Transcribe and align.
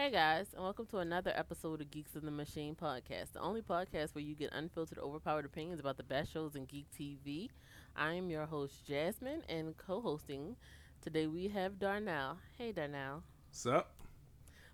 Hey 0.00 0.10
guys, 0.10 0.54
and 0.54 0.64
welcome 0.64 0.86
to 0.86 0.98
another 1.00 1.30
episode 1.36 1.82
of 1.82 1.90
Geeks 1.90 2.16
of 2.16 2.22
the 2.22 2.30
Machine 2.30 2.74
podcast, 2.74 3.34
the 3.34 3.40
only 3.40 3.60
podcast 3.60 4.14
where 4.14 4.24
you 4.24 4.34
get 4.34 4.48
unfiltered, 4.54 4.98
overpowered 4.98 5.44
opinions 5.44 5.78
about 5.78 5.98
the 5.98 6.02
best 6.02 6.32
shows 6.32 6.56
in 6.56 6.64
geek 6.64 6.86
TV. 6.90 7.50
I 7.94 8.14
am 8.14 8.30
your 8.30 8.46
host 8.46 8.86
Jasmine, 8.88 9.42
and 9.46 9.76
co-hosting 9.76 10.56
today 11.02 11.26
we 11.26 11.48
have 11.48 11.78
Darnell. 11.78 12.38
Hey 12.56 12.72
Darnell. 12.72 13.24
What's 13.50 13.66
up? 13.66 13.94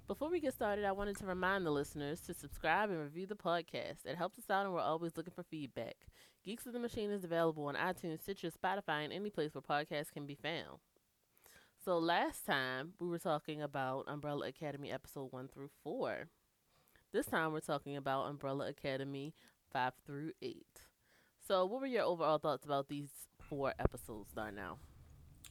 Before 0.07 0.31
we 0.31 0.39
get 0.39 0.55
started, 0.55 0.85
I 0.85 0.93
wanted 0.93 1.17
to 1.17 1.27
remind 1.27 1.67
the 1.67 1.73
listeners 1.73 2.21
to 2.21 2.33
subscribe 2.33 2.91
and 2.91 3.01
review 3.01 3.27
the 3.27 3.35
podcast. 3.35 4.07
It 4.07 4.17
helps 4.17 4.39
us 4.39 4.49
out, 4.49 4.65
and 4.65 4.73
we're 4.73 4.81
always 4.81 5.17
looking 5.17 5.35
for 5.35 5.43
feedback. 5.43 5.97
Geeks 6.45 6.67
of 6.67 6.73
the 6.73 6.79
Machine 6.79 7.11
is 7.11 7.25
available 7.25 7.65
on 7.65 7.75
iTunes, 7.75 8.23
Stitcher, 8.23 8.53
Spotify, 8.53 9.03
and 9.03 9.13
any 9.13 9.31
place 9.31 9.57
where 9.57 9.61
podcasts 9.61 10.13
can 10.13 10.25
be 10.25 10.37
found. 10.37 10.79
So 11.87 11.99
last 11.99 12.45
time 12.45 12.95
we 12.99 13.07
were 13.07 13.21
talking 13.21 13.63
about 13.63 14.07
Umbrella 14.09 14.49
Academy 14.49 14.91
episode 14.91 15.31
1 15.31 15.47
through 15.47 15.71
4. 15.85 16.27
This 17.13 17.27
time 17.27 17.53
we're 17.53 17.61
talking 17.61 17.97
about 17.97 18.27
Umbrella 18.27 18.67
Academy 18.67 19.35
5 19.73 19.93
through 20.05 20.33
8. 20.43 20.67
So 21.47 21.65
what 21.65 21.81
were 21.81 21.87
your 21.87 22.03
overall 22.03 22.39
thoughts 22.39 22.65
about 22.65 22.89
these 22.89 23.11
four 23.39 23.73
episodes, 23.79 24.33
Darnell? 24.35 24.81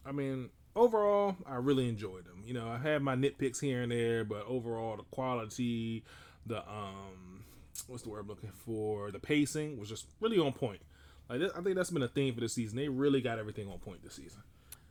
I 0.06 0.12
mean, 0.12 0.50
overall, 0.76 1.38
I 1.48 1.56
really 1.56 1.88
enjoyed 1.88 2.26
them. 2.26 2.44
You 2.45 2.56
know, 2.56 2.67
I 2.67 2.80
had 2.80 3.02
my 3.02 3.16
nitpicks 3.16 3.62
here 3.62 3.81
and 3.81 3.94
there, 3.94 4.26
but 4.26 4.45
overall, 4.45 4.98
the 4.98 5.04
quality, 5.04 6.04
the 6.45 6.58
um, 6.70 7.45
what's 7.88 8.04
the 8.04 8.09
word 8.09 8.20
I'm 8.20 8.28
looking 8.28 8.52
for? 8.52 9.09
The 9.09 9.20
pacing 9.20 9.80
was 9.80 9.88
just 9.88 10.06
really 10.20 10.38
on 10.38 10.52
point. 10.52 10.81
Like, 11.30 11.44
I 11.58 11.62
think 11.62 11.78
that's 11.78 11.92
been 11.92 12.04
a 12.04 12.09
theme 12.09 12.34
for 12.34 12.42
the 12.42 12.50
season. 12.50 12.76
They 12.76 12.90
really 12.90 13.22
got 13.22 13.40
everything 13.40 13.70
on 13.72 13.78
point 13.80 14.04
this 14.04 14.16
season. 14.16 14.42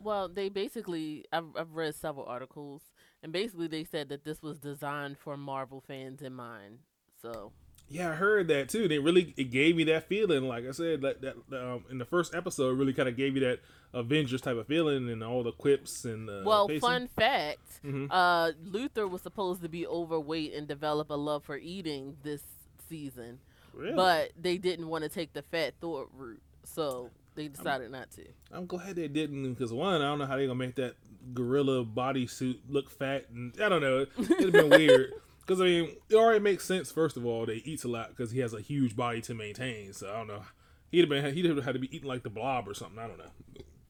Well, 0.05 0.29
they 0.29 0.51
basically, 0.51 1.25
I've, 1.33 1.47
I've 1.57 1.75
read 1.75 1.95
several 1.95 2.27
articles, 2.27 2.83
and 3.23 3.33
basically 3.33 3.69
they 3.69 3.85
said 3.85 4.11
that 4.11 4.25
this 4.25 4.43
was 4.43 4.59
designed 4.59 5.19
for 5.19 5.37
Marvel 5.37 5.81
fans 5.81 6.21
in 6.21 6.35
mind. 6.35 6.81
So. 7.21 7.53
Yeah, 7.89 8.11
I 8.11 8.15
heard 8.15 8.49
that 8.49 8.71
too. 8.71 8.89
They 8.89 8.99
really 8.99 9.35
it 9.37 9.51
gave 9.51 9.77
me 9.77 9.85
that 9.85 10.09
feeling. 10.09 10.49
Like 10.49 10.67
I 10.67 10.71
said, 10.71 11.03
that 11.03 11.21
that 11.21 11.37
um, 11.53 11.85
in 11.91 11.99
the 11.99 12.07
first 12.07 12.35
episode, 12.35 12.71
it 12.71 12.75
really 12.75 12.95
kind 12.95 13.11
of 13.11 13.17
gave 13.17 13.35
you 13.35 13.41
that 13.41 13.61
Avengers 13.93 14.41
type 14.41 14.57
of 14.57 14.67
feeling 14.67 15.11
and 15.11 15.23
all 15.23 15.43
the 15.43 15.53
quips 15.53 16.07
and. 16.07 16.29
Uh, 16.29 16.43
well, 16.47 16.67
pacing. 16.67 16.81
fun 16.81 17.09
fact: 17.09 17.85
mm-hmm. 17.85 18.07
uh, 18.11 18.53
Luther 18.65 19.07
was 19.07 19.21
supposed 19.21 19.61
to 19.63 19.69
be 19.69 19.87
overweight 19.87 20.55
and 20.55 20.67
develop 20.67 21.11
a 21.11 21.15
love 21.15 21.45
for 21.45 21.59
eating 21.59 22.17
this 22.23 22.43
season, 22.89 23.39
really? 23.75 23.93
but 23.93 24.33
they 24.41 24.57
didn't 24.57 24.89
want 24.89 25.05
to 25.05 25.11
take 25.11 25.35
the 25.35 25.43
fat 25.43 25.75
Thor 25.79 26.09
route. 26.17 26.41
So 26.65 27.11
they 27.35 27.49
decided 27.49 27.87
I'm, 27.87 27.93
not 27.93 28.11
to. 28.13 28.25
I'm 28.53 28.67
glad 28.67 28.97
they 28.97 29.09
didn't 29.09 29.55
because 29.55 29.73
one, 29.73 30.01
I 30.01 30.07
don't 30.07 30.19
know 30.19 30.27
how 30.27 30.37
they're 30.37 30.47
gonna 30.47 30.59
make 30.59 30.77
that 30.77 30.95
gorilla 31.33 31.85
bodysuit 31.85 32.59
look 32.69 32.91
fat, 32.91 33.27
and 33.31 33.55
I 33.61 33.69
don't 33.69 33.81
know. 33.83 34.07
It'd 34.19 34.41
have 34.43 34.53
been 34.53 34.71
weird. 34.79 35.13
Because 35.41 35.61
I 35.61 35.65
mean, 35.65 35.97
it 36.09 36.15
already 36.15 36.41
makes 36.41 36.65
sense. 36.65 36.91
First 36.91 37.17
of 37.17 37.27
all, 37.27 37.45
they 37.45 37.57
eats 37.57 37.85
a 37.85 37.89
lot 37.89 38.11
because 38.11 38.31
he 38.31 38.41
has 38.41 38.55
a 38.55 38.61
huge 38.61 38.97
body 38.97 39.21
to 39.23 39.35
maintain. 39.35 39.93
So 39.93 40.11
I 40.11 40.17
don't 40.17 40.29
know. 40.29 40.43
He'd 40.91 41.01
have 41.01 41.09
been 41.09 41.35
he'd 41.35 41.45
have 41.45 41.65
had 41.65 41.75
to 41.75 41.79
be 41.79 41.95
eating 41.95 42.09
like 42.09 42.23
the 42.23 42.31
blob 42.31 42.69
or 42.69 42.75
something. 42.75 42.99
I 42.99 43.07
don't 43.07 43.19
know. 43.19 43.33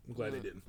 I'm 0.09 0.15
glad 0.15 0.33
mm. 0.33 0.33
they 0.33 0.41
didn't. 0.41 0.63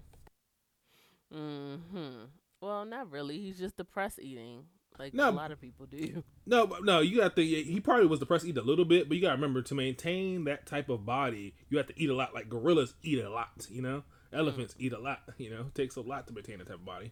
Hmm. 1.32 2.26
Well, 2.62 2.86
not 2.86 3.12
really. 3.12 3.40
He's 3.40 3.58
just 3.58 3.78
depressed 3.78 4.20
eating 4.22 4.66
like 5.00 5.14
no, 5.14 5.30
a 5.30 5.32
lot 5.32 5.52
of 5.52 5.60
people 5.60 5.86
do. 5.86 6.24
No, 6.48 6.78
no, 6.84 7.00
you 7.00 7.18
got 7.18 7.36
to. 7.36 7.44
He 7.44 7.80
probably 7.80 8.06
was 8.06 8.20
depressed, 8.20 8.46
eat 8.46 8.58
a 8.58 8.62
little 8.62 8.86
bit, 8.86 9.08
but 9.08 9.16
you 9.16 9.22
got 9.22 9.30
to 9.30 9.36
remember 9.36 9.64
to 9.64 9.74
maintain 9.74 10.44
that 10.44 10.68
type 10.68 10.90
of 10.90 11.04
body, 11.04 11.56
you 11.70 11.78
have 11.78 11.88
to 11.88 11.94
eat 12.00 12.10
a 12.10 12.14
lot. 12.14 12.36
Like 12.36 12.50
gorillas 12.50 12.94
eat 13.02 13.24
a 13.24 13.30
lot, 13.30 13.68
you 13.70 13.82
know. 13.82 14.04
Elephants 14.32 14.76
mm. 14.76 14.82
eat 14.82 14.94
a 14.94 15.00
lot, 15.00 15.22
you 15.38 15.50
know. 15.50 15.62
It 15.62 15.76
takes 15.76 15.96
a 15.96 16.02
lot 16.02 16.28
to 16.28 16.34
maintain 16.34 16.60
that 16.60 16.68
type 16.68 16.76
of 16.76 16.86
body. 16.86 17.12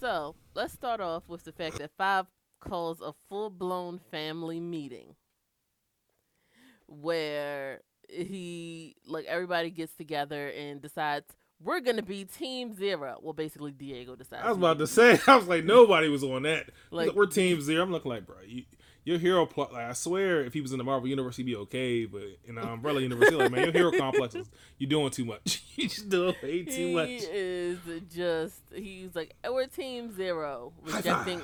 So 0.00 0.34
let's 0.54 0.72
start 0.72 1.00
off 1.00 1.28
with 1.28 1.44
the 1.44 1.52
fact 1.52 1.78
that 1.78 1.90
Five 1.96 2.26
calls 2.60 3.00
a 3.00 3.14
full 3.28 3.50
blown 3.50 4.00
family 4.10 4.58
meeting 4.58 5.14
where 6.86 7.82
he 8.08 8.96
like 9.06 9.26
everybody 9.26 9.70
gets 9.70 9.94
together 9.94 10.48
and 10.48 10.80
decides 10.80 11.26
we're 11.62 11.80
gonna 11.80 12.02
be 12.02 12.24
Team 12.24 12.74
Zero. 12.74 13.18
Well, 13.22 13.32
basically, 13.32 13.72
Diego 13.72 14.14
decided. 14.14 14.44
I 14.44 14.48
was 14.48 14.58
about 14.58 14.78
to 14.78 14.86
say, 14.86 15.18
I 15.26 15.36
was 15.36 15.48
like, 15.48 15.64
nobody 15.64 16.08
was 16.08 16.22
on 16.22 16.42
that. 16.42 16.70
Like, 16.90 17.14
we're 17.14 17.26
Team 17.26 17.60
Zero. 17.60 17.82
I'm 17.82 17.90
looking 17.90 18.10
like, 18.10 18.26
bro, 18.26 18.36
you, 18.46 18.64
your 19.04 19.18
hero 19.18 19.46
plot. 19.46 19.72
Like, 19.72 19.86
I 19.86 19.92
swear, 19.92 20.44
if 20.44 20.52
he 20.52 20.60
was 20.60 20.72
in 20.72 20.78
the 20.78 20.84
Marvel 20.84 21.08
universe, 21.08 21.36
he'd 21.36 21.46
be 21.46 21.56
okay. 21.56 22.04
But 22.04 22.22
in 22.44 22.56
the 22.56 22.66
Umbrella 22.66 23.00
universe, 23.00 23.32
like, 23.32 23.50
man, 23.50 23.64
your 23.64 23.72
hero 23.72 23.90
complexes. 23.90 24.48
You're 24.78 24.90
doing 24.90 25.10
too 25.10 25.24
much. 25.24 25.62
you 25.74 25.88
just 25.88 26.08
doing 26.08 26.34
way 26.42 26.62
too 26.64 26.70
he 26.70 26.94
much. 26.94 27.08
He 27.08 27.26
is 27.30 27.78
just. 28.14 28.60
He's 28.74 29.14
like, 29.16 29.34
we're 29.48 29.66
Team 29.66 30.14
Zero, 30.14 30.72
rejecting, 30.82 31.42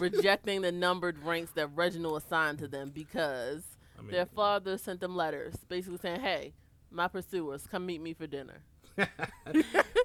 rejecting 0.00 0.62
the 0.62 0.72
numbered 0.72 1.22
ranks 1.22 1.52
that 1.52 1.68
Reginald 1.74 2.22
assigned 2.22 2.58
to 2.58 2.68
them 2.68 2.90
because 2.92 3.62
I 3.98 4.02
mean, 4.02 4.10
their 4.10 4.26
father 4.26 4.78
sent 4.78 5.00
them 5.00 5.14
letters, 5.14 5.54
basically 5.68 5.98
saying, 5.98 6.20
"Hey, 6.20 6.54
my 6.90 7.06
pursuers, 7.06 7.68
come 7.68 7.86
meet 7.86 8.02
me 8.02 8.14
for 8.14 8.26
dinner." 8.26 8.62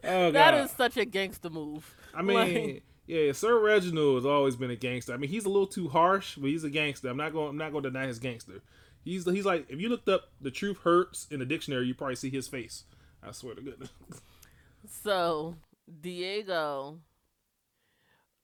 oh, 0.04 0.32
that 0.32 0.54
is 0.56 0.72
such 0.72 0.98
a 0.98 1.06
gangster 1.06 1.50
move. 1.50 1.96
I 2.14 2.22
mean, 2.22 2.38
like, 2.38 2.84
yeah, 3.08 3.32
Sir 3.32 3.60
Reginald 3.60 4.16
has 4.18 4.26
always 4.26 4.56
been 4.56 4.72
a 4.72 4.76
gangster. 4.76 5.14
I 5.14 5.18
mean, 5.18 5.30
he's 5.30 5.46
a 5.46 5.50
little 5.50 5.68
too 5.68 5.90
harsh, 5.90 6.36
but 6.36 6.50
he's 6.50 6.64
a 6.64 6.70
gangster. 6.70 7.10
I'm 7.10 7.18
not 7.18 7.34
going. 7.34 7.50
I'm 7.50 7.58
not 7.58 7.72
going 7.72 7.84
to 7.84 7.90
deny 7.90 8.08
his 8.08 8.20
gangster. 8.20 8.62
He's 9.04 9.26
he's 9.26 9.46
like 9.46 9.66
if 9.70 9.80
you 9.80 9.90
looked 9.90 10.10
up 10.10 10.30
the 10.42 10.52
truth 10.52 10.80
hurts 10.84 11.28
in 11.32 11.40
the 11.40 11.46
dictionary, 11.46 11.88
you 11.88 11.94
probably 11.94 12.16
see 12.16 12.30
his 12.30 12.48
face. 12.48 12.84
I 13.24 13.32
swear 13.32 13.56
to 13.56 13.62
goodness. 13.62 13.90
So 15.04 15.56
Diego 16.02 17.00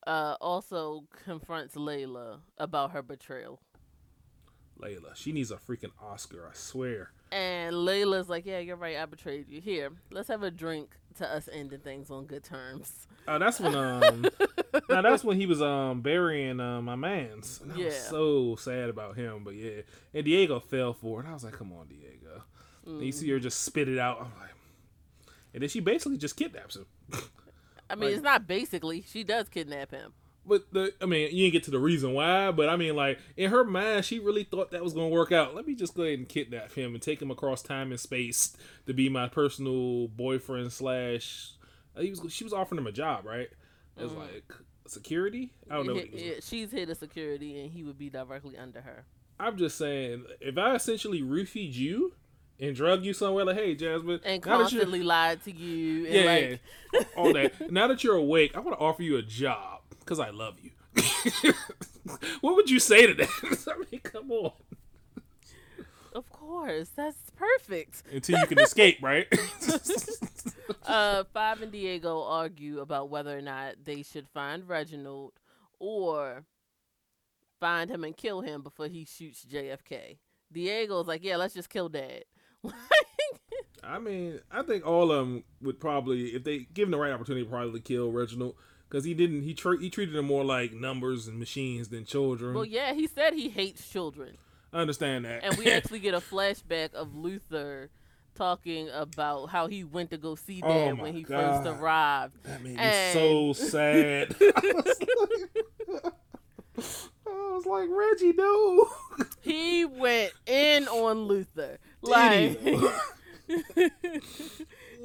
uh, 0.06 0.36
also 0.42 1.06
confronts 1.24 1.76
Layla 1.76 2.40
about 2.58 2.92
her 2.92 3.02
betrayal. 3.02 3.62
Layla, 4.82 5.16
she 5.16 5.32
needs 5.32 5.52
a 5.52 5.56
freaking 5.56 5.92
Oscar. 6.02 6.48
I 6.50 6.54
swear. 6.54 7.12
And 7.32 7.74
Layla's 7.76 8.30
like, 8.30 8.46
"Yeah, 8.46 8.60
you're 8.60 8.76
right. 8.76 8.98
I 8.98 9.06
betrayed 9.06 9.50
you. 9.50 9.62
Here, 9.62 9.92
let's 10.12 10.28
have 10.28 10.44
a 10.44 10.52
drink 10.52 10.92
to 11.18 11.28
us 11.28 11.50
ending 11.52 11.80
things 11.80 12.10
on 12.10 12.26
good 12.26 12.44
terms." 12.44 13.08
Oh, 13.28 13.40
that's 13.40 13.60
when 13.60 13.76
um, 13.76 14.26
now 14.90 15.02
that's 15.02 15.24
when 15.24 15.40
he 15.40 15.46
was 15.46 15.62
um 15.62 16.02
burying 16.02 16.60
uh, 16.60 16.82
my 16.82 16.96
man's. 16.96 17.60
And 17.62 17.74
I 17.74 17.76
yeah. 17.78 17.86
was 17.86 17.98
so 17.98 18.56
sad 18.58 18.90
about 18.90 19.16
him, 19.16 19.44
but 19.44 19.56
yeah, 19.56 19.82
and 20.14 20.26
Diego 20.26 20.60
fell 20.60 20.94
for 20.94 21.22
it. 21.22 21.28
I 21.28 21.34
was 21.34 21.44
like, 21.44 21.54
"Come 21.54 21.74
on, 21.74 21.88
Diego." 21.88 22.44
Mm. 22.88 23.04
you 23.04 23.12
see 23.12 23.30
her 23.32 23.40
just 23.40 23.64
spit 23.64 23.90
it 23.90 23.98
out. 23.98 24.20
I'm 24.20 24.40
like, 24.40 24.52
and 25.54 25.62
then 25.62 25.70
she 25.70 25.80
basically 25.80 26.18
just 26.18 26.38
kidnaps 26.38 26.76
him. 26.76 26.86
I 27.90 27.96
mean, 27.96 28.10
like, 28.10 28.14
it's 28.16 28.24
not 28.24 28.48
basically. 28.48 29.04
She 29.08 29.24
does 29.24 29.50
kidnap 29.50 29.92
him. 29.92 30.14
But 30.48 30.72
the, 30.72 30.94
I 31.02 31.06
mean, 31.06 31.30
you 31.32 31.44
didn't 31.44 31.54
get 31.54 31.64
to 31.64 31.72
the 31.72 31.80
reason 31.80 32.14
why, 32.14 32.52
but 32.52 32.70
I 32.70 32.76
mean, 32.76 32.96
like 32.96 33.20
in 33.36 33.50
her 33.50 33.64
mind, 33.64 34.06
she 34.06 34.20
really 34.20 34.44
thought 34.44 34.72
that 34.72 34.84
was 34.84 34.94
gonna 34.94 35.10
work 35.10 35.32
out. 35.32 35.56
Let 35.56 35.66
me 35.66 35.76
just 35.76 35.96
go 35.96 36.04
ahead 36.04 36.20
and 36.20 36.30
kidnap 36.30 36.74
him 36.74 36.94
and 36.94 37.02
take 37.02 37.22
him 37.22 37.32
across 37.32 37.64
time 37.64 37.92
and 37.92 38.00
space 38.00 38.56
to 38.86 38.94
be 38.94 39.10
my 39.10 39.28
personal 39.28 40.08
boyfriend 40.08 40.72
slash. 40.72 41.52
Uh, 41.98 42.02
he 42.02 42.12
was 42.12 42.22
she 42.30 42.44
was 42.44 42.54
offering 42.54 42.80
him 42.80 42.88
a 42.88 42.92
job, 42.92 43.26
right? 43.26 43.50
It 43.98 44.04
was 44.04 44.12
mm. 44.12 44.20
like 44.20 44.54
security. 44.88 45.54
I 45.70 45.76
don't 45.76 45.88
know. 45.88 45.96
Yeah, 45.96 46.36
she's 46.42 46.72
head 46.72 46.90
of 46.90 46.98
security, 46.98 47.62
and 47.62 47.72
he 47.72 47.84
would 47.84 47.98
be 47.98 48.10
directly 48.10 48.58
under 48.58 48.82
her. 48.82 49.06
I'm 49.40 49.58
just 49.58 49.78
saying, 49.78 50.26
if 50.40 50.58
I 50.58 50.76
essentially 50.76 51.22
roofied 51.22 51.74
you 51.74 52.14
and 52.60 52.76
drug 52.76 53.04
you 53.04 53.14
somewhere, 53.14 53.46
like, 53.46 53.58
hey, 53.58 53.76
Jasmine, 53.76 54.22
and 54.24 54.42
constantly 54.42 55.04
lied 55.04 55.44
to 55.44 55.52
you, 55.52 56.06
yeah, 56.06 56.58
like... 56.94 57.08
all 57.18 57.34
that. 57.34 57.72
now 57.72 57.88
that 57.88 58.04
you're 58.04 58.16
awake, 58.16 58.56
I 58.56 58.60
want 58.60 58.78
to 58.78 58.84
offer 58.84 59.04
you 59.04 59.18
a 59.18 59.22
job 59.22 59.75
because 60.06 60.20
I 60.20 60.30
love 60.30 60.58
you. 60.62 60.72
what 62.42 62.56
would 62.56 62.70
you 62.70 62.80
say 62.80 63.08
to 63.08 63.14
that? 63.16 63.68
I 63.68 63.84
mean, 63.92 64.02
come 64.02 64.32
on. 64.32 64.52
Of 66.14 66.30
course, 66.30 66.90
that's 66.96 67.32
perfect. 67.36 68.04
Until 68.12 68.40
you 68.40 68.46
can 68.46 68.60
escape, 68.60 69.00
right? 69.02 69.28
uh, 70.86 71.26
Five 71.34 71.62
and 71.62 71.72
Diego 71.72 72.22
argue 72.22 72.80
about 72.80 73.10
whether 73.10 73.38
or 73.38 73.42
not 73.42 73.84
they 73.84 74.04
should 74.04 74.30
find 74.30 74.70
Reginald 74.70 75.34
or 75.78 76.46
find 77.60 77.90
him 77.90 78.06
and 78.06 78.16
kill 78.16 78.42
him 78.42 78.62
before 78.62 78.88
he 78.88 79.04
shoots 79.04 79.46
JFK. 79.46 80.20
Diego's 80.54 81.08
like, 81.08 81.24
yeah, 81.24 81.36
let's 81.36 81.54
just 81.54 81.70
kill 81.70 81.90
Dad. 81.90 82.24
I 83.84 84.00
mean, 84.00 84.40
I 84.50 84.62
think 84.62 84.86
all 84.86 85.12
of 85.12 85.20
them 85.20 85.44
would 85.62 85.80
probably, 85.80 86.28
if 86.28 86.44
they 86.44 86.60
given 86.60 86.92
the 86.92 86.98
right 86.98 87.12
opportunity, 87.12 87.46
probably 87.46 87.82
kill 87.82 88.12
Reginald 88.12 88.56
because 88.96 89.04
he 89.04 89.14
didn't 89.14 89.42
he 89.42 89.54
tra- 89.54 89.78
he 89.78 89.90
treated 89.90 90.16
them 90.16 90.26
more 90.26 90.46
like 90.46 90.72
numbers 90.72 91.28
and 91.28 91.38
machines 91.38 91.90
than 91.90 92.06
children. 92.06 92.54
Well, 92.54 92.64
yeah, 92.64 92.94
he 92.94 93.08
said 93.08 93.34
he 93.34 93.50
hates 93.50 93.90
children. 93.90 94.38
I 94.72 94.78
understand 94.80 95.26
that. 95.26 95.44
And 95.44 95.58
we 95.58 95.70
actually 95.72 96.00
get 96.00 96.14
a 96.14 96.22
flashback 96.22 96.94
of 96.94 97.14
Luther 97.14 97.90
talking 98.36 98.88
about 98.94 99.48
how 99.48 99.68
he 99.68 99.84
went 99.84 100.12
to 100.12 100.18
go 100.18 100.36
see 100.36 100.62
oh 100.64 100.70
Dad 100.70 100.92
oh 100.94 101.04
when 101.04 101.14
he 101.14 101.24
God. 101.24 101.66
first 101.66 101.78
arrived. 101.78 102.42
That 102.44 102.64
made 102.64 102.78
and... 102.80 103.18
me 103.18 103.54
so 103.54 103.68
sad. 103.68 104.34
I, 104.56 104.62
was 104.64 105.02
like, 106.02 106.14
I 107.28 107.52
was 107.52 107.66
like, 107.66 107.90
Reggie, 107.90 108.32
no. 108.32 108.90
he 109.42 109.84
went 109.84 110.32
in 110.46 110.88
on 110.88 111.26
Luther. 111.26 111.80
Like 112.02 112.62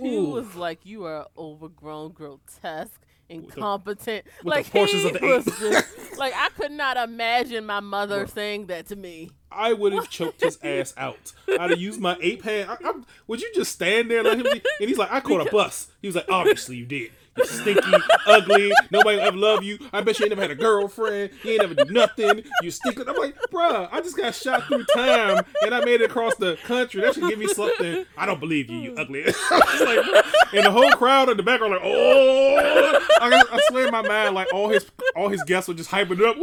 he 0.01 0.19
was 0.19 0.55
like, 0.55 0.87
"You 0.87 1.07
are 1.07 1.27
overgrown, 1.37 2.13
grotesque." 2.13 3.01
Incompetent. 3.31 4.25
the 4.43 4.49
like 4.49 4.71
portions 4.71 5.03
he 5.03 5.09
of 5.09 5.21
the 5.21 5.27
was 5.27 5.45
just, 5.45 6.19
like 6.19 6.35
I 6.37 6.49
could 6.51 6.73
not 6.73 6.97
imagine 6.97 7.65
my 7.65 7.81
mother 7.81 8.27
saying 8.27 8.67
that 8.67 8.87
to 8.89 8.97
me. 8.97 9.31
I 9.51 9.73
would 9.73 9.93
have 9.93 10.11
choked 10.11 10.43
his 10.43 10.59
ass 10.63 10.93
out. 10.97 11.33
I'd 11.49 11.71
have 11.71 11.81
used 11.81 12.01
my 12.01 12.17
ape 12.21 12.43
hand. 12.43 12.71
I, 12.71 12.77
I, 12.85 12.93
would 13.27 13.41
you 13.41 13.51
just 13.55 13.73
stand 13.73 14.11
there 14.11 14.19
and 14.19 14.29
let 14.29 14.39
him 14.39 14.45
be? 14.45 14.63
And 14.81 14.89
he's 14.89 14.99
like, 14.99 15.13
I 15.13 15.21
caught 15.21 15.47
a 15.47 15.51
bus. 15.51 15.89
He 16.01 16.09
was 16.09 16.17
like, 16.17 16.31
obviously 16.31 16.77
you 16.77 16.87
did. 16.87 17.11
You 17.37 17.45
stinky, 17.47 17.93
ugly. 18.27 18.73
Nobody 18.91 19.21
ever 19.21 19.37
love 19.37 19.63
you. 19.63 19.79
I 19.93 20.01
bet 20.03 20.19
you 20.19 20.25
ain't 20.25 20.31
never 20.31 20.43
had 20.43 20.51
a 20.51 20.55
girlfriend. 20.57 21.31
You 21.45 21.53
ain't 21.53 21.61
never 21.63 21.75
do 21.75 21.93
nothing. 21.93 22.43
You 22.63 22.71
stinky. 22.71 23.03
I'm 23.07 23.17
like, 23.17 23.37
bruh, 23.53 23.89
I 23.91 24.01
just 24.01 24.17
got 24.17 24.35
shot 24.35 24.65
through 24.65 24.85
time 24.95 25.45
and 25.65 25.75
I 25.75 25.85
made 25.85 26.01
it 26.01 26.11
across 26.11 26.35
the 26.37 26.57
country. 26.65 27.01
That 27.03 27.15
should 27.15 27.29
give 27.29 27.39
me 27.39 27.47
something. 27.49 28.05
I 28.19 28.27
don't 28.27 28.41
believe 28.41 28.69
you, 28.69 28.79
you 28.79 28.95
ugly. 28.97 29.25
Like, 29.51 30.05
and 30.53 30.67
the 30.67 30.71
whole 30.71 30.91
crowd 30.93 31.29
in 31.31 31.37
the 31.37 31.43
background 31.43 31.73
like, 31.75 31.83
oh, 31.85 33.01
I, 33.21 33.43
I 33.53 33.61
swear 33.69 33.87
in 33.87 33.93
my 33.93 34.03
mind, 34.03 34.35
like 34.35 34.53
all 34.53 34.69
his 34.69 34.87
all 35.17 35.29
his 35.29 35.43
guests 35.45 35.69
were 35.69 35.75
just 35.75 35.91
hyping 35.91 36.19
it 36.21 36.27
up. 36.27 36.37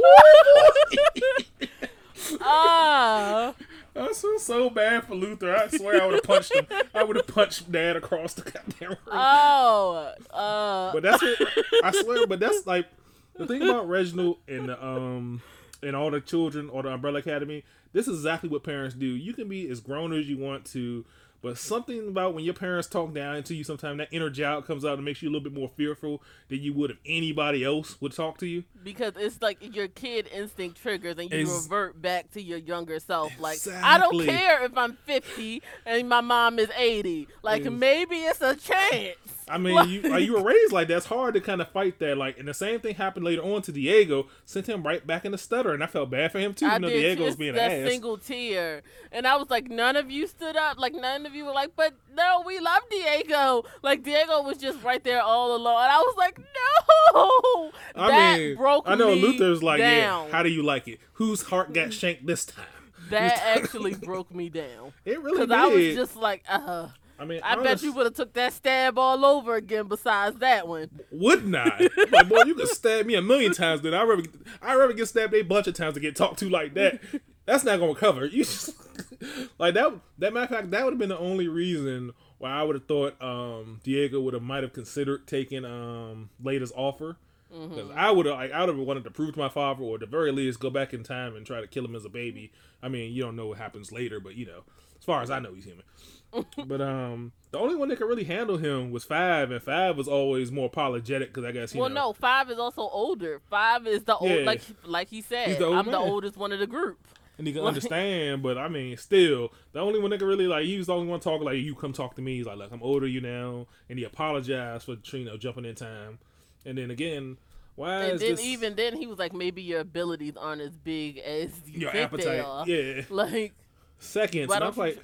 Ah, 2.42 3.54
I 3.98 4.14
feel 4.14 4.40
so 4.40 4.70
bad 4.70 5.06
for 5.06 5.16
Luther. 5.16 5.56
I 5.56 5.68
swear 5.70 6.02
I 6.02 6.06
would 6.06 6.16
have 6.16 6.24
punched 6.24 6.54
him. 6.56 6.68
I 6.94 7.04
would 7.04 7.16
have 7.16 7.28
punched 7.28 7.72
Dad 7.72 7.96
across 7.96 8.34
the 8.34 8.50
goddamn 8.50 8.90
room. 8.90 8.98
oh, 9.08 10.14
uh, 10.32 10.94
but 10.94 11.04
that's 11.04 11.22
what 11.22 11.40
I 11.84 11.92
swear. 11.92 12.28
But 12.28 12.40
that's 12.40 12.66
like 12.68 12.88
the 13.36 13.48
thing 13.48 13.62
about 13.62 13.88
Reginald 13.88 14.38
and 14.48 14.70
the, 14.70 14.86
um 14.86 15.42
and 15.84 15.96
all 15.96 16.12
the 16.12 16.22
children 16.22 16.70
or 16.70 16.84
the 16.84 16.90
Umbrella 16.90 17.20
Academy. 17.20 17.64
This 17.94 18.08
is 18.08 18.20
exactly 18.20 18.50
what 18.50 18.64
parents 18.64 18.96
do. 18.96 19.06
You 19.06 19.34
can 19.34 19.48
be 19.48 19.70
as 19.70 19.80
grown 19.80 20.14
as 20.14 20.28
you 20.28 20.38
want 20.38 20.66
to, 20.68 21.06
but 21.42 21.58
something 21.58 22.08
about 22.10 22.34
when 22.34 22.44
your 22.44 22.54
parents 22.54 22.88
talk 22.88 23.14
down 23.14 23.44
to 23.44 23.56
you, 23.56 23.64
sometimes 23.64 24.00
that 24.00 24.10
inner 24.12 24.30
child 24.30 24.66
comes 24.66 24.84
out 24.84 24.96
and 24.96 25.06
makes 25.06 25.22
you 25.22 25.30
a 25.30 25.32
little 25.32 25.44
bit 25.44 25.54
more 25.58 25.70
fearful 25.76 26.22
than 26.50 26.62
you 26.62 26.74
would 26.74 26.92
if 26.92 26.98
anybody 27.06 27.64
else 27.64 28.00
would 28.02 28.14
talk 28.14 28.38
to 28.40 28.48
you. 28.48 28.64
because 28.84 29.14
it's 29.18 29.42
like 29.42 29.76
your 29.76 29.88
kid 29.88 30.28
instinct 30.34 30.82
triggers 30.82 31.18
and 31.18 31.32
you 31.32 31.42
Ex- 31.42 31.50
revert 31.50 32.02
back 32.02 32.32
to 32.32 32.42
your 32.42 32.58
younger 32.58 33.00
self. 33.00 33.32
Like 33.40 33.60
I 33.68 33.98
don't 33.98 34.26
care 34.26 34.64
if 34.66 34.78
I'm 34.78 34.94
50 35.06 35.62
and 35.86 36.10
my 36.10 36.22
mom 36.22 36.60
is 36.60 36.70
80. 36.76 37.28
Like 37.44 37.62
Ex- 37.66 37.72
maybe 37.72 38.16
it's 38.18 38.42
a 38.42 38.56
chance. 38.56 39.18
I 39.50 39.58
mean, 39.58 39.88
you 39.90 40.02
like, 40.10 40.24
you 40.24 40.34
were 40.34 40.44
raised 40.44 40.72
like 40.74 40.88
that. 40.90 40.98
It's 40.98 41.06
hard 41.06 41.34
to 41.36 41.42
kind 41.42 41.62
of 41.62 41.70
fight 41.70 42.00
that. 42.00 42.18
Like, 42.18 42.38
and 42.38 42.48
the 42.48 42.54
same 42.54 42.80
thing 42.80 42.96
happened 42.96 43.26
later 43.26 43.42
on 43.42 43.62
to 43.64 43.72
Diego. 43.72 44.28
Sent 44.46 44.68
him 44.68 44.84
right 44.84 45.06
back 45.06 45.26
in 45.26 45.32
the 45.32 45.38
stutter, 45.38 45.74
and 45.74 45.84
I 45.84 45.88
felt 45.88 46.10
bad 46.10 46.32
for 46.32 46.40
him 46.40 46.54
too. 46.54 46.66
I 46.66 46.74
You 46.76 46.80
know, 46.80 46.90
did 46.90 47.00
Diego 47.02 47.24
was 47.24 47.30
just 47.32 47.40
being 47.40 47.54
that 47.56 47.72
an 47.72 47.84
ass. 47.86 47.90
single 47.92 48.18
tear, 48.18 48.82
and 49.12 49.26
I 49.26 49.36
was 49.38 49.50
like, 49.50 49.70
none 49.70 49.96
of 49.96 50.12
you 50.12 50.28
stood 50.28 50.56
up. 50.56 50.80
Like 50.80 50.94
none 50.94 51.26
of 51.26 51.34
you 51.34 51.46
were 51.46 51.54
like, 51.54 51.72
but 51.76 51.94
no, 52.14 52.44
we 52.46 52.60
love 52.60 52.82
Diego. 52.92 53.64
Like 53.82 54.04
Diego 54.04 54.42
was 54.42 54.58
just 54.58 54.82
right 54.84 55.04
there 55.04 55.22
all 55.22 55.56
alone, 55.56 55.82
and 55.84 55.92
I 55.92 56.00
was 56.00 56.16
like, 56.18 56.38
no. 56.40 57.72
I 57.96 58.08
that 58.10 58.40
mean, 58.40 58.56
broke 58.58 58.84
I 58.88 58.96
know 58.96 59.14
Luther's 59.14 59.64
like, 59.64 59.80
down. 59.80 60.26
yeah. 60.28 60.32
How 60.32 60.44
do 60.44 60.50
you 60.50 60.64
like 60.64 60.88
it? 60.88 61.00
Whose 61.14 61.44
heart 61.44 61.74
got 61.74 61.94
shanked 61.94 62.26
this 62.26 62.46
time? 62.46 62.66
that 63.10 63.42
actually 63.58 63.96
broke 63.96 64.36
me 64.36 64.50
down 64.50 64.92
It 65.06 65.22
really 65.22 65.46
because 65.46 65.48
did. 65.48 65.58
I 65.58 65.68
was 65.68 65.96
just 65.96 66.16
like, 66.18 66.44
uh. 66.50 66.90
I 67.20 67.26
mean, 67.26 67.42
I 67.44 67.56
bet 67.62 67.82
you 67.82 67.92
would 67.94 68.06
have 68.06 68.14
took 68.14 68.34
that 68.34 68.54
stab 68.54 68.98
all 68.98 69.26
over 69.26 69.56
again. 69.56 69.88
Besides 69.88 70.38
that 70.40 70.68
one, 70.68 70.90
wouldn't 71.12 71.56
I? 71.56 71.88
like, 72.12 72.30
boy, 72.30 72.44
you 72.46 72.56
could 72.56 72.68
stab 72.68 73.06
me 73.06 73.16
a 73.16 73.22
million 73.22 73.54
times. 73.54 73.82
Then 73.82 73.94
I 73.94 74.04
rather, 74.04 74.24
I 74.62 74.76
rather 74.76 74.94
get 74.94 75.08
stabbed 75.08 75.34
a 75.34 75.42
bunch 75.42 75.68
of 75.68 75.74
times 75.74 75.96
to 75.96 76.00
get 76.00 76.16
talked 76.16 76.40
to 76.40 76.50
like 76.50 76.74
that. 76.76 77.00
That's 77.46 77.64
not 77.64 77.80
gonna 77.80 77.96
cover. 77.96 78.26
You 78.26 78.44
just, 78.44 78.76
like 79.58 79.74
that. 79.74 79.94
That 80.20 80.34
matter 80.34 80.44
of 80.44 80.50
fact, 80.50 80.72
that 80.72 80.84
would 80.84 80.94
have 80.94 81.00
been 81.00 81.10
the 81.10 81.18
only 81.18 81.48
reason 81.48 82.12
why 82.38 82.52
I 82.52 82.64
would 82.64 82.76
have 82.76 82.86
thought 82.86 83.22
um, 83.22 83.80
Diego 83.84 84.22
would 84.22 84.34
have 84.34 84.44
might 84.44 84.64
have 84.64 84.74
considered 84.74 85.28
taking 85.28 85.66
um, 85.66 86.30
Layla's 86.44 86.74
offer. 86.76 87.18
Because 87.50 87.90
I 87.96 88.12
would 88.12 88.26
have, 88.26 88.36
like, 88.36 88.52
I 88.52 88.60
would 88.60 88.76
have 88.76 88.78
wanted 88.78 89.06
to 89.06 89.10
prove 89.10 89.34
to 89.34 89.40
my 89.40 89.48
father, 89.48 89.82
or 89.82 89.96
at 89.96 90.02
the 90.02 90.06
very 90.06 90.34
least, 90.34 90.60
go 90.60 90.70
back 90.70 90.94
in 90.94 91.02
time 91.02 91.34
and 91.36 91.46
try 91.46 91.62
to 91.62 91.66
kill 91.66 91.86
him 91.86 91.96
as 91.96 92.04
a 92.04 92.10
baby. 92.10 92.52
I 92.84 92.90
mean, 92.90 93.14
you 93.14 93.24
don't 93.24 93.38
know 93.38 93.48
what 93.48 93.58
happens 93.58 93.92
later, 93.92 94.20
but 94.20 94.36
you 94.36 94.46
know, 94.46 94.64
as 95.00 95.06
far 95.06 95.22
as 95.22 95.32
I 95.32 95.40
know, 95.40 95.54
he's 95.54 95.64
human. 95.64 95.86
but 96.66 96.82
um, 96.82 97.32
the 97.52 97.58
only 97.58 97.76
one 97.76 97.90
that 97.90 97.98
could 97.98 98.08
really 98.08 98.24
handle 98.26 98.58
him 98.58 98.92
was 98.92 99.04
Five, 99.04 99.52
and 99.52 99.62
Five 99.62 99.98
was 99.98 100.08
always 100.08 100.52
more 100.52 100.66
apologetic 100.68 101.30
because 101.34 101.46
I 101.46 101.52
guess 101.52 101.74
you 101.74 101.80
well, 101.82 101.90
know. 101.90 102.08
no, 102.08 102.14
five 102.14 102.50
is 102.50 102.60
also 102.60 102.82
older. 102.82 103.42
Five 103.50 103.88
is 103.88 104.04
the 104.04 104.16
old, 104.16 104.30
Yeah. 104.32 104.46
like 104.46 104.62
like 104.86 105.08
he 105.10 105.22
said, 105.22 105.58
the 105.60 105.70
I'm 105.72 105.86
the 105.90 105.98
oldest 105.98 106.38
one 106.38 106.52
of 106.52 106.60
the 106.60 106.68
group. 106.68 107.00
and 107.38 107.46
he 107.48 107.54
can 107.54 107.62
Like- 107.64 107.70
understand. 107.70 108.44
But 108.44 108.58
I 108.58 108.68
mean, 108.68 108.98
still, 108.98 109.54
the 109.72 109.80
only 109.80 110.00
one 110.00 110.10
that 110.12 110.18
could 110.20 110.28
really 110.28 110.48
like, 110.48 110.66
he 110.66 110.78
was 110.78 110.88
the 110.88 110.94
only 110.96 111.08
one 111.08 111.20
talking 111.20 111.46
like, 111.46 111.58
"You 111.60 111.76
come 111.76 111.94
talk 111.94 112.16
to 112.16 112.22
me." 112.22 112.38
He's 112.38 112.46
like, 112.46 112.58
"Look, 112.58 112.72
I'm 112.72 112.84
older 112.84 113.08
you 113.08 113.22
now," 113.22 113.68
and 113.90 113.98
he 113.98 114.06
apologized 114.06 114.86
for 114.86 114.98
you 115.18 115.24
know 115.26 115.38
jumping 115.38 115.66
in 115.66 115.76
time. 115.76 116.20
And 116.66 116.78
then 116.78 116.92
again, 116.92 117.38
why 117.76 118.06
And 118.06 118.20
then 118.20 118.32
this 118.36 118.44
even 118.44 118.76
then 118.76 118.98
he 118.98 119.08
was 119.08 119.20
like, 119.20 119.32
maybe 119.34 119.62
your 119.62 119.80
abilities 119.80 120.36
aren't 120.36 120.62
as 120.62 120.76
big 120.76 121.20
as 121.20 121.52
you 121.68 121.82
your 121.82 121.92
think 121.92 122.12
they 122.12 122.40
appetite? 122.40 122.46
are. 122.46 122.68
Yeah, 122.68 123.04
Like, 123.10 123.54
seconds. 124.00 124.52
I'm 124.52 124.64
you 124.64 124.72
like, 124.82 125.00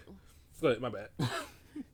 go 0.63 0.69
ahead, 0.69 0.81
my 0.81 0.89
bad. 0.89 1.09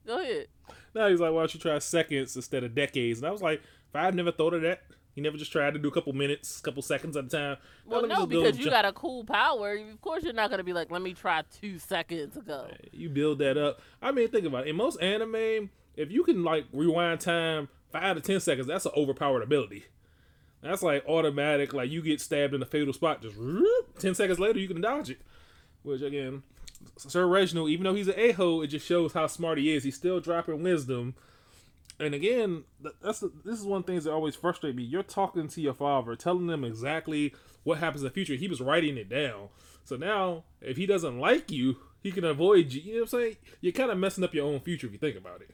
go 0.08 0.22
ahead. 0.22 0.48
now 0.96 1.10
he's 1.10 1.20
like, 1.20 1.34
why 1.34 1.42
don't 1.42 1.54
you 1.54 1.60
try 1.60 1.78
seconds 1.80 2.36
instead 2.36 2.64
of 2.64 2.74
decades? 2.74 3.20
And 3.20 3.28
I 3.28 3.32
was 3.32 3.42
like, 3.42 3.62
Five 3.92 4.14
never 4.16 4.32
thought 4.32 4.54
of 4.54 4.62
that. 4.62 4.84
He 5.16 5.22
never 5.22 5.38
just 5.38 5.52
tried 5.52 5.74
to 5.74 5.80
do 5.80 5.88
a 5.88 5.92
couple 5.92 6.14
minutes, 6.14 6.60
a 6.60 6.62
couple 6.62 6.82
seconds 6.82 7.18
at 7.18 7.26
a 7.26 7.28
time. 7.28 7.58
Well, 7.86 8.08
no, 8.08 8.26
because 8.26 8.58
you 8.58 8.66
jump- 8.66 8.76
got 8.76 8.86
a 8.86 8.94
cool 8.94 9.24
power. 9.24 9.74
Of 9.76 10.00
course, 10.02 10.24
you're 10.24 10.34
not 10.34 10.50
gonna 10.50 10.64
be 10.64 10.72
like, 10.72 10.92
let 10.92 11.02
me 11.02 11.14
try 11.14 11.44
two 11.60 11.80
seconds 11.80 12.38
ago. 12.38 12.68
You 12.92 13.10
build 13.10 13.40
that 13.40 13.58
up. 13.58 13.82
I 14.02 14.12
mean, 14.12 14.30
think 14.30 14.46
about 14.46 14.68
it. 14.68 14.70
In 14.70 14.76
most 14.76 15.02
anime, 15.02 15.72
if 15.98 16.12
you 16.12 16.24
can 16.24 16.44
like 16.44 16.66
rewind 16.72 17.20
time 17.20 17.68
five 17.92 18.16
to 18.16 18.22
ten 18.22 18.40
seconds, 18.40 18.68
that's 18.68 18.86
an 18.86 18.92
overpowered 18.96 19.42
ability. 19.42 19.86
That's 20.62 20.84
like 20.84 21.06
automatic. 21.08 21.74
Like 21.74 21.90
you 21.90 22.02
get 22.02 22.22
stabbed 22.22 22.54
in 22.54 22.62
a 22.62 22.66
fatal 22.66 22.94
spot, 22.94 23.22
just 23.22 23.36
whoop, 23.36 23.98
ten 23.98 24.14
seconds 24.14 24.40
later 24.40 24.60
you 24.60 24.68
can 24.68 24.80
dodge 24.80 25.10
it. 25.10 25.20
Which 25.84 26.02
again, 26.02 26.44
Sir 26.98 27.28
Reginald, 27.28 27.70
even 27.70 27.84
though 27.86 27.96
he's 27.96 28.08
an 28.08 28.16
a 28.18 28.32
hole, 28.32 28.62
it 28.62 28.68
just 28.68 28.86
shows 28.86 29.14
how 29.14 29.28
smart 29.28 29.58
he 29.58 29.74
is. 29.74 29.84
He's 29.84 29.96
still 29.96 30.20
dropping 30.20 30.64
wisdom. 30.64 31.16
And 32.00 32.14
again, 32.14 32.64
that's 33.02 33.20
this 33.20 33.60
is 33.60 33.66
one 33.66 33.82
of 33.82 33.86
the 33.86 33.92
things 33.92 34.06
that 34.06 34.14
always 34.14 34.36
frustrate 34.36 34.76
me. 34.76 34.84
You're 34.84 35.04
talking 35.04 35.48
to 35.50 35.62
your 35.62 35.74
father, 35.74 36.16
telling 36.16 36.48
them 36.48 36.64
exactly 36.64 37.34
what 37.64 37.80
happens 37.80 38.02
in 38.02 38.06
the 38.08 38.14
future. 38.14 38.36
He 38.36 38.48
was 38.48 38.62
writing 38.62 38.98
it 38.98 39.10
down. 39.10 39.50
So 39.84 39.98
now, 39.98 40.44
if 40.62 40.78
he 40.78 40.86
doesn't 40.86 41.20
like 41.20 41.52
you, 41.52 41.78
he 42.02 42.12
can 42.12 42.24
avoid 42.24 42.72
you. 42.72 42.82
You 42.82 42.94
know 42.94 43.00
what 43.02 43.14
I'm 43.14 43.20
saying? 43.20 43.36
You're 43.60 43.74
kind 43.74 43.92
of 43.92 43.98
messing 43.98 44.24
up 44.24 44.34
your 44.34 44.46
own 44.46 44.62
future 44.62 44.88
if 44.88 44.94
you 44.94 45.00
think 45.00 45.18
about 45.18 45.42
it. 45.42 45.52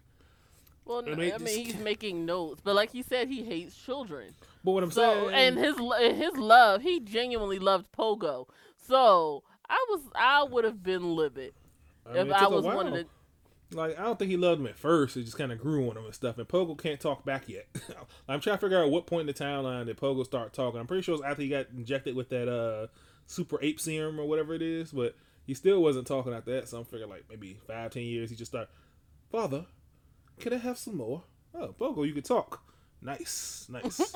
Well, 0.85 1.01
no, 1.01 1.15
mean, 1.15 1.33
I 1.33 1.37
mean, 1.39 1.65
he's 1.65 1.79
making 1.79 2.27
notes, 2.27 2.61
but 2.63 2.75
like 2.75 2.91
he 2.91 3.01
said, 3.01 3.27
he 3.27 3.43
hates 3.43 3.75
children. 3.75 4.35
But 4.63 4.71
what 4.73 4.83
I'm 4.83 4.91
So, 4.91 5.29
saying, 5.29 5.33
and 5.33 5.57
his 5.57 5.75
his 6.15 6.37
love, 6.37 6.83
he 6.83 6.99
genuinely 6.99 7.57
loved 7.57 7.91
Pogo. 7.91 8.47
So 8.87 9.43
I 9.69 9.85
was, 9.89 10.01
I 10.15 10.43
would 10.43 10.63
have 10.63 10.81
been 10.83 11.15
livid 11.15 11.53
I 12.05 12.13
mean, 12.13 12.27
if 12.27 12.33
I 12.33 12.47
was 12.47 12.65
one 12.65 12.87
of 12.87 12.93
the. 12.93 13.05
like 13.75 13.97
I 13.97 14.03
don't 14.03 14.17
think 14.17 14.31
he 14.31 14.37
loved 14.37 14.61
him 14.61 14.67
at 14.67 14.77
first. 14.77 15.17
It 15.17 15.23
just 15.23 15.37
kind 15.37 15.51
of 15.51 15.59
grew 15.59 15.89
on 15.89 15.97
him 15.97 16.05
and 16.05 16.13
stuff. 16.13 16.37
And 16.37 16.47
Pogo 16.47 16.77
can't 16.77 16.99
talk 16.99 17.25
back 17.25 17.49
yet. 17.49 17.67
I'm 18.27 18.39
trying 18.39 18.57
to 18.57 18.61
figure 18.61 18.81
out 18.81 18.91
what 18.91 19.07
point 19.07 19.21
in 19.21 19.27
the 19.27 19.33
timeline 19.33 19.85
did 19.87 19.97
Pogo 19.97 20.23
start 20.25 20.53
talking. 20.53 20.79
I'm 20.79 20.87
pretty 20.87 21.03
sure 21.03 21.15
it 21.15 21.19
was 21.19 21.29
after 21.29 21.41
he 21.43 21.49
got 21.49 21.67
injected 21.75 22.15
with 22.15 22.29
that 22.29 22.47
uh 22.47 22.87
super 23.27 23.59
ape 23.61 23.79
serum 23.79 24.19
or 24.19 24.25
whatever 24.25 24.53
it 24.53 24.61
is, 24.61 24.91
but 24.91 25.15
he 25.45 25.53
still 25.53 25.81
wasn't 25.81 26.07
talking 26.07 26.33
after 26.33 26.51
that. 26.51 26.69
So 26.69 26.77
I'm 26.77 26.85
figuring 26.85 27.09
like 27.09 27.25
maybe 27.29 27.57
five, 27.67 27.91
ten 27.91 28.03
years 28.03 28.29
he 28.29 28.35
just 28.35 28.51
start. 28.51 28.69
Father, 29.31 29.65
can 30.39 30.53
I 30.53 30.57
have 30.57 30.77
some 30.77 30.97
more? 30.97 31.23
Oh, 31.53 31.73
Pogo, 31.79 32.05
you 32.05 32.13
could 32.13 32.25
talk. 32.25 32.61
Nice, 33.01 33.67
nice. 33.69 34.15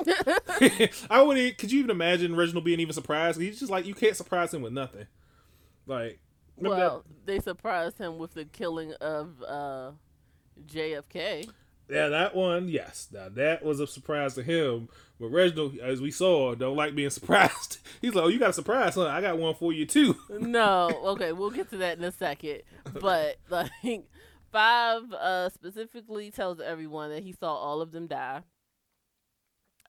I 1.10 1.22
would. 1.22 1.58
Could 1.58 1.72
you 1.72 1.78
even 1.80 1.90
imagine 1.90 2.36
Reginald 2.36 2.64
being 2.64 2.80
even 2.80 2.92
surprised? 2.92 3.40
He's 3.40 3.58
just 3.58 3.70
like 3.70 3.86
you 3.86 3.94
can't 3.94 4.16
surprise 4.16 4.52
him 4.52 4.62
with 4.62 4.72
nothing. 4.72 5.06
Like, 5.90 6.20
remember 6.56 6.76
that- 6.76 6.82
Well, 6.92 7.04
they 7.26 7.40
surprised 7.40 7.98
him 7.98 8.18
with 8.18 8.34
the 8.34 8.44
killing 8.44 8.92
of 9.00 9.42
uh, 9.46 9.90
JFK. 10.66 11.50
Yeah, 11.88 12.06
that 12.08 12.36
one, 12.36 12.68
yes. 12.68 13.08
Now 13.12 13.28
that 13.30 13.64
was 13.64 13.80
a 13.80 13.86
surprise 13.86 14.34
to 14.36 14.44
him. 14.44 14.88
But 15.18 15.26
Reginald, 15.30 15.76
as 15.78 16.00
we 16.00 16.12
saw, 16.12 16.54
don't 16.54 16.76
like 16.76 16.94
being 16.94 17.10
surprised. 17.20 17.78
He's 18.00 18.14
like, 18.14 18.24
"Oh, 18.24 18.28
you 18.28 18.38
got 18.38 18.50
a 18.50 18.52
surprise, 18.52 18.94
huh? 18.94 19.08
I 19.08 19.20
got 19.20 19.38
one 19.38 19.54
for 19.56 19.72
you 19.72 19.86
too." 19.86 20.14
no, 20.30 20.88
okay, 21.06 21.32
we'll 21.32 21.50
get 21.50 21.68
to 21.70 21.78
that 21.78 21.98
in 21.98 22.04
a 22.04 22.12
second. 22.12 22.62
But 23.00 23.38
like 23.50 24.04
five 24.52 25.12
uh 25.12 25.48
specifically 25.48 26.30
tells 26.30 26.60
everyone 26.60 27.10
that 27.10 27.24
he 27.24 27.32
saw 27.32 27.52
all 27.54 27.80
of 27.80 27.90
them 27.90 28.06
die. 28.06 28.42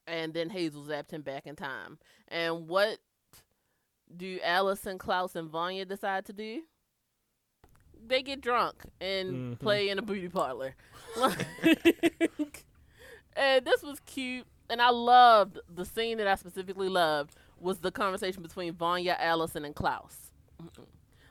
And 0.07 0.33
then 0.33 0.49
Hazel 0.49 0.83
zapped 0.83 1.11
him 1.11 1.21
back 1.21 1.45
in 1.45 1.55
time. 1.55 1.99
And 2.27 2.67
what 2.67 2.97
do 4.17 4.39
Allison, 4.43 4.97
Klaus, 4.97 5.35
and 5.35 5.49
Vanya 5.49 5.85
decide 5.85 6.25
to 6.25 6.33
do? 6.33 6.61
They 8.05 8.21
get 8.23 8.41
drunk 8.41 8.83
and 8.99 9.55
Mhm. 9.55 9.59
play 9.59 9.89
in 9.89 9.99
a 9.99 10.01
beauty 10.01 10.27
parlor. 10.29 10.75
And 13.35 13.63
this 13.65 13.81
was 13.81 13.99
cute. 14.01 14.45
And 14.69 14.81
I 14.81 14.89
loved 14.89 15.59
the 15.73 15.85
scene 15.85 16.17
that 16.17 16.27
I 16.27 16.35
specifically 16.35 16.89
loved 16.89 17.33
was 17.59 17.79
the 17.79 17.91
conversation 17.91 18.41
between 18.41 18.73
Vanya, 18.73 19.15
Allison, 19.19 19.63
and 19.65 19.75
Klaus. 19.75 20.31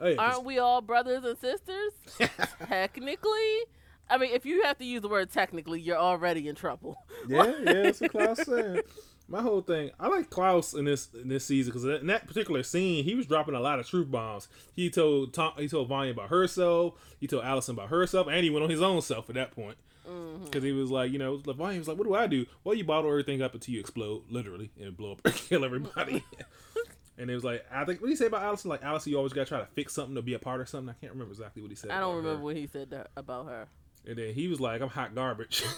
Oh, 0.01 0.07
yeah, 0.07 0.15
Aren't 0.19 0.45
we 0.45 0.59
all 0.59 0.81
brothers 0.81 1.25
and 1.25 1.37
sisters? 1.39 1.93
Technically. 2.67 3.61
I 4.09 4.17
mean, 4.19 4.31
if 4.33 4.45
you 4.47 4.63
have 4.63 4.79
to 4.79 4.85
use 4.85 5.03
the 5.03 5.09
word 5.09 5.31
technically, 5.31 5.81
you're 5.81 5.97
already 5.99 6.49
in 6.49 6.55
trouble. 6.55 6.97
Yeah, 7.29 7.53
yeah, 7.63 7.73
that's 7.83 8.01
what 8.01 8.11
Klaus 8.11 8.43
said. 8.45 8.83
My 9.31 9.43
whole 9.43 9.61
thing, 9.61 9.93
I 10.01 10.09
like 10.09 10.29
Klaus 10.29 10.75
in 10.75 10.85
this 10.85 11.09
in 11.15 11.29
this 11.29 11.45
season 11.45 11.73
because 11.73 11.85
in 11.85 12.09
that 12.09 12.27
particular 12.27 12.65
scene, 12.65 13.05
he 13.05 13.15
was 13.15 13.27
dropping 13.27 13.55
a 13.55 13.61
lot 13.61 13.79
of 13.79 13.87
truth 13.89 14.11
bombs. 14.11 14.49
He 14.75 14.91
told 14.91 15.33
Tom, 15.33 15.53
he 15.57 15.69
told 15.69 15.89
Vanya 15.89 16.11
about 16.11 16.31
herself. 16.31 16.95
He 17.21 17.29
told 17.29 17.45
Allison 17.45 17.77
about 17.77 17.91
herself, 17.91 18.27
and 18.27 18.43
he 18.43 18.51
went 18.51 18.65
on 18.65 18.71
his 18.71 18.83
own 18.83 19.01
self 19.03 19.29
at 19.29 19.37
that 19.37 19.53
point 19.53 19.77
mm-hmm. 20.05 20.45
because 20.45 20.65
he 20.65 20.73
was 20.73 20.91
like, 20.91 21.13
you 21.13 21.19
know, 21.19 21.37
Vanya 21.37 21.79
was 21.79 21.87
like, 21.87 21.97
"What 21.97 22.09
do 22.09 22.15
I 22.15 22.27
do?" 22.27 22.45
Well, 22.65 22.75
you 22.75 22.83
bottle 22.83 23.09
everything 23.09 23.41
up 23.41 23.55
until 23.55 23.73
you 23.73 23.79
explode, 23.79 24.25
literally, 24.29 24.73
and 24.81 24.97
blow 24.97 25.13
up 25.13 25.21
and 25.25 25.35
kill 25.35 25.65
everybody. 25.65 26.25
and 27.19 27.31
it 27.31 27.35
was 27.35 27.45
like, 27.45 27.65
I 27.73 27.85
think 27.85 28.01
what 28.01 28.09
did 28.09 28.15
he 28.15 28.17
say 28.17 28.27
about 28.27 28.43
Allison? 28.43 28.69
Like 28.69 28.83
Allison, 28.83 29.13
you 29.13 29.19
always 29.19 29.33
got 29.33 29.43
to 29.47 29.49
try 29.49 29.61
to 29.61 29.67
fix 29.67 29.93
something 29.93 30.17
to 30.17 30.23
be 30.23 30.35
a 30.35 30.41
part 30.41 30.61
of 30.61 30.69
something. 30.69 30.91
I 30.91 30.99
can't 31.01 31.13
remember 31.13 31.33
exactly 31.33 31.63
what 31.63 31.71
he 31.71 31.77
said. 31.77 31.93
I 31.93 32.01
don't 32.01 32.17
remember 32.17 32.39
her. 32.39 32.45
what 32.45 32.57
he 32.57 32.67
said 32.67 32.91
that, 32.91 33.11
about 33.17 33.47
her. 33.47 33.69
And 34.07 34.17
then 34.17 34.35
he 34.35 34.49
was 34.49 34.61
like, 34.61 34.81
"I'm 34.81 34.89
hot 34.89 35.15
garbage." 35.15 35.63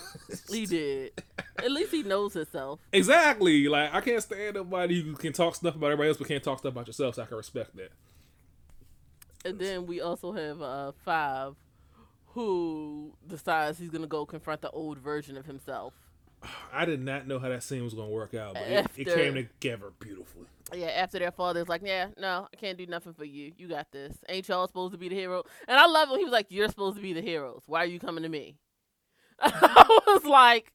He 0.51 0.67
did. 0.67 1.13
At 1.59 1.71
least 1.71 1.91
he 1.91 2.03
knows 2.03 2.35
himself. 2.35 2.81
Exactly. 2.93 3.69
Like 3.69 3.93
I 3.93 4.01
can't 4.01 4.23
stand 4.23 4.55
nobody 4.55 5.03
who 5.03 5.15
can 5.15 5.33
talk 5.33 5.55
stuff 5.55 5.75
about 5.75 5.87
everybody 5.87 6.09
else 6.09 6.19
but 6.19 6.29
can't 6.29 6.43
talk 6.43 6.59
stuff 6.59 6.73
about 6.73 6.87
yourself. 6.87 7.17
So 7.17 7.23
I 7.23 7.27
can 7.27 7.37
respect 7.37 7.77
that. 7.77 7.91
And 9.45 9.59
then 9.59 9.87
we 9.87 10.01
also 10.01 10.33
have 10.33 10.63
uh, 10.63 10.93
Five, 11.05 11.57
who 12.27 13.15
decides 13.27 13.79
he's 13.79 13.91
gonna 13.91 14.07
go 14.07 14.25
confront 14.25 14.61
the 14.61 14.71
old 14.71 14.99
version 14.99 15.37
of 15.37 15.47
himself. 15.47 15.95
I 16.73 16.85
did 16.85 17.01
not 17.01 17.27
know 17.27 17.39
how 17.39 17.49
that 17.49 17.63
scene 17.63 17.85
was 17.85 17.95
going 17.95 18.09
to 18.09 18.15
work 18.15 18.35
out, 18.35 18.55
but 18.55 18.63
it, 18.63 18.87
it 18.97 19.07
came 19.07 19.35
together 19.35 19.93
beautifully. 19.99 20.47
Yeah, 20.75 20.87
after 20.87 21.19
their 21.19 21.33
father's 21.33 21.69
like, 21.69 21.83
yeah, 21.85 22.09
no, 22.19 22.49
I 22.53 22.57
can't 22.57 22.79
do 22.79 22.87
nothing 22.87 23.13
for 23.13 23.25
you. 23.25 23.53
You 23.57 23.69
got 23.69 23.91
this. 23.93 24.17
Ain't 24.29 24.49
y'all 24.49 24.67
supposed 24.67 24.93
to 24.93 24.99
be 24.99 25.09
the 25.09 25.15
hero? 25.15 25.45
And 25.69 25.79
I 25.79 25.87
love 25.87 26.11
when 26.11 26.19
he 26.19 26.25
was 26.25 26.33
like, 26.33 26.47
you're 26.49 26.69
supposed 26.69 26.97
to 26.97 27.03
be 27.03 27.13
the 27.13 27.21
heroes. 27.21 27.63
Why 27.67 27.83
are 27.83 27.87
you 27.87 28.01
coming 28.01 28.23
to 28.23 28.29
me? 28.29 28.57
I 29.41 30.01
was 30.07 30.25
like, 30.25 30.73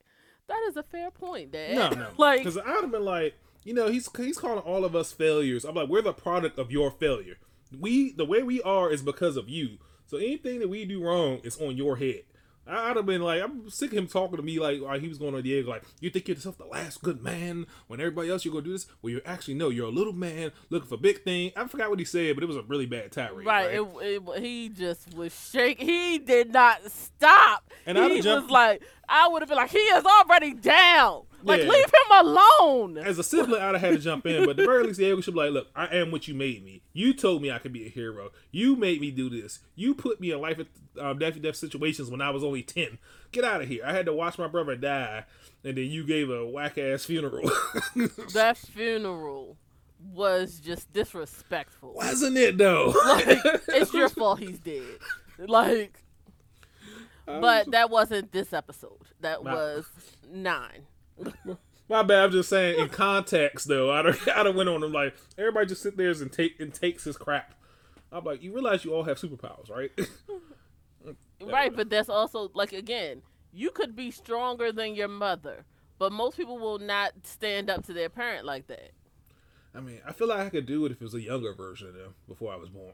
that 0.48 0.60
is 0.70 0.78
a 0.78 0.84
fair 0.84 1.12
point, 1.12 1.52
Dad. 1.52 1.76
No, 1.76 1.90
no, 1.90 2.08
like, 2.18 2.40
because 2.40 2.58
I 2.58 2.74
would 2.74 2.84
have 2.84 2.92
been 2.92 3.06
like, 3.06 3.36
you 3.64 3.74
know, 3.74 3.88
he's 3.88 4.10
he's 4.16 4.38
calling 4.38 4.60
all 4.60 4.86
of 4.86 4.96
us 4.96 5.12
failures. 5.12 5.66
I'm 5.66 5.76
like, 5.76 5.90
we're 5.90 6.02
the 6.02 6.14
product 6.14 6.58
of 6.58 6.72
your 6.72 6.90
failure. 6.92 7.38
We 7.78 8.14
the 8.14 8.26
way 8.26 8.44
we 8.44 8.62
are 8.62 8.92
is 8.92 9.02
because 9.02 9.36
of 9.36 9.50
you. 9.50 9.78
So 10.06 10.18
anything 10.18 10.60
that 10.60 10.70
we 10.70 10.86
do 10.86 11.04
wrong 11.04 11.42
is 11.44 11.60
on 11.60 11.76
your 11.76 11.98
head. 11.98 12.24
I- 12.70 12.90
I'd 12.90 12.96
have 12.98 13.06
been 13.06 13.22
like, 13.22 13.42
I'm 13.42 13.70
sick 13.70 13.92
of 13.92 13.98
him 13.98 14.08
talking 14.08 14.38
to 14.38 14.44
me 14.44 14.60
like, 14.60 14.82
like 14.82 15.02
he 15.02 15.08
was 15.08 15.18
going 15.18 15.36
on 15.36 15.42
Diego, 15.42 15.70
like, 15.70 15.84
you 16.00 16.10
think 16.10 16.28
you're 16.28 16.36
yourself 16.36 16.58
the 16.58 16.66
last 16.66 17.02
good 17.02 17.22
man 17.24 17.66
when 17.88 18.00
everybody 18.00 18.30
else 18.30 18.44
you're 18.46 18.54
gonna 18.54 18.66
do 18.66 18.72
this? 18.74 18.88
Well, 19.02 19.12
you 19.12 19.22
actually 19.26 19.54
know 19.56 19.70
you're 19.70 19.88
a 19.88 19.92
little 19.92 20.14
man 20.14 20.52
looking 20.70 20.88
for 20.90 20.98
big 20.98 21.24
thing. 21.24 21.52
I 21.56 21.68
forgot 21.68 21.90
what 21.90 22.00
he 22.00 22.06
said, 22.06 22.36
but 22.36 22.44
it 22.44 22.48
was 22.48 22.58
a 22.58 22.64
really 22.64 22.86
bad 22.86 23.12
tirade. 23.12 23.46
right? 23.46 23.80
Right. 23.82 23.88
It, 24.04 24.22
it, 24.38 24.44
he 24.44 24.70
just 24.70 25.14
was 25.16 25.34
shaking. 25.52 25.88
He 25.88 26.18
did 26.20 26.52
not 26.54 26.80
stop. 26.92 27.72
And 27.86 27.98
he 27.98 28.22
was 28.22 28.50
like, 28.50 28.84
I 29.10 29.28
would 29.30 29.42
have 29.42 29.50
been 29.50 29.58
like, 29.58 29.72
he 29.72 29.78
is 29.80 30.04
already 30.06 30.54
down. 30.54 31.24
Like, 31.44 31.62
Yeah. 31.62 31.70
leave 31.70 31.86
him 31.86 32.26
alone. 32.26 32.98
As 32.98 33.20
a 33.20 33.24
sibling, 33.24 33.62
I'd 33.62 33.74
have 33.76 33.80
had 33.82 33.92
to 33.94 34.00
jump 34.00 34.26
in, 34.26 34.42
but 34.44 34.52
at 34.52 34.58
the 34.58 34.66
very 34.66 34.84
least, 34.84 35.00
Diego 35.00 35.22
should 35.22 35.34
be 35.36 35.40
like, 35.40 35.52
"Look, 35.52 35.68
I 35.76 35.86
am 35.96 36.12
what 36.12 36.28
you 36.28 36.34
made 36.34 36.66
me. 36.66 36.82
You 36.94 37.14
told 37.14 37.42
me 37.42 37.52
I 37.52 37.60
could 37.60 37.72
be 37.72 37.86
a 37.86 37.90
hero. 37.90 38.32
You 38.52 38.76
made 38.76 39.00
me 39.00 39.12
do 39.12 39.30
this. 39.30 39.60
You 39.76 39.94
put 39.94 40.20
me 40.20 40.32
in 40.32 40.42
life 40.42 40.60
um, 41.00 41.20
death 41.20 41.40
death 41.42 41.56
situations 41.56 42.10
when 42.10 42.22
I 42.22 42.32
was 42.32 42.44
only 42.44 42.64
ten. 42.64 42.98
Get 43.32 43.44
out 43.46 43.62
of 43.62 43.68
here. 43.70 43.84
I 43.86 43.94
had 43.94 44.08
to 44.08 44.14
watch 44.14 44.38
my 44.40 44.48
brother 44.48 44.76
die, 44.76 45.26
and 45.64 45.78
then 45.78 45.86
you 45.86 46.06
gave 46.06 46.30
a 46.30 46.46
whack 46.46 46.78
ass 46.80 47.06
funeral. 47.06 47.50
that 48.34 48.58
funeral 48.58 49.58
was 50.12 50.60
just 50.60 50.92
disrespectful. 50.92 51.94
Wasn't 51.94 52.36
it 52.36 52.58
though? 52.58 52.94
like 53.06 53.40
it's 53.70 53.94
your 53.94 54.10
fault 54.10 54.40
he's 54.40 54.60
dead. 54.60 54.84
Like, 55.38 56.04
Um, 57.28 57.42
but 57.42 57.72
that 57.72 57.90
wasn't 57.90 58.32
this 58.32 58.54
episode. 58.54 58.98
That 59.22 59.44
Nah. 59.44 59.54
was 59.54 59.86
nine. 60.32 60.86
My 61.90 62.04
bad. 62.04 62.26
I'm 62.26 62.32
just 62.32 62.50
saying 62.50 62.80
in 62.80 62.90
context 62.90 63.68
though. 63.68 63.92
I 63.92 64.02
don't. 64.02 64.28
I 64.36 64.44
don't 64.44 64.56
went 64.56 64.70
on 64.70 64.84
him 64.84 64.92
like 64.94 65.16
everybody 65.38 65.68
just 65.68 65.82
sit 65.82 65.98
there 65.98 66.10
and 66.12 66.32
take 66.32 66.60
and 66.60 66.74
takes 66.74 67.04
his 67.04 67.18
crap. 67.18 67.54
I'm 68.12 68.24
like, 68.24 68.42
you 68.42 68.54
realize 68.54 68.86
you 68.86 68.94
all 68.94 69.04
have 69.04 69.18
superpowers, 69.18 69.70
right? 69.70 69.92
Right, 71.40 71.74
but 71.74 71.90
that's 71.92 72.10
also 72.10 72.50
like 72.56 72.74
again, 72.74 73.22
you 73.54 73.70
could 73.70 73.96
be 73.96 74.10
stronger 74.10 74.72
than 74.72 74.96
your 74.96 75.08
mother, 75.08 75.66
but 76.00 76.12
most 76.12 76.36
people 76.36 76.58
will 76.58 76.80
not 76.80 77.12
stand 77.24 77.70
up 77.70 77.86
to 77.86 77.94
their 77.94 78.10
parent 78.10 78.44
like 78.44 78.66
that. 78.68 78.90
I 79.76 79.80
mean, 79.80 80.02
I 80.06 80.14
feel 80.14 80.28
like 80.28 80.40
I 80.40 80.50
could 80.50 80.66
do 80.66 80.84
it 80.88 80.92
if 80.92 81.00
it 81.00 81.04
was 81.04 81.14
a 81.14 81.22
younger 81.22 81.54
version 81.54 81.90
of 81.90 81.94
them 81.94 82.16
before 82.28 82.52
I 82.52 82.56
was 82.58 82.70
born. 82.70 82.94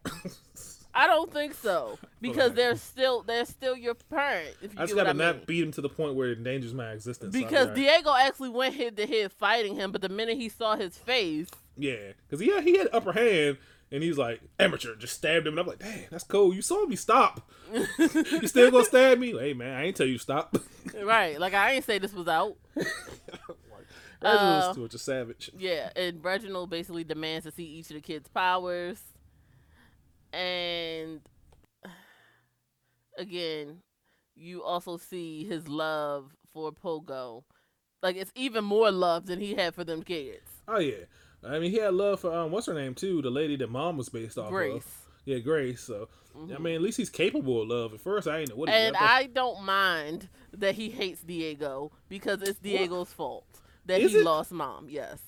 I 0.96 1.08
don't 1.08 1.32
think 1.34 1.54
so 1.56 1.98
because 2.22 2.52
Okay. 2.52 2.56
they're 2.56 2.76
still 2.76 3.24
they're 3.24 3.46
still 3.46 3.76
your 3.76 3.96
parent. 3.96 4.56
If 4.62 4.74
you 4.74 4.80
I 4.80 4.84
just 4.84 4.96
gotta 4.96 5.10
I 5.10 5.14
not 5.14 5.46
beat 5.48 5.64
him 5.64 5.72
to 5.72 5.82
the 5.82 5.90
point 5.90 6.16
where 6.16 6.30
it 6.32 6.38
endangers 6.38 6.74
my 6.74 6.92
existence. 6.92 7.34
Because 7.34 7.68
right. 7.70 7.76
Diego 7.76 8.14
actually 8.14 8.50
went 8.50 8.76
head 8.76 8.98
to 8.98 9.08
head 9.08 9.32
fighting 9.32 9.76
him, 9.76 9.92
but 9.92 10.02
the 10.02 10.10
minute 10.10 10.38
he 10.38 10.50
saw 10.50 10.76
his 10.76 10.98
face, 10.98 11.50
yeah, 11.78 12.12
because 12.30 12.46
yeah, 12.46 12.62
he 12.62 12.78
had 12.78 12.90
upper 12.94 13.12
hand, 13.14 13.58
and 13.92 14.04
he's 14.04 14.18
like 14.20 14.42
amateur, 14.60 14.96
just 14.96 15.16
stabbed 15.16 15.48
him, 15.48 15.54
and 15.54 15.60
I'm 15.62 15.68
like, 15.68 15.80
dang, 15.80 16.06
that's 16.12 16.24
cool. 16.24 16.54
You 16.54 16.62
saw 16.62 16.86
me 16.86 16.96
stop. 16.96 17.50
you 17.98 18.48
still 18.48 18.70
gonna 18.70 18.86
stab 18.86 19.18
me? 19.18 19.32
Hey 19.38 19.54
man, 19.54 19.76
I 19.76 19.86
ain't 19.86 19.96
tell 19.96 20.06
you 20.06 20.20
stop. 20.20 20.56
right? 21.04 21.40
Like 21.40 21.56
I 21.56 21.72
ain't 21.72 21.86
say 21.86 21.98
this 21.98 22.14
was 22.14 22.28
out. 22.28 22.56
Reginald's 24.22 24.66
Uh, 24.68 24.72
Stewart, 24.74 24.94
a 24.94 24.98
savage. 25.00 25.52
Yeah, 25.58 25.90
and 25.96 26.24
Reginald 26.24 26.70
basically 26.70 27.04
demands 27.04 27.46
to 27.46 27.52
see 27.52 27.66
each 27.66 27.90
of 27.90 27.96
the 27.96 28.02
kids' 28.02 28.30
powers. 28.30 29.02
And 30.34 31.22
again, 33.18 33.78
you 34.36 34.64
also 34.64 34.98
see 34.98 35.46
his 35.46 35.68
love 35.68 36.32
for 36.54 36.72
Pogo. 36.72 37.44
Like 38.02 38.16
it's 38.18 38.32
even 38.36 38.66
more 38.66 38.92
love 38.92 39.28
than 39.28 39.40
he 39.40 39.56
had 39.56 39.76
for 39.76 39.84
them 39.84 40.04
kids. 40.04 40.50
Oh 40.68 40.80
yeah, 40.80 41.06
I 41.44 41.60
mean 41.60 41.72
he 41.72 41.78
had 41.78 41.94
love 41.94 42.20
for 42.22 42.34
um, 42.36 42.52
what's 42.52 42.68
her 42.68 42.74
name 42.74 42.96
too, 42.96 43.22
the 43.22 43.30
lady 43.30 43.56
that 43.58 43.70
mom 43.70 43.98
was 43.98 44.10
based 44.10 44.38
off 44.38 44.50
Grace. 44.50 44.76
of. 44.84 44.86
Yeah, 45.26 45.40
Grace. 45.40 45.82
So 45.82 46.10
I 46.36 46.58
mean, 46.58 46.76
at 46.76 46.82
least 46.82 46.98
he's 46.98 47.10
capable 47.12 47.62
of 47.62 47.68
love. 47.70 47.94
At 47.94 48.02
first, 48.02 48.28
I 48.28 48.40
ain't 48.40 48.50
know 48.50 48.56
what. 48.56 48.70
And. 48.70 48.96
I 48.98 49.28
don't 49.28 49.64
mind 49.64 50.28
that 50.52 50.76
he 50.76 50.90
hates 50.90 51.22
Diego 51.22 51.92
because 52.10 52.42
it's 52.42 52.60
Diego's 52.60 53.14
fault 53.14 53.46
that 53.86 54.02
Is 54.02 54.12
he 54.12 54.18
it? 54.18 54.26
lost 54.26 54.52
mom. 54.52 54.88
Yes. 54.90 55.20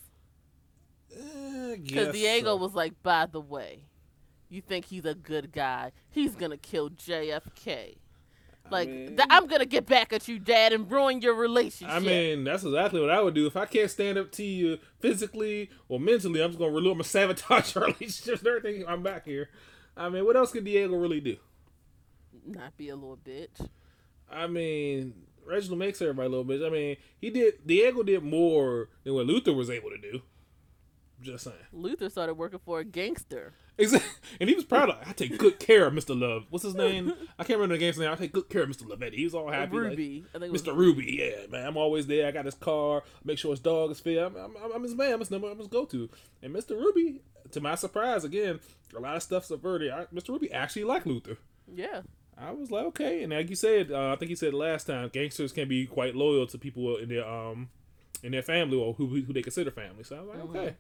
Eh, 1.16 1.76
Because 1.78 2.08
guess 2.08 2.14
Diego 2.14 2.50
so. 2.50 2.56
was 2.58 2.74
like, 2.74 2.94
by 3.04 3.26
the 3.28 3.40
way, 3.40 3.86
you 4.56 4.62
think 4.62 4.86
he's 4.86 5.06
a 5.06 5.14
good 5.14 5.52
guy. 5.52 5.92
He's 6.10 6.36
going 6.36 6.52
to 6.52 6.58
kill 6.58 6.90
JFK. 6.90 7.98
Like, 8.72 8.90
mean- 8.90 9.18
th- 9.18 9.28
I'm 9.30 9.46
going 9.46 9.60
to 9.60 9.68
get 9.68 9.86
back 9.86 10.12
at 10.14 10.28
you, 10.28 10.40
Dad, 10.40 10.74
and 10.74 10.90
ruin 10.90 11.22
your 11.22 11.36
relationship. 11.36 11.94
I 11.96 12.00
mean, 12.00 12.44
that's 12.44 12.64
exactly 12.64 13.00
what 13.00 13.12
I 13.12 13.22
would 13.22 13.36
do 13.36 13.46
if 13.46 13.56
I 13.56 13.66
can't 13.66 13.92
stand 13.92 14.18
up 14.18 14.32
to 14.34 14.44
you 14.44 14.80
physically 15.00 15.70
or 15.88 16.00
mentally. 16.00 16.42
I'm 16.42 16.50
just 16.50 16.60
gonna 16.60 16.72
really 16.72 16.90
I'm 16.90 16.96
gonna 16.96 17.04
sabotage 17.04 17.76
our 17.76 17.84
relationships 17.84 18.40
and 18.40 18.48
everything. 18.48 18.88
I'm 18.88 19.04
back 19.04 19.26
here. 19.26 19.50
I 19.96 20.10
mean, 20.10 20.26
what 20.26 20.36
else 20.36 20.52
could 20.52 20.66
Diego 20.66 20.96
really 20.96 21.22
do? 21.22 21.38
not 22.46 22.78
be 22.78 22.90
a 22.90 22.96
little 22.96 23.18
bitch. 23.18 23.68
I 24.30 24.48
mean, 24.48 25.14
Reginald 25.46 25.80
makes 25.80 26.02
everybody 26.02 26.28
a 26.28 26.30
little 26.30 26.46
bitch. 26.46 26.66
I 26.66 26.70
mean, 26.70 26.98
he 27.20 27.30
did. 27.30 27.66
Diego 27.66 28.04
did 28.04 28.24
more 28.24 28.90
than 29.04 29.14
what 29.14 29.26
Luther 29.26 29.54
was 29.54 29.70
able 29.70 29.90
to 29.90 29.98
do. 29.98 30.22
Just 31.22 31.46
saying. 31.46 31.56
Luther 31.72 32.10
started 32.10 32.34
working 32.36 32.60
for 32.60 32.80
a 32.80 32.84
gangster. 32.84 33.54
Exactly. 33.78 34.10
And 34.40 34.50
he 34.50 34.56
was 34.56 34.66
proud 34.66 34.90
of. 34.90 34.98
I 35.08 35.14
take 35.14 35.38
good 35.38 35.60
care 35.60 35.86
of 35.88 35.94
Mr. 35.94 36.20
Love. 36.20 36.46
What's 36.50 36.66
his 36.66 36.76
name? 36.76 37.14
I 37.40 37.44
can't 37.46 37.58
remember 37.58 37.76
the 37.76 37.80
gangster's 37.80 38.04
name. 38.04 38.12
I 38.12 38.16
take 38.16 38.34
good 38.34 38.50
care 38.50 38.64
of 38.64 38.70
Mr. 38.70 38.84
Lavetti. 38.84 39.14
He 39.14 39.24
was 39.24 39.34
all 39.34 39.50
happy. 39.50 39.72
like, 39.78 39.90
Ruby. 39.92 40.26
I 40.30 40.40
think 40.40 40.46
it 40.46 40.52
was 40.52 40.62
Mr. 40.64 40.76
Ruby, 40.76 41.18
yeah, 41.20 41.48
man, 41.48 41.66
I'm 41.66 41.78
always 41.78 42.06
there. 42.06 42.28
I 42.28 42.32
got 42.32 42.44
his 42.46 42.56
car, 42.56 43.04
make 43.24 43.38
sure 43.38 43.52
his 43.52 43.62
dog 43.62 43.92
is 43.92 44.00
fed. 44.02 44.18
I'm, 44.18 44.36
I'm, 44.36 44.72
I'm 44.76 44.84
his 44.84 44.94
man. 44.94 45.14
I'm 45.14 45.20
his 45.20 45.32
number. 45.32 45.50
I'm 45.50 45.58
his 45.58 45.68
go-to. 45.68 46.10
And 46.44 46.54
Mr. 46.54 46.72
Ruby, 46.72 47.22
to 47.52 47.62
my 47.62 47.76
surprise, 47.76 48.26
again, 48.26 48.60
a 48.96 49.00
lot 49.00 49.16
of 49.16 49.24
stuff 49.24 49.46
subverted. 49.46 49.92
I, 49.92 50.06
Mr. 50.14 50.30
Ruby 50.30 50.52
actually 50.52 50.84
liked 50.84 51.08
Luther. 51.08 51.38
Yeah. 51.74 52.02
I 52.38 52.52
was 52.52 52.70
like, 52.72 52.86
okay, 52.88 53.24
and 53.24 53.32
like 53.32 53.50
you 53.50 53.56
said, 53.56 53.90
uh, 53.92 54.12
I 54.12 54.16
think 54.18 54.30
you 54.30 54.36
said 54.36 54.54
last 54.54 54.88
time, 54.88 55.08
gangsters 55.14 55.54
can 55.54 55.70
be 55.70 55.86
quite 55.86 56.14
loyal 56.16 56.46
to 56.48 56.58
people 56.58 56.98
in 56.98 57.08
their 57.08 57.26
um 57.26 57.70
in 58.24 58.34
their 58.34 58.42
family 58.44 58.78
or 58.78 58.94
who 58.94 59.08
who 59.08 59.32
they 59.32 59.42
consider 59.42 59.72
family. 59.72 60.04
So 60.04 60.18
I 60.18 60.20
was 60.20 60.28
like, 60.30 60.38
Mm-hmm. 60.40 60.58
okay. 60.58 60.76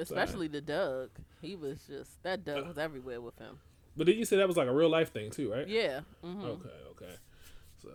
Especially 0.00 0.48
the 0.48 0.60
Doug. 0.60 1.10
He 1.40 1.56
was 1.56 1.78
just, 1.88 2.22
that 2.22 2.44
Doug 2.44 2.66
was 2.66 2.78
everywhere 2.78 3.20
with 3.20 3.38
him. 3.38 3.58
But 3.96 4.06
did 4.06 4.16
you 4.16 4.24
said 4.24 4.38
that 4.38 4.48
was 4.48 4.56
like 4.56 4.68
a 4.68 4.74
real 4.74 4.88
life 4.88 5.12
thing 5.12 5.30
too, 5.30 5.50
right? 5.52 5.66
Yeah. 5.68 6.00
hmm 6.22 6.42
Okay, 6.44 6.68
okay. 6.92 7.14
So, 7.82 7.88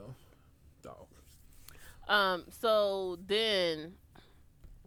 dog. 0.83 1.07
Um. 2.07 2.43
So 2.49 3.17
then, 3.25 3.93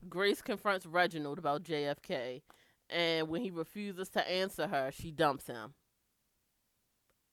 Grace 0.08 0.40
confronts 0.40 0.86
Reginald 0.86 1.38
about 1.38 1.64
JFK, 1.64 2.42
and 2.90 3.28
when 3.28 3.42
he 3.42 3.50
refuses 3.50 4.08
to 4.10 4.30
answer 4.30 4.68
her, 4.68 4.90
she 4.92 5.10
dumps 5.10 5.46
him. 5.46 5.74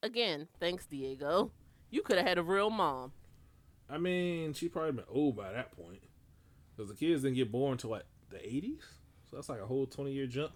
Again, 0.02 0.48
thanks, 0.60 0.86
Diego. 0.86 1.52
You 1.90 2.02
could 2.02 2.18
have 2.18 2.28
had 2.28 2.38
a 2.38 2.44
real 2.44 2.70
mom. 2.70 3.12
I 3.90 3.98
mean, 3.98 4.54
she 4.54 4.68
probably 4.68 4.94
been 4.94 5.06
old 5.08 5.36
by 5.36 5.52
that 5.52 5.72
point. 5.72 6.02
Because 6.76 6.90
the 6.90 6.96
kids 6.96 7.22
didn't 7.22 7.36
get 7.38 7.52
born 7.52 7.74
until 7.74 7.92
like 7.92 8.06
the 8.30 8.38
80s. 8.38 8.82
So 9.36 9.40
that's 9.40 9.50
like 9.50 9.60
a 9.60 9.66
whole 9.66 9.86
20 9.86 10.14
year 10.14 10.28
jump. 10.28 10.54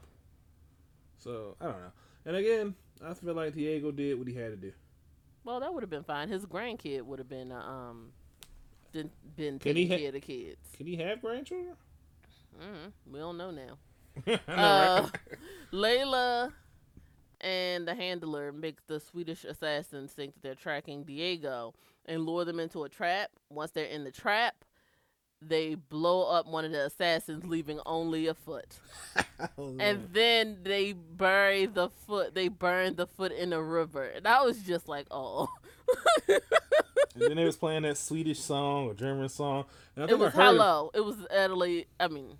So, 1.18 1.58
I 1.60 1.66
don't 1.66 1.82
know. 1.82 1.92
And 2.26 2.36
again, 2.38 2.76
I 3.06 3.14
feel 3.14 3.34
like 3.34 3.54
Diego 3.54 3.92
did 3.92 4.18
what 4.18 4.26
he 4.26 4.34
had 4.34 4.52
to 4.52 4.56
do. 4.56 4.72
Well, 5.44 5.60
that 5.60 5.74
would 5.74 5.84
have 5.84 5.90
been 5.90 6.06
fine. 6.06 6.30
His 6.30 6.46
grandkid 6.46 7.02
would 7.02 7.20
have 7.20 7.28
been 7.28 7.52
uh, 7.52 7.60
um 7.60 8.14
been, 8.94 9.10
been 9.36 9.60
Can 9.60 9.76
he 9.76 9.84
taking 9.84 9.98
care 9.98 10.08
of 10.08 10.14
the 10.14 10.22
kids. 10.22 10.58
Can 10.78 10.88
he 10.88 10.96
have 10.96 11.20
grandchildren? 11.20 11.76
Mm-hmm. 12.58 13.14
We 13.14 13.20
don't 13.20 13.38
know 13.38 13.52
now. 13.52 13.78
Know, 14.26 14.40
Uh. 14.48 15.10
Layla 15.74 16.54
and 17.42 17.86
the 17.86 17.96
handler 17.96 18.54
make 18.54 18.88
the 18.88 19.02
Swedish 19.02 19.44
assassins 19.44 20.14
think 20.14 20.36
that 20.36 20.42
they're 20.42 20.56
tracking 20.56 21.04
Diego 21.04 21.74
and 22.06 22.26
lure 22.26 22.46
them 22.46 22.62
into 22.62 22.86
a 22.86 22.90
trap. 22.90 23.30
Once 23.50 23.72
they're 23.72 23.86
in 23.86 24.06
the 24.06 24.12
trap, 24.12 24.56
they 25.42 25.76
blow 25.76 26.30
up 26.30 26.48
one 26.48 26.66
of 26.66 26.72
the 26.72 26.86
assassins, 26.86 27.46
leaving 27.46 27.80
only 27.86 28.28
a 28.28 28.34
foot. 28.34 28.78
Oh, 29.58 29.78
And 29.80 30.10
then 30.12 30.58
they 30.64 30.92
bury 30.92 31.66
the 31.66 31.90
foot. 31.90 32.36
They 32.36 32.50
burn 32.50 32.98
the 32.98 33.08
foot 33.08 33.32
in 33.32 33.54
a 33.54 33.62
river. 33.62 34.04
And 34.04 34.28
I 34.28 34.42
was 34.42 34.62
just 34.64 34.90
like, 34.90 35.08
oh. 35.12 35.48
and 36.28 36.42
then 37.16 37.38
they 37.38 37.46
was 37.46 37.56
playing 37.56 37.84
that 37.84 37.98
Swedish 37.98 38.40
song 38.40 38.88
or 38.88 38.94
German 38.94 39.30
song. 39.30 39.64
And 39.96 40.06
I 40.06 40.08
it 40.10 40.20
was 40.20 40.34
I 40.34 40.36
heard 40.36 40.44
hello. 40.44 40.92
It 40.94 41.06
was 41.06 41.16
Adelaide. 41.32 41.88
I 42.02 42.10
mean, 42.10 42.38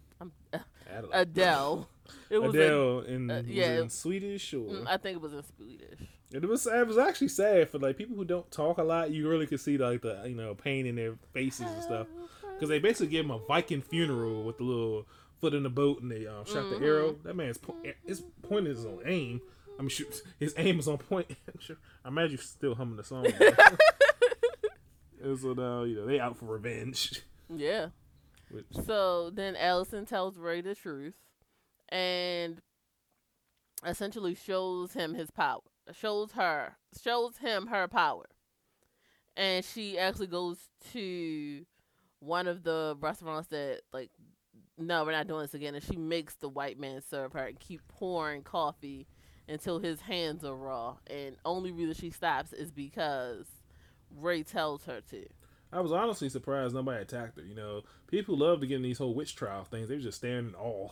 Adelaide. 0.54 1.10
Adele. 1.14 1.88
It 2.30 2.42
was. 2.42 2.54
Adele 2.54 3.00
in, 3.02 3.30
uh, 3.30 3.38
was 3.38 3.46
it 3.46 3.54
yeah. 3.54 3.82
in 3.82 3.90
Swedish 3.90 4.54
or 4.54 4.58
mm, 4.58 4.88
I 4.88 4.98
think 4.98 5.18
it 5.18 5.22
was 5.22 5.34
in 5.34 5.44
Swedish. 5.56 6.00
It 6.32 6.48
was 6.48 6.68
it 6.68 6.88
was 6.88 6.98
actually 6.98 7.30
sad 7.30 7.70
for 7.70 7.80
like 7.80 7.98
people 7.98 8.16
who 8.16 8.26
don't 8.26 8.50
talk 8.52 8.78
a 8.78 8.84
lot. 8.84 9.12
You 9.12 9.30
really 9.30 9.48
could 9.48 9.60
see 9.60 9.78
like 9.78 10.02
the 10.02 10.24
you 10.28 10.36
know 10.36 10.54
pain 10.54 10.86
in 10.86 10.96
their 10.96 11.16
faces 11.34 11.68
and 11.72 11.84
stuff 11.84 12.08
because 12.60 12.70
they 12.70 12.80
basically 12.80 13.08
gave 13.08 13.26
him 13.26 13.32
a 13.32 13.40
Viking 13.40 13.82
funeral 13.82 14.44
with 14.44 14.58
the 14.58 14.64
little 14.64 15.08
foot 15.40 15.54
in 15.54 15.64
the 15.64 15.70
boat 15.70 16.02
and 16.02 16.12
they 16.12 16.28
um, 16.28 16.44
shot 16.46 16.58
Mm-hmm. 16.66 16.80
the 16.82 16.86
arrow. 16.88 17.16
That 17.24 17.36
man's 17.36 17.58
po- 17.58 17.78
his 18.06 18.22
point 18.42 18.68
is 18.68 18.86
on 18.86 19.00
aim. 19.06 19.42
I 19.78 19.82
mean, 19.82 19.90
shoot, 19.90 20.22
his 20.40 20.54
aim 20.58 20.78
is 20.80 20.88
on 20.90 20.98
point. 20.98 21.32
I 22.04 22.10
imagine 22.10 22.32
you're 22.32 22.38
still 22.40 22.76
humming 22.76 22.98
the 22.98 23.04
song. 23.06 23.26
and 25.24 25.40
so 25.40 25.54
now 25.54 25.84
you 25.84 25.96
know 25.96 26.06
they 26.06 26.20
out 26.20 26.38
for 26.38 26.46
revenge. 26.46 27.22
Yeah. 27.54 27.88
Which, 28.52 28.66
So 28.86 29.30
then 29.30 29.56
Allison 29.56 30.06
tells 30.06 30.38
Ray 30.38 30.62
the 30.62 30.76
truth 30.76 31.14
and 31.90 32.62
essentially 33.86 34.36
shows 34.36 34.94
him 34.94 35.14
his 35.14 35.32
power. 35.32 35.62
Shows 35.94 36.34
her 36.34 36.76
shows 37.02 37.38
him 37.38 37.68
her 37.68 37.88
power. 37.88 38.26
And 39.38 39.64
she 39.64 39.98
actually 39.98 40.28
goes 40.28 40.58
to 40.94 41.66
one 42.20 42.48
of 42.48 42.64
the 42.64 42.98
restaurants 43.00 43.48
that 43.50 43.82
like 43.94 44.12
no, 44.78 45.04
we're 45.04 45.12
not 45.12 45.28
doing 45.28 45.42
this 45.42 45.54
again 45.54 45.76
and 45.76 45.84
she 45.84 45.98
makes 45.98 46.36
the 46.36 46.48
white 46.50 46.80
man 46.80 47.02
serve 47.02 47.34
her 47.34 47.46
and 47.46 47.60
keep 47.60 47.82
pouring 47.88 48.44
coffee 48.44 49.08
until 49.50 49.80
his 49.80 50.02
hands 50.02 50.46
are 50.46 50.56
raw. 50.56 50.96
And 51.08 51.36
only 51.44 51.72
reason 51.72 51.96
she 51.96 52.12
stops 52.12 52.54
is 52.54 52.72
because 52.72 53.48
Ray 54.16 54.44
tells 54.44 54.86
her 54.86 55.02
to. 55.12 55.26
I 55.72 55.82
was 55.82 55.92
honestly 55.92 56.30
surprised 56.30 56.74
nobody 56.74 57.02
attacked 57.02 57.38
her. 57.38 57.46
You 57.46 57.56
know, 57.56 57.82
people 58.08 58.38
love 58.38 58.62
to 58.62 58.68
get 58.68 58.78
in 58.78 58.84
these 58.84 58.98
whole 58.98 59.14
witch 59.14 59.36
trial 59.36 59.66
things. 59.66 59.90
They 59.90 59.96
were 59.96 60.02
just 60.02 60.18
staring 60.18 60.50
in 60.50 60.56
awe. 60.56 60.92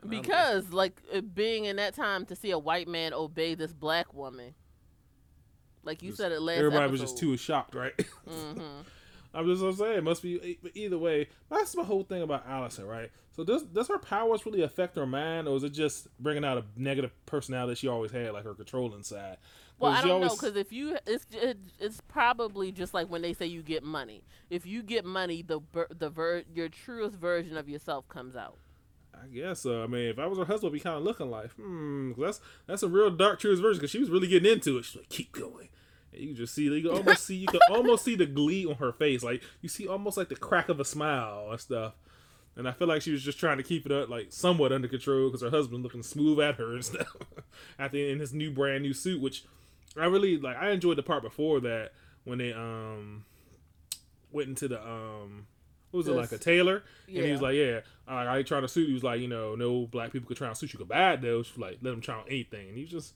And 0.00 0.10
Because, 0.10 0.72
like, 0.72 1.00
it 1.12 1.34
being 1.34 1.64
in 1.64 1.76
that 1.76 1.94
time 1.94 2.26
to 2.26 2.36
see 2.36 2.50
a 2.50 2.58
white 2.58 2.88
man 2.88 3.12
obey 3.12 3.54
this 3.54 3.72
black 3.72 4.12
woman, 4.14 4.54
like 5.84 6.02
you 6.02 6.10
Just- 6.10 6.20
said 6.20 6.32
it 6.32 6.40
last 6.40 6.58
everybody 6.58 6.90
was 6.90 7.00
just 7.00 7.18
too 7.18 7.36
shocked, 7.36 7.74
right? 7.74 7.94
hmm 8.28 8.80
I'm 9.34 9.46
just 9.46 9.60
gonna 9.62 9.74
say 9.76 9.96
it 9.96 10.04
must 10.04 10.22
be. 10.22 10.58
But 10.62 10.72
either 10.74 10.98
way, 10.98 11.28
that's 11.50 11.72
the 11.72 11.84
whole 11.84 12.04
thing 12.04 12.22
about 12.22 12.44
Allison, 12.46 12.86
right? 12.86 13.10
So 13.36 13.42
does 13.44 13.64
does 13.64 13.88
her 13.88 13.98
powers 13.98 14.46
really 14.46 14.62
affect 14.62 14.96
her 14.96 15.06
mind, 15.06 15.48
or 15.48 15.56
is 15.56 15.64
it 15.64 15.70
just 15.70 16.06
bringing 16.20 16.44
out 16.44 16.56
a 16.58 16.64
negative 16.76 17.10
personality 17.26 17.74
she 17.74 17.88
always 17.88 18.12
had, 18.12 18.32
like 18.32 18.44
her 18.44 18.54
controlling 18.54 19.02
side? 19.02 19.38
Well, 19.78 19.90
I 19.90 20.02
don't 20.02 20.20
know 20.20 20.28
because 20.36 20.54
if 20.56 20.72
you, 20.72 20.96
it's 21.04 21.26
it, 21.32 21.58
it's 21.80 22.00
probably 22.06 22.70
just 22.70 22.94
like 22.94 23.08
when 23.08 23.22
they 23.22 23.32
say 23.32 23.46
you 23.46 23.62
get 23.62 23.82
money. 23.82 24.22
If 24.50 24.66
you 24.66 24.82
get 24.84 25.04
money, 25.04 25.42
the 25.42 25.60
the 25.96 26.10
ver- 26.10 26.44
your 26.54 26.68
truest 26.68 27.16
version 27.16 27.56
of 27.56 27.68
yourself 27.68 28.08
comes 28.08 28.36
out. 28.36 28.58
I 29.12 29.26
guess 29.28 29.60
so. 29.60 29.82
I 29.82 29.86
mean, 29.88 30.08
if 30.10 30.18
I 30.18 30.26
was 30.26 30.38
her 30.38 30.44
husband, 30.44 30.70
I'd 30.70 30.74
be 30.74 30.80
kind 30.80 30.96
of 30.96 31.02
looking 31.02 31.30
like, 31.30 31.50
hmm, 31.52 32.12
'cause 32.12 32.20
that's 32.24 32.40
that's 32.66 32.82
a 32.84 32.88
real 32.88 33.10
dark 33.10 33.40
truest 33.40 33.62
version 33.62 33.78
because 33.80 33.90
she 33.90 33.98
was 33.98 34.10
really 34.10 34.28
getting 34.28 34.50
into 34.52 34.78
it. 34.78 34.84
She's 34.84 34.96
like, 34.96 35.08
keep 35.08 35.32
going. 35.32 35.68
You 36.16 36.28
can 36.28 36.36
just 36.36 36.54
see, 36.54 36.64
you 36.64 36.82
can 36.82 36.90
almost 36.90 37.24
see, 37.24 37.36
you 37.36 37.46
can 37.46 37.60
almost 37.70 38.04
see 38.04 38.16
the 38.16 38.26
glee 38.26 38.66
on 38.66 38.74
her 38.76 38.92
face. 38.92 39.22
Like 39.22 39.42
you 39.60 39.68
see 39.68 39.88
almost 39.88 40.16
like 40.16 40.28
the 40.28 40.36
crack 40.36 40.68
of 40.68 40.80
a 40.80 40.84
smile 40.84 41.48
and 41.50 41.60
stuff. 41.60 41.94
And 42.56 42.68
I 42.68 42.72
feel 42.72 42.86
like 42.86 43.02
she 43.02 43.10
was 43.10 43.22
just 43.22 43.38
trying 43.38 43.56
to 43.56 43.64
keep 43.64 43.84
it 43.84 43.90
up, 43.90 44.08
like 44.08 44.28
somewhat 44.30 44.72
under 44.72 44.86
control, 44.86 45.28
because 45.28 45.42
her 45.42 45.50
husband 45.50 45.82
looking 45.82 46.04
smooth 46.04 46.38
at 46.38 46.54
her 46.56 46.74
and 46.74 46.84
stuff. 46.84 47.08
at 47.36 47.44
After 47.86 47.98
in 47.98 48.20
his 48.20 48.32
new 48.32 48.50
brand 48.50 48.82
new 48.84 48.94
suit, 48.94 49.20
which 49.20 49.44
I 49.98 50.06
really 50.06 50.38
like. 50.38 50.56
I 50.56 50.70
enjoyed 50.70 50.98
the 50.98 51.02
part 51.02 51.22
before 51.22 51.60
that 51.60 51.92
when 52.24 52.38
they 52.38 52.52
um 52.52 53.24
went 54.30 54.48
into 54.48 54.68
the 54.68 54.80
um 54.80 55.46
what 55.90 55.98
was 55.98 56.08
it 56.08 56.12
like 56.12 56.32
a 56.32 56.38
tailor, 56.38 56.82
and 57.06 57.16
he 57.24 57.30
was 57.30 57.40
like, 57.40 57.54
yeah, 57.54 57.80
I, 58.08 58.38
I 58.38 58.42
try 58.42 58.60
to 58.60 58.66
suit. 58.66 58.88
He 58.88 58.94
was 58.94 59.04
like, 59.04 59.20
you 59.20 59.28
know, 59.28 59.54
no 59.54 59.86
black 59.86 60.10
people 60.10 60.26
could 60.26 60.36
try 60.36 60.48
on 60.48 60.54
suit 60.56 60.72
you 60.72 60.78
could 60.78 60.88
buy 60.88 61.12
it 61.12 61.22
though. 61.22 61.42
She 61.44 61.52
was 61.52 61.58
like, 61.58 61.78
let 61.82 61.94
him 61.94 62.00
try 62.00 62.16
on 62.16 62.24
anything, 62.26 62.68
and 62.68 62.76
he 62.76 62.82
was 62.82 62.90
just 62.90 63.14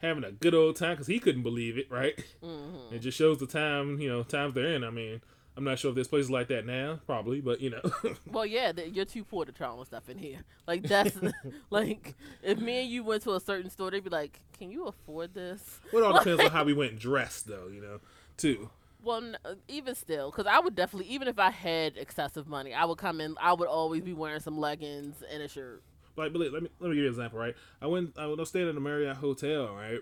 having 0.00 0.24
a 0.24 0.32
good 0.32 0.54
old 0.54 0.76
time 0.76 0.92
because 0.92 1.06
he 1.06 1.18
couldn't 1.18 1.42
believe 1.42 1.76
it, 1.78 1.90
right? 1.90 2.18
hmm 2.42 2.92
It 2.94 3.00
just 3.00 3.18
shows 3.18 3.38
the 3.38 3.46
time, 3.46 4.00
you 4.00 4.08
know, 4.08 4.22
times 4.22 4.54
they're 4.54 4.72
in. 4.72 4.84
I 4.84 4.90
mean, 4.90 5.20
I'm 5.56 5.64
not 5.64 5.78
sure 5.78 5.88
if 5.90 5.96
there's 5.96 6.08
places 6.08 6.30
like 6.30 6.48
that 6.48 6.64
now, 6.66 7.00
probably, 7.04 7.40
but 7.40 7.60
you 7.60 7.70
know, 7.70 7.82
Well, 8.30 8.46
yeah, 8.46 8.72
th- 8.72 8.94
you're 8.94 9.04
too 9.04 9.24
poor 9.24 9.44
to 9.44 9.52
try 9.52 9.66
on 9.68 9.84
stuff 9.86 10.08
in 10.08 10.16
here. 10.18 10.38
Like 10.66 10.82
that's 10.82 11.18
like 11.70 12.14
if 12.42 12.58
me 12.58 12.82
and 12.82 12.90
you 12.90 13.02
went 13.02 13.22
to 13.24 13.34
a 13.34 13.40
certain 13.40 13.68
store, 13.70 13.90
they'd 13.90 14.04
be 14.04 14.10
like, 14.10 14.40
"Can 14.56 14.70
you 14.70 14.86
afford 14.86 15.34
this?" 15.34 15.80
it 15.92 16.02
all 16.02 16.12
depends 16.12 16.42
on 16.44 16.50
how 16.50 16.64
we 16.64 16.74
went 16.74 16.98
dressed, 16.98 17.46
though, 17.46 17.68
you 17.72 17.80
know, 17.80 17.98
too. 18.36 18.70
Well, 19.02 19.34
uh, 19.44 19.54
even 19.68 19.94
still, 19.94 20.30
because 20.30 20.46
I 20.46 20.58
would 20.60 20.74
definitely, 20.74 21.10
even 21.12 21.28
if 21.28 21.38
I 21.38 21.50
had 21.50 21.96
excessive 21.96 22.48
money, 22.48 22.74
I 22.74 22.84
would 22.84 22.98
come 22.98 23.20
in. 23.20 23.36
I 23.40 23.52
would 23.52 23.68
always 23.68 24.02
be 24.02 24.12
wearing 24.12 24.40
some 24.40 24.58
leggings 24.58 25.22
and 25.30 25.42
a 25.42 25.48
shirt. 25.48 25.82
Like, 26.18 26.32
let 26.34 26.62
me 26.62 26.68
let 26.80 26.88
me 26.90 26.96
give 26.96 26.96
you 26.96 27.02
an 27.04 27.08
example, 27.10 27.38
right? 27.38 27.54
I 27.80 27.86
went, 27.86 28.18
I 28.18 28.26
was 28.26 28.48
staying 28.48 28.68
in 28.68 28.74
the 28.74 28.80
Marriott 28.80 29.16
hotel, 29.16 29.74
right, 29.74 30.00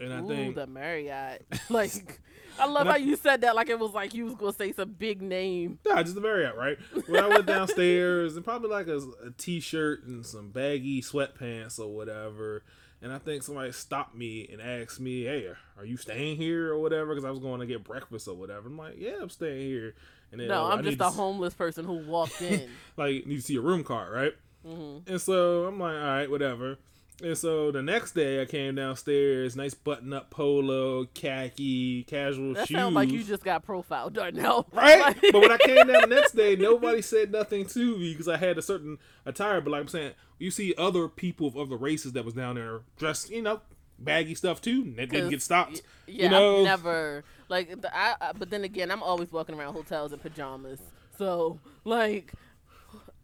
and 0.00 0.12
I 0.12 0.20
Ooh, 0.20 0.28
think 0.28 0.54
the 0.54 0.66
Marriott. 0.66 1.44
like, 1.68 2.20
I 2.58 2.66
love 2.66 2.82
And 2.82 2.88
I- 2.88 2.92
how 2.92 2.98
you 2.98 3.16
said 3.16 3.42
that 3.42 3.54
like 3.56 3.68
it 3.68 3.78
was 3.78 3.92
like 3.92 4.14
you 4.14 4.24
was 4.24 4.34
gonna 4.34 4.52
say 4.52 4.72
some 4.72 4.92
big 4.92 5.20
name. 5.22 5.78
Nah, 5.86 6.02
just 6.02 6.14
the 6.14 6.20
Marriott, 6.20 6.56
right? 6.56 6.78
When 7.06 7.22
I 7.22 7.28
went 7.28 7.46
downstairs 7.46 8.36
and 8.36 8.44
probably 8.44 8.70
like 8.70 8.88
a, 8.88 8.98
a 9.26 9.30
t-shirt 9.36 10.04
and 10.04 10.24
some 10.24 10.50
baggy 10.50 11.02
sweatpants 11.02 11.78
or 11.78 11.94
whatever, 11.94 12.62
and 13.02 13.12
I 13.12 13.18
think 13.18 13.42
somebody 13.42 13.70
stopped 13.72 14.14
me 14.16 14.48
and 14.52 14.60
asked 14.60 14.98
me, 15.00 15.24
"Hey, 15.24 15.52
are 15.76 15.84
you 15.84 15.96
staying 15.96 16.36
here 16.36 16.72
or 16.72 16.78
whatever?" 16.80 17.14
Because 17.14 17.24
I 17.24 17.30
was 17.30 17.38
going 17.40 17.60
to 17.60 17.66
get 17.66 17.84
breakfast 17.84 18.26
or 18.28 18.34
whatever. 18.34 18.68
I'm 18.68 18.76
like, 18.78 18.94
"Yeah, 18.98 19.16
I'm 19.20 19.30
staying 19.30 19.68
here." 19.68 19.94
And 20.32 20.40
then 20.40 20.48
No, 20.48 20.64
oh, 20.64 20.66
I 20.66 20.74
I'm 20.74 20.82
just 20.82 20.96
a 20.96 20.98
to 20.98 21.04
s- 21.04 21.14
homeless 21.14 21.54
person 21.54 21.84
who 21.84 21.94
walked 21.94 22.42
in. 22.42 22.78
like 22.96 23.24
need 23.26 23.36
to 23.36 23.42
see 23.42 23.56
a 23.56 23.60
room 23.60 23.84
card, 23.84 24.12
right? 24.12 24.32
Hmm 24.64 24.98
And 25.06 25.20
so 25.20 25.66
I'm 25.66 25.78
like, 25.78 25.94
all 25.94 26.00
right, 26.00 26.30
whatever. 26.30 26.78
And 27.20 27.36
so 27.36 27.72
the 27.72 27.82
next 27.82 28.12
day 28.12 28.40
I 28.40 28.44
came 28.44 28.76
downstairs, 28.76 29.56
nice 29.56 29.74
button 29.74 30.12
up 30.12 30.30
polo, 30.30 31.06
khaki, 31.14 32.04
casual 32.04 32.54
That 32.54 32.68
shoes. 32.68 32.76
That 32.76 32.82
sounds 32.82 32.94
like 32.94 33.10
you 33.10 33.24
just 33.24 33.42
got 33.42 33.64
profiled, 33.64 34.14
Darnell. 34.14 34.68
Right? 34.72 35.16
But 35.32 35.40
when 35.40 35.50
I 35.50 35.58
came 35.58 35.86
down 35.88 36.02
the 36.02 36.14
next 36.14 36.36
day, 36.36 36.54
nobody 36.54 37.02
said 37.02 37.32
nothing 37.32 37.66
to 37.66 37.96
me 37.98 38.12
because 38.12 38.28
I 38.28 38.36
had 38.36 38.56
a 38.56 38.62
certain 38.62 38.98
attire. 39.26 39.60
But 39.60 39.72
like 39.72 39.80
I'm 39.80 39.88
saying, 39.88 40.12
you 40.38 40.52
see 40.52 40.74
other 40.78 41.08
people 41.08 41.48
of 41.48 41.56
other 41.56 41.76
races 41.76 42.12
that 42.12 42.24
was 42.24 42.34
down 42.34 42.54
there 42.54 42.82
dressed, 42.96 43.30
you 43.30 43.42
know, 43.42 43.62
baggy 43.98 44.36
stuff 44.36 44.60
too, 44.60 44.82
and 44.82 44.96
they 44.96 45.06
didn't 45.06 45.30
get 45.30 45.42
stopped. 45.42 45.82
Yeah, 46.06 46.24
you 46.24 46.30
know, 46.30 46.58
I've 46.58 46.64
never 46.64 47.24
like. 47.48 47.80
The, 47.80 47.96
I, 47.96 48.14
I, 48.20 48.32
but 48.32 48.50
then 48.50 48.62
again, 48.62 48.92
I'm 48.92 49.02
always 49.02 49.32
walking 49.32 49.56
around 49.56 49.72
hotels 49.74 50.12
in 50.12 50.20
pajamas, 50.20 50.78
so 51.16 51.58
like, 51.84 52.32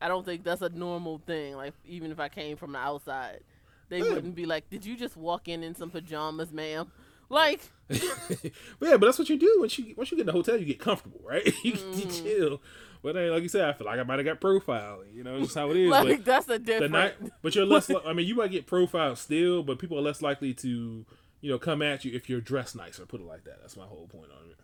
I 0.04 0.08
don't 0.08 0.24
think 0.24 0.44
that's 0.44 0.62
a 0.62 0.68
normal 0.68 1.18
thing. 1.26 1.56
Like, 1.56 1.72
even 1.86 2.10
if 2.10 2.20
I 2.20 2.28
came 2.28 2.56
from 2.56 2.72
the 2.72 2.78
outside, 2.78 3.40
they 3.88 3.98
Yeah. 3.98 4.14
wouldn't 4.14 4.34
be 4.34 4.44
like, 4.46 4.68
"Did 4.70 4.84
you 4.84 4.96
just 4.96 5.16
walk 5.16 5.48
in 5.48 5.62
in 5.62 5.74
some 5.74 5.90
pajamas, 5.90 6.52
ma'am?" 6.52 6.90
Like, 7.30 7.60
but 7.88 7.98
yeah, 8.82 8.96
but 8.96 9.00
that's 9.06 9.18
what 9.18 9.28
you 9.30 9.38
do 9.38 9.56
once 9.60 9.78
you 9.78 9.94
once 9.96 10.10
you 10.10 10.16
get 10.16 10.22
in 10.22 10.26
the 10.26 10.32
hotel, 10.32 10.56
you 10.58 10.66
get 10.66 10.78
comfortable, 10.78 11.20
right? 11.24 11.44
you, 11.64 11.72
you 11.72 11.72
Mm-hmm. 11.72 12.10
chill. 12.10 12.60
But 13.02 13.14
then, 13.14 13.30
like 13.30 13.42
you 13.42 13.48
said, 13.48 13.68
I 13.68 13.72
feel 13.74 13.86
like 13.86 13.98
I 13.98 14.02
might 14.02 14.18
have 14.18 14.24
got 14.26 14.40
profiled. 14.40 15.04
You 15.12 15.24
know, 15.24 15.38
just 15.40 15.54
how 15.54 15.70
it 15.70 15.76
is. 15.84 15.90
like 15.90 16.08
but 16.18 16.24
that's 16.24 16.46
a 16.48 16.52
the 16.52 16.58
different. 16.58 16.92
night, 16.92 17.14
but 17.42 17.54
you're 17.54 17.66
less. 17.66 17.88
Li- 17.88 18.00
I 18.06 18.12
mean, 18.12 18.26
you 18.26 18.34
might 18.34 18.50
get 18.50 18.66
profiled 18.66 19.18
still, 19.18 19.62
but 19.62 19.78
people 19.78 19.98
are 19.98 20.02
less 20.02 20.22
likely 20.22 20.52
to, 20.54 21.04
you 21.40 21.50
know, 21.50 21.58
come 21.58 21.82
at 21.82 22.04
you 22.04 22.12
if 22.14 22.28
you're 22.30 22.40
dressed 22.40 22.76
nicer. 22.76 23.04
Put 23.06 23.20
it 23.20 23.26
like 23.26 23.44
that. 23.44 23.60
That's 23.60 23.76
my 23.76 23.84
whole 23.86 24.06
point 24.06 24.30
on 24.30 24.50
it. 24.50 24.56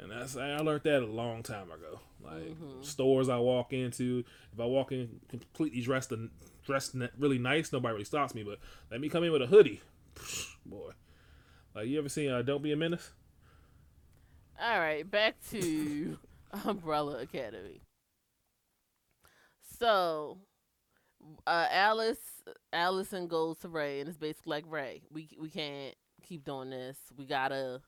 And 0.00 0.10
that's 0.10 0.36
I 0.36 0.56
learned 0.58 0.82
that 0.84 1.02
a 1.02 1.06
long 1.06 1.42
time 1.42 1.70
ago. 1.70 2.00
Like 2.22 2.54
Mm-hmm. 2.54 2.82
stores 2.82 3.28
I 3.28 3.38
walk 3.38 3.72
into, 3.72 4.24
if 4.52 4.60
I 4.60 4.64
walk 4.64 4.92
in 4.92 5.20
completely 5.28 5.80
dressed 5.80 6.12
and 6.12 6.30
dressed 6.64 6.94
really 7.18 7.38
nice, 7.38 7.72
nobody 7.72 7.92
really 7.92 8.04
stops 8.04 8.34
me. 8.34 8.42
But 8.42 8.58
let 8.90 9.00
me 9.00 9.08
come 9.08 9.24
in 9.24 9.32
with 9.32 9.42
a 9.42 9.46
hoodie, 9.46 9.82
boy. 10.66 10.92
Like 11.74 11.88
you 11.88 11.98
ever 11.98 12.08
seen 12.08 12.30
uh, 12.30 12.42
Don't 12.42 12.62
Be 12.62 12.72
a 12.72 12.76
Menace? 12.76 13.12
All 14.60 14.78
right, 14.80 15.08
back 15.08 15.36
to 15.50 16.18
Umbrella 16.64 17.18
Academy. 17.22 17.82
So, 19.78 20.38
uh, 21.46 21.66
Alice, 21.70 22.18
Allison 22.72 23.26
goes 23.26 23.58
to 23.58 23.68
Ray, 23.68 24.00
and 24.00 24.08
it's 24.08 24.18
basically 24.18 24.50
like 24.50 24.64
Ray, 24.68 25.02
we 25.10 25.28
we 25.38 25.48
can't 25.50 25.94
keep 26.22 26.44
doing 26.44 26.70
this. 26.70 26.98
We 27.16 27.26
gotta 27.26 27.80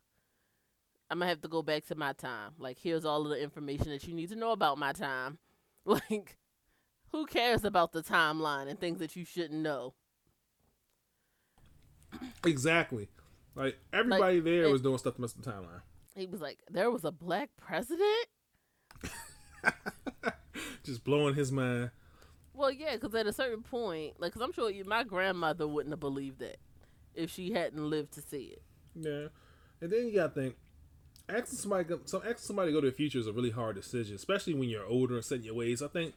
I'm 1.15 1.21
gonna 1.21 1.29
have 1.29 1.43
to 1.43 1.49
go 1.49 1.63
back 1.63 1.87
to 1.87 1.95
my 1.95 2.13
time. 2.13 2.55
Like, 2.59 2.77
here's 2.77 3.05
all 3.05 3.23
of 3.23 3.29
the 3.29 3.41
information 3.41 3.91
that 3.91 4.03
you 4.09 4.13
need 4.15 4.31
to 4.31 4.35
know 4.37 4.51
about 4.51 4.79
my 4.79 4.93
time. 4.93 5.39
Like, 5.87 6.39
who 7.13 7.27
cares 7.27 7.63
about 7.63 7.93
the 7.93 8.03
timeline 8.03 8.69
and 8.69 8.81
things 8.81 9.01
that 9.01 9.15
you 9.17 9.27
shouldn't 9.27 9.61
know? 9.61 9.93
Exactly. 12.45 13.11
Like 13.55 13.79
everybody 13.93 14.41
there 14.41 14.65
it- 14.65 14.73
was 14.73 14.81
doing 14.81 14.97
stuff 14.97 15.17
to 15.17 15.21
mess 15.21 15.37
with 15.37 15.45
the 15.45 15.53
timeline. 15.53 15.83
He 16.17 16.27
was 16.27 16.41
like, 16.41 16.61
there 16.71 16.91
was 16.91 17.05
a 17.05 17.13
black 17.13 17.51
president. 17.59 18.27
Just 20.85 21.05
blowing 21.05 21.35
his 21.35 21.53
mind. 21.53 21.91
Well, 22.55 22.73
yeah, 22.73 22.95
because 22.97 23.15
at 23.15 23.27
a 23.27 23.33
certain 23.35 23.63
point, 23.63 24.19
like, 24.19 24.33
cause 24.33 24.41
I'm 24.43 24.53
sure 24.53 24.71
you, 24.71 24.85
my 24.87 25.05
grandmother 25.05 25.69
wouldn't 25.69 25.93
have 25.93 26.01
believed 26.01 26.39
that 26.39 26.57
if 27.15 27.31
she 27.31 27.53
hadn't 27.53 27.91
lived 27.91 28.15
to 28.15 28.23
see 28.23 28.55
it. 28.57 28.63
Yeah. 28.95 29.27
And 29.83 29.93
then 29.93 30.07
you 30.07 30.15
gotta 30.15 30.33
think, 30.33 30.57
asking 31.29 31.59
somebody, 31.59 31.95
so 32.05 32.19
asking 32.19 32.37
somebody 32.39 32.71
to 32.71 32.73
go 32.75 32.81
to 32.81 32.91
the 32.91 32.97
future 32.97 33.19
is 33.19 33.27
a 33.27 33.33
really 33.33 33.51
hard 33.51 33.77
decision, 33.77 34.15
especially 34.17 34.55
when 34.55 34.69
you're 34.69 34.87
older 34.87 35.15
and 35.17 35.25
set 35.25 35.39
in 35.39 35.45
your 35.45 35.55
ways. 35.55 35.83
I 35.83 35.89
think 35.89 36.15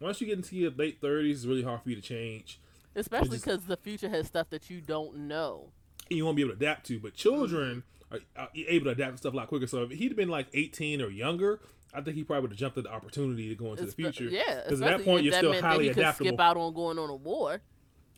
once 0.00 0.20
you 0.20 0.26
get 0.26 0.36
into 0.36 0.56
your 0.56 0.70
late 0.70 1.00
thirties, 1.00 1.38
it's 1.38 1.46
really 1.46 1.62
hard 1.62 1.82
for 1.82 1.90
you 1.90 1.96
to 1.96 2.02
change. 2.02 2.60
Especially 2.96 3.38
because 3.38 3.66
the 3.66 3.76
future 3.76 4.08
has 4.08 4.26
stuff 4.26 4.50
that 4.50 4.68
you 4.70 4.80
don't 4.80 5.16
know. 5.16 5.68
And 6.08 6.16
you 6.16 6.24
won't 6.24 6.36
be 6.36 6.42
able 6.42 6.52
to 6.52 6.56
adapt 6.56 6.86
to. 6.86 6.98
But 6.98 7.14
children 7.14 7.84
are, 8.10 8.18
are 8.36 8.48
able 8.54 8.86
to 8.86 8.90
adapt 8.90 9.12
to 9.12 9.18
stuff 9.18 9.32
a 9.34 9.36
lot 9.36 9.46
quicker. 9.48 9.66
So 9.68 9.84
if 9.84 9.90
he'd 9.92 10.16
been 10.16 10.28
like 10.28 10.48
18 10.54 11.00
or 11.00 11.08
younger, 11.08 11.60
I 11.94 12.00
think 12.00 12.16
he 12.16 12.24
probably 12.24 12.42
would 12.42 12.50
have 12.50 12.58
jumped 12.58 12.78
at 12.78 12.84
the 12.84 12.90
opportunity 12.92 13.48
to 13.48 13.54
go 13.54 13.70
into 13.72 13.84
the 13.84 13.92
Espe- 13.92 13.94
future. 13.94 14.24
Yeah, 14.24 14.62
Because 14.64 14.82
at 14.82 14.98
that 14.98 15.04
point, 15.04 15.22
you're 15.24 15.30
that 15.32 15.38
still 15.38 15.52
that 15.52 15.62
highly 15.62 15.88
could 15.88 15.98
adaptable. 15.98 16.28
skip 16.30 16.40
out 16.40 16.56
on 16.56 16.74
going 16.74 16.98
on 16.98 17.10
a 17.10 17.14
war. 17.14 17.60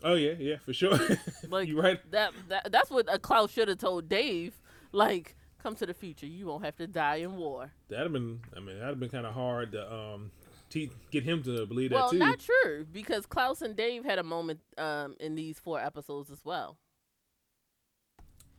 Oh 0.04 0.14
yeah, 0.14 0.32
yeah, 0.38 0.56
for 0.56 0.72
sure. 0.72 0.98
Like 1.48 1.68
you 1.68 1.80
right. 1.80 2.00
that, 2.10 2.32
that 2.48 2.72
that's 2.72 2.90
what 2.90 3.06
a 3.12 3.18
Klaus 3.18 3.52
should 3.52 3.68
have 3.68 3.78
told 3.78 4.08
Dave. 4.08 4.58
Like, 4.90 5.36
come 5.62 5.74
to 5.76 5.86
the 5.86 5.94
future. 5.94 6.26
You 6.26 6.46
won't 6.46 6.64
have 6.64 6.76
to 6.76 6.86
die 6.86 7.16
in 7.16 7.36
war. 7.36 7.70
That'd 7.88 8.04
have 8.04 8.12
been. 8.12 8.40
I 8.56 8.60
mean, 8.60 8.78
that'd 8.78 8.90
have 8.90 9.00
been 9.00 9.10
kind 9.10 9.26
of 9.26 9.34
hard 9.34 9.72
to 9.72 9.92
um 9.92 10.30
te- 10.70 10.90
get 11.10 11.22
him 11.22 11.42
to 11.44 11.66
believe 11.66 11.90
that 11.90 11.96
well, 11.96 12.10
too. 12.10 12.18
not 12.18 12.40
true 12.40 12.86
because 12.90 13.26
Klaus 13.26 13.62
and 13.62 13.76
Dave 13.76 14.04
had 14.04 14.18
a 14.18 14.22
moment 14.22 14.60
um 14.78 15.16
in 15.20 15.34
these 15.34 15.58
four 15.58 15.80
episodes 15.80 16.30
as 16.30 16.44
well. 16.44 16.78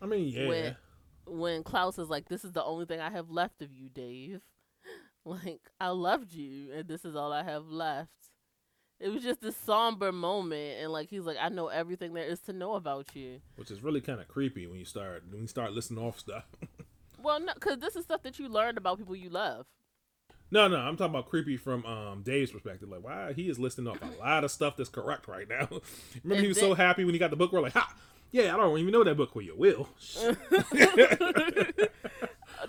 I 0.02 0.06
mean, 0.06 0.28
yeah. 0.28 0.48
When 0.48 0.76
when 1.26 1.64
Klaus 1.64 1.98
is 1.98 2.10
like, 2.10 2.28
"This 2.28 2.44
is 2.44 2.52
the 2.52 2.64
only 2.64 2.86
thing 2.86 3.00
I 3.00 3.10
have 3.10 3.30
left 3.30 3.62
of 3.62 3.74
you, 3.74 3.90
Dave." 3.90 4.42
Like, 5.26 5.70
I 5.80 5.88
loved 5.88 6.34
you, 6.34 6.74
and 6.74 6.86
this 6.86 7.06
is 7.06 7.16
all 7.16 7.32
I 7.32 7.44
have 7.44 7.70
left. 7.70 8.12
It 9.00 9.08
was 9.08 9.24
just 9.24 9.40
this 9.40 9.56
somber 9.56 10.12
moment, 10.12 10.82
and 10.82 10.92
like 10.92 11.10
he's 11.10 11.24
like, 11.24 11.38
"I 11.40 11.48
know 11.48 11.68
everything 11.68 12.14
there 12.14 12.26
is 12.26 12.42
to 12.42 12.52
know 12.52 12.74
about 12.74 13.16
you." 13.16 13.40
Which 13.56 13.72
is 13.72 13.82
really 13.82 14.02
kind 14.02 14.20
of 14.20 14.28
creepy 14.28 14.68
when 14.68 14.80
you 14.80 14.86
start 14.86 15.24
when 15.30 15.42
you 15.42 15.48
start 15.48 15.72
listing 15.72 15.98
off 15.98 16.20
stuff. 16.20 16.44
Well, 17.24 17.40
no, 17.40 17.54
because 17.56 17.80
this 17.80 17.96
is 17.96 18.04
stuff 18.04 18.22
that 18.24 18.38
you 18.38 18.48
learned 18.50 18.78
about 18.78 18.98
people 19.00 19.16
you 19.16 19.30
love. 19.30 19.66
no, 20.52 20.68
no, 20.68 20.78
I'm 20.78 20.98
talking 20.98 21.16
about 21.16 21.30
creepy 21.30 21.58
from 21.58 21.86
um 21.86 22.22
Dave's 22.24 22.52
perspective. 22.52 22.90
Like, 22.90 23.04
wow, 23.04 23.32
he 23.34 23.50
is 23.50 23.58
listing 23.58 23.88
off 23.88 23.98
a 24.02 24.06
lot 24.20 24.44
of 24.44 24.52
stuff 24.52 24.76
that's 24.78 24.90
correct 24.90 25.28
right 25.28 25.48
now. 25.48 25.68
Remember, 26.24 26.36
And 26.36 26.40
he 26.42 26.48
was 26.48 26.60
so 26.60 26.74
happy 26.74 27.06
when 27.06 27.14
he 27.16 27.20
got 27.20 27.30
the 27.32 27.36
book. 27.38 27.52
We're 27.52 27.62
like, 27.62 27.74
ha, 27.74 27.94
yeah, 28.32 28.54
I 28.54 28.58
don't 28.58 28.78
even 28.78 28.92
know 28.92 29.04
that 29.04 29.16
book. 29.16 29.36
Well, 29.36 29.46
you 29.46 29.56
will. 29.56 29.88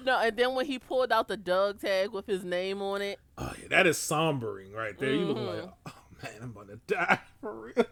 No, 0.05 0.19
and 0.19 0.37
then 0.37 0.55
when 0.55 0.67
he 0.67 0.79
pulled 0.79 1.13
out 1.13 1.29
the 1.29 1.37
dog 1.37 1.81
tag 1.81 2.11
with 2.11 2.27
his 2.27 2.45
name 2.45 2.83
on 2.83 3.01
it, 3.01 3.21
Oh, 3.39 3.53
yeah, 3.61 3.69
that 3.69 3.87
is 3.87 3.97
sombering 3.97 4.75
right 4.75 4.99
there. 4.99 5.13
You 5.13 5.25
look 5.27 5.37
like, 5.39 5.71
oh 5.87 5.93
man, 6.25 6.43
I'm 6.43 6.53
gonna 6.53 6.79
die 6.87 7.21
for 7.41 7.55
real. 7.75 7.87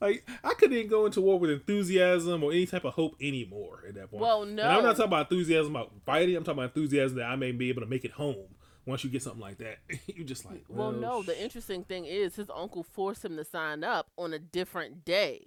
Like 0.00 0.28
I 0.44 0.54
couldn't 0.54 0.76
even 0.76 0.90
go 0.90 1.06
into 1.06 1.20
war 1.20 1.38
with 1.38 1.50
enthusiasm 1.50 2.42
or 2.42 2.52
any 2.52 2.66
type 2.66 2.84
of 2.84 2.94
hope 2.94 3.16
anymore 3.20 3.84
at 3.88 3.94
that 3.94 4.10
point. 4.10 4.20
Well, 4.22 4.42
And 4.42 4.56
no. 4.56 4.62
I'm 4.68 4.82
not 4.82 4.96
talking 4.96 5.04
about 5.12 5.30
enthusiasm 5.30 5.74
about 5.76 5.92
fighting. 6.04 6.36
I'm 6.36 6.44
talking 6.44 6.58
about 6.58 6.74
enthusiasm 6.76 7.18
that 7.18 7.26
I 7.26 7.36
may 7.36 7.52
be 7.52 7.68
able 7.68 7.82
to 7.82 7.88
make 7.88 8.04
it 8.04 8.12
home 8.12 8.46
once 8.84 9.02
you 9.04 9.10
get 9.10 9.22
something 9.22 9.40
like 9.40 9.58
that. 9.58 9.78
you 10.06 10.24
just 10.24 10.44
like, 10.44 10.64
well, 10.68 10.90
well, 10.92 11.00
no. 11.00 11.22
sh- 11.22 11.26
The 11.26 11.42
interesting 11.42 11.84
thing 11.84 12.04
is 12.04 12.36
his 12.36 12.50
uncle 12.54 12.82
forced 12.82 13.24
him 13.24 13.36
to 13.36 13.44
sign 13.44 13.82
up 13.84 14.08
on 14.16 14.32
a 14.32 14.38
different 14.38 15.04
day. 15.04 15.46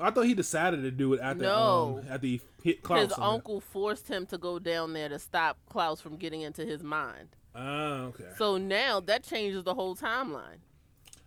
I 0.00 0.10
thought 0.10 0.22
he 0.26 0.34
decided 0.34 0.82
to 0.82 0.90
do 0.90 1.12
it 1.14 1.20
after 1.20 1.42
No. 1.42 2.00
um, 2.02 2.06
after 2.10 2.26
he 2.26 2.40
hit 2.62 2.82
Klaus. 2.82 3.08
his 3.10 3.18
uncle 3.18 3.60
forced 3.60 4.08
him 4.08 4.24
to 4.26 4.38
go 4.38 4.58
down 4.58 4.92
there 4.94 5.08
to 5.10 5.18
stop 5.18 5.58
Klaus 5.68 6.00
from 6.00 6.16
getting 6.16 6.40
into 6.40 6.64
his 6.64 6.82
mind. 6.82 7.28
Ah, 7.54 8.02
okay. 8.04 8.28
So 8.38 8.56
now 8.56 9.00
that 9.00 9.24
changes 9.24 9.64
the 9.64 9.74
whole 9.74 9.94
timeline. 9.96 10.58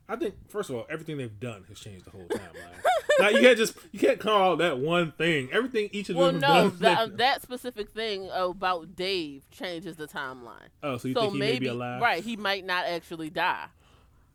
I 0.09 0.15
think 0.17 0.35
first 0.49 0.69
of 0.69 0.75
all, 0.75 0.85
everything 0.89 1.17
they've 1.17 1.39
done 1.39 1.63
has 1.69 1.79
changed 1.79 2.05
the 2.05 2.11
whole 2.11 2.25
timeline. 2.27 3.19
now 3.19 3.29
you 3.29 3.39
can't 3.39 3.57
just 3.57 3.75
you 3.91 3.99
can't 3.99 4.19
call 4.19 4.57
that 4.57 4.77
one 4.77 5.11
thing. 5.13 5.49
Everything 5.51 5.89
each 5.93 6.09
of 6.09 6.17
Well, 6.17 6.31
them 6.31 6.41
no, 6.41 6.47
done. 6.69 6.77
that, 6.79 7.17
that 7.17 7.41
specific 7.41 7.89
thing 7.89 8.29
about 8.33 8.95
Dave 8.95 9.49
changes 9.49 9.95
the 9.95 10.07
timeline. 10.07 10.67
oh, 10.83 10.97
so 10.97 11.07
you 11.07 11.13
so 11.13 11.21
think 11.21 11.33
he 11.33 11.39
maybe 11.39 11.53
may 11.53 11.59
be 11.59 11.67
alive? 11.67 12.01
right, 12.01 12.23
he 12.23 12.35
might 12.35 12.65
not 12.65 12.85
actually 12.85 13.29
die. 13.29 13.67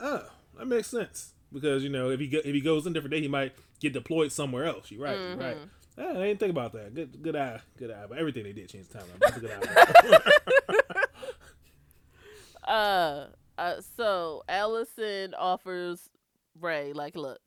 Oh, 0.01 0.25
that 0.57 0.67
makes 0.67 0.89
sense 0.89 1.35
because 1.53 1.83
you 1.85 1.91
know 1.91 2.11
if 2.11 2.19
he 2.21 2.29
go, 2.29 2.39
if 2.39 2.55
he 2.55 2.61
goes 2.61 2.87
in 2.87 2.93
a 2.93 2.95
different 2.95 3.13
day, 3.13 3.21
he 3.21 3.29
might 3.29 3.53
get 3.81 3.93
deployed 3.93 4.33
somewhere 4.33 4.65
else. 4.65 4.91
You're 4.91 5.03
right. 5.03 5.19
You're 5.19 5.37
right. 5.37 5.57
Mm-hmm. 5.57 6.01
Yeah, 6.01 6.11
I 6.11 6.27
didn't 6.29 6.39
think 6.41 6.51
about 6.51 6.73
that. 6.75 6.95
Good, 6.95 7.21
good 7.23 7.35
eye, 7.37 7.61
good 7.77 7.91
eye. 7.91 8.05
But 8.09 8.19
everything 8.19 8.45
they 8.45 8.53
did 8.53 8.69
changed 8.69 8.91
the 8.93 8.99
timeline. 9.01 9.19
That's 9.21 9.37
a 9.37 9.41
good 9.41 9.51
eye. 9.51 11.05
Uh, 12.65 13.29
uh, 13.59 13.81
so 13.97 14.45
Allison 14.49 15.35
offers 15.35 16.09
Ray, 16.59 16.93
like, 16.93 17.17
look, 17.17 17.41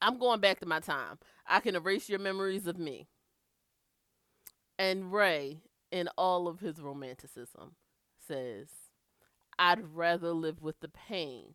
I'm 0.00 0.18
going 0.18 0.40
back 0.40 0.60
to 0.60 0.66
my 0.66 0.80
time. 0.80 1.18
I 1.46 1.60
can 1.60 1.76
erase 1.76 2.08
your 2.08 2.18
memories 2.18 2.66
of 2.66 2.78
me. 2.78 3.06
And 4.78 5.12
Ray, 5.12 5.60
in 5.92 6.08
all 6.18 6.48
of 6.48 6.60
his 6.60 6.80
romanticism, 6.80 7.76
says, 8.26 8.68
I'd 9.58 9.94
rather 9.94 10.32
live 10.32 10.62
with 10.62 10.80
the 10.80 10.88
pain 10.88 11.54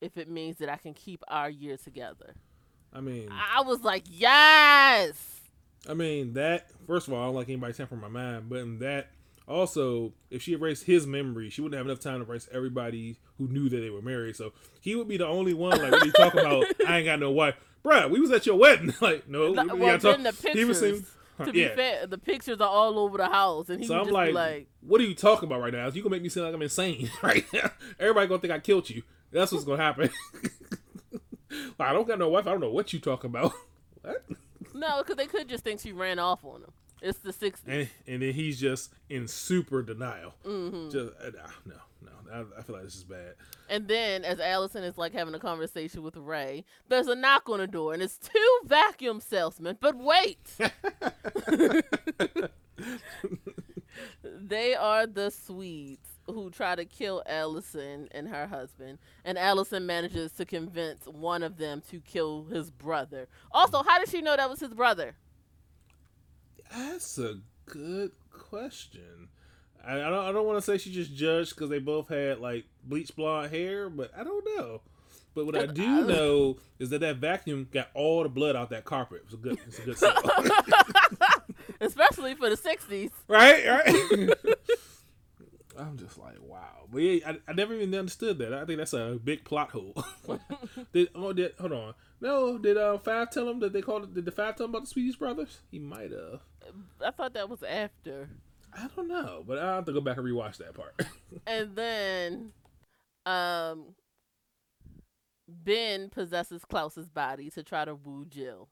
if 0.00 0.16
it 0.16 0.30
means 0.30 0.58
that 0.58 0.68
I 0.68 0.76
can 0.76 0.94
keep 0.94 1.22
our 1.28 1.50
year 1.50 1.76
together. 1.76 2.34
I 2.92 3.00
mean, 3.00 3.28
I 3.30 3.62
was 3.62 3.82
like, 3.82 4.04
yes. 4.08 5.40
I 5.88 5.94
mean 5.94 6.34
that. 6.34 6.70
First 6.86 7.08
of 7.08 7.14
all, 7.14 7.22
I 7.22 7.26
don't 7.26 7.34
like 7.34 7.48
anybody 7.48 7.74
tampering 7.74 8.00
my 8.00 8.08
mind, 8.08 8.48
but 8.48 8.60
in 8.60 8.78
that 8.78 9.10
also, 9.46 10.12
if 10.30 10.42
she 10.42 10.52
erased 10.54 10.84
his 10.84 11.06
memory, 11.06 11.50
she 11.50 11.60
wouldn't 11.60 11.76
have 11.76 11.86
enough 11.86 12.00
time 12.00 12.24
to 12.24 12.30
erase 12.30 12.48
everybody 12.52 13.18
who 13.38 13.46
knew 13.48 13.68
that 13.68 13.76
they 13.78 13.90
were 13.90 14.00
married. 14.02 14.36
So 14.36 14.52
he 14.80 14.94
would 14.96 15.08
be 15.08 15.16
the 15.16 15.26
only 15.26 15.52
one. 15.54 15.78
Like, 15.80 15.92
what 15.92 16.02
are 16.02 16.06
you 16.06 16.12
talking 16.12 16.40
about? 16.40 16.64
I 16.88 16.98
ain't 16.98 17.06
got 17.06 17.20
no 17.20 17.30
wife, 17.30 17.54
Bruh, 17.84 18.08
We 18.10 18.20
was 18.20 18.30
at 18.30 18.46
your 18.46 18.56
wedding. 18.56 18.94
like, 19.00 19.28
no, 19.28 19.50
we 19.50 19.56
well, 19.56 19.98
gotta 19.98 19.98
then 20.12 20.22
the 20.22 20.32
talk- 20.32 20.52
he 20.52 20.64
was 20.64 20.80
pictures, 20.80 21.06
saying- 21.38 21.46
To 21.46 21.52
be 21.52 21.60
yeah. 21.60 21.74
fair, 21.74 22.06
the 22.06 22.16
pictures 22.18 22.60
are 22.60 22.68
all 22.68 22.98
over 22.98 23.18
the 23.18 23.26
house, 23.28 23.68
and 23.68 23.80
he 23.80 23.86
So 23.86 23.96
I'm 23.98 24.04
just 24.04 24.12
like, 24.12 24.32
like, 24.34 24.68
what 24.80 25.00
are 25.00 25.04
you 25.04 25.14
talking 25.14 25.48
about 25.48 25.60
right 25.60 25.72
now? 25.72 25.88
You 25.88 26.02
gonna 26.02 26.14
make 26.14 26.22
me 26.22 26.28
seem 26.28 26.44
like 26.44 26.54
I'm 26.54 26.62
insane 26.62 27.10
right 27.22 27.44
now? 27.52 27.70
Everybody 27.98 28.28
gonna 28.28 28.40
think 28.40 28.52
I 28.52 28.60
killed 28.60 28.88
you. 28.88 29.02
That's 29.32 29.50
what's 29.52 29.64
gonna 29.64 29.82
happen. 29.82 30.10
I 31.78 31.92
don't 31.92 32.06
got 32.08 32.18
no 32.18 32.28
wife. 32.28 32.46
I 32.46 32.50
don't 32.52 32.60
know 32.60 32.70
what 32.70 32.92
you 32.92 32.98
talking 33.00 33.30
about. 33.30 33.52
what? 34.02 34.22
no, 34.74 34.98
because 35.02 35.16
they 35.16 35.26
could 35.26 35.48
just 35.48 35.64
think 35.64 35.80
she 35.80 35.92
ran 35.92 36.18
off 36.18 36.44
on 36.44 36.62
him. 36.62 36.72
It's 37.02 37.18
the 37.18 37.32
60s. 37.32 37.58
And 37.66 37.88
and 38.06 38.22
then 38.22 38.32
he's 38.32 38.58
just 38.60 38.92
in 39.10 39.28
super 39.28 39.82
denial. 39.82 40.34
hmm 40.44 40.88
Just 40.90 41.12
uh, 41.20 41.30
no, 41.66 41.74
no. 42.02 42.10
I, 42.32 42.40
I 42.58 42.62
feel 42.62 42.74
like 42.76 42.84
this 42.84 42.96
is 42.96 43.04
bad. 43.04 43.34
And 43.68 43.86
then, 43.86 44.24
as 44.24 44.40
Allison 44.40 44.82
is 44.82 44.98
like 44.98 45.12
having 45.12 45.34
a 45.34 45.38
conversation 45.38 46.02
with 46.02 46.16
Ray, 46.16 46.64
there's 46.88 47.06
a 47.06 47.14
knock 47.14 47.48
on 47.48 47.58
the 47.58 47.66
door, 47.66 47.92
and 47.94 48.02
it's 48.02 48.18
two 48.18 48.60
vacuum 48.64 49.20
salesmen. 49.20 49.76
But 49.80 49.96
wait, 49.96 50.38
they 54.24 54.74
are 54.74 55.06
the 55.06 55.30
Swedes 55.30 56.08
who 56.26 56.50
try 56.50 56.74
to 56.74 56.84
kill 56.86 57.22
Allison 57.26 58.08
and 58.12 58.28
her 58.28 58.46
husband, 58.46 58.98
and 59.24 59.36
Allison 59.38 59.84
manages 59.86 60.32
to 60.32 60.44
convince 60.46 61.04
one 61.06 61.42
of 61.42 61.58
them 61.58 61.82
to 61.90 62.00
kill 62.00 62.44
his 62.44 62.70
brother. 62.70 63.28
Also, 63.52 63.82
how 63.82 63.98
did 63.98 64.08
she 64.08 64.22
know 64.22 64.34
that 64.36 64.48
was 64.48 64.60
his 64.60 64.72
brother? 64.72 65.14
That's 66.72 67.18
a 67.18 67.38
good 67.66 68.12
question. 68.32 69.28
I, 69.86 69.96
I 69.96 70.10
don't. 70.10 70.24
I 70.24 70.32
don't 70.32 70.46
want 70.46 70.58
to 70.58 70.62
say 70.62 70.78
she 70.78 70.90
just 70.92 71.14
judged 71.14 71.54
because 71.54 71.70
they 71.70 71.78
both 71.78 72.08
had 72.08 72.40
like 72.40 72.64
bleach 72.84 73.14
blonde 73.14 73.50
hair, 73.50 73.88
but 73.90 74.10
I 74.16 74.24
don't 74.24 74.44
know. 74.56 74.80
But 75.34 75.46
what 75.46 75.56
I 75.56 75.66
do 75.66 76.04
know 76.06 76.56
is 76.78 76.90
that 76.90 77.00
that 77.00 77.16
vacuum 77.16 77.68
got 77.72 77.88
all 77.94 78.22
the 78.22 78.28
blood 78.28 78.56
out 78.56 78.70
that 78.70 78.84
carpet. 78.84 79.22
It 79.22 79.24
was 79.26 79.34
a 79.34 79.36
good. 79.36 79.58
It's 79.66 79.78
a 79.78 79.82
good 79.82 79.98
sell. 79.98 80.14
Especially 81.80 82.34
for 82.34 82.48
the 82.48 82.56
60s. 82.56 83.10
right? 83.28 83.66
Right. 83.66 84.34
I'm 85.76 85.98
just 85.98 86.18
like, 86.18 86.36
wow. 86.40 86.84
But 86.90 86.98
yeah, 87.02 87.30
I, 87.30 87.38
I 87.48 87.52
never 87.52 87.74
even 87.74 87.92
understood 87.94 88.38
that. 88.38 88.54
I 88.54 88.64
think 88.64 88.78
that's 88.78 88.92
a 88.92 89.18
big 89.22 89.44
plot 89.44 89.70
hole. 89.70 90.04
did 90.92 91.08
oh 91.14 91.32
did 91.32 91.52
hold 91.58 91.72
on? 91.72 91.94
No, 92.20 92.58
did 92.58 92.76
uh 92.76 92.98
Five 92.98 93.30
tell 93.30 93.48
him 93.48 93.60
that 93.60 93.72
they 93.72 93.82
called 93.82 94.04
it? 94.04 94.14
Did 94.14 94.24
the 94.24 94.30
Five 94.30 94.56
tell 94.56 94.66
him 94.66 94.70
about 94.70 94.82
the 94.82 94.88
Swedish 94.88 95.16
brothers? 95.16 95.58
He 95.70 95.78
might 95.80 96.12
have. 96.12 96.40
I 97.04 97.10
thought 97.10 97.34
that 97.34 97.48
was 97.48 97.62
after. 97.62 98.28
I 98.72 98.88
don't 98.96 99.08
know, 99.08 99.44
but 99.46 99.58
I 99.58 99.76
have 99.76 99.84
to 99.86 99.92
go 99.92 100.00
back 100.00 100.16
and 100.16 100.26
rewatch 100.26 100.56
that 100.58 100.74
part. 100.74 100.94
and 101.46 101.76
then 101.76 102.52
um 103.26 103.94
Ben 105.48 106.08
possesses 106.10 106.64
Klaus's 106.64 107.08
body 107.08 107.50
to 107.50 107.62
try 107.62 107.84
to 107.84 107.94
woo 107.94 108.24
Jill. 108.24 108.68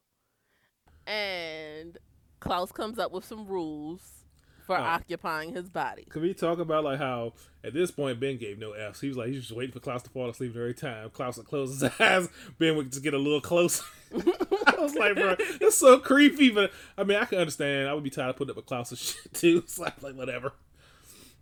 And 1.07 1.99
Klaus 2.41 2.73
comes 2.73 2.99
up 2.99 3.13
with 3.13 3.25
some 3.25 3.47
rules 3.47 4.22
for 4.67 4.77
Oh. 4.79 4.83
occupying 4.83 5.55
his 5.55 5.69
body. 5.69 6.05
Can 6.09 6.23
we 6.23 6.35
talk 6.35 6.59
about 6.59 6.85
like 6.85 6.99
how 6.99 7.33
at 7.65 7.75
this 7.75 7.91
point 7.91 8.21
Ben 8.21 8.37
gave 8.39 8.59
no 8.59 8.73
F's? 8.73 9.01
He 9.01 9.09
was 9.09 9.17
like 9.17 9.29
he's 9.29 9.41
just 9.43 9.53
waiting 9.53 9.73
for 9.73 9.81
Klaus 9.81 10.03
to 10.05 10.11
fall 10.11 10.29
asleep 10.31 10.55
every 10.57 10.75
time. 10.75 11.11
Klaus 11.11 11.37
would 11.37 11.47
close 11.47 11.81
his 11.81 11.91
eyes. 12.01 12.29
Ben 12.59 12.77
would 12.77 12.91
just 12.91 13.03
get 13.03 13.15
a 13.15 13.19
little 13.19 13.41
closer. 13.41 13.85
I 14.15 14.75
was 14.79 14.95
like, 14.95 15.15
bro, 15.15 15.37
it's 15.39 15.77
so 15.77 15.99
creepy. 15.99 16.51
But 16.51 16.71
I 16.97 17.05
mean, 17.05 17.19
I 17.19 17.25
can 17.25 17.39
understand. 17.39 17.89
I 17.89 17.95
would 17.95 18.05
be 18.05 18.11
tired 18.11 18.31
of 18.31 18.37
putting 18.37 18.51
up 18.51 18.57
with 18.57 18.67
Klaus's 18.67 18.99
shit 19.23 19.33
too. 19.35 19.65
So 19.67 19.85
I'm 19.85 19.93
like, 20.01 20.15
whatever. 20.17 20.53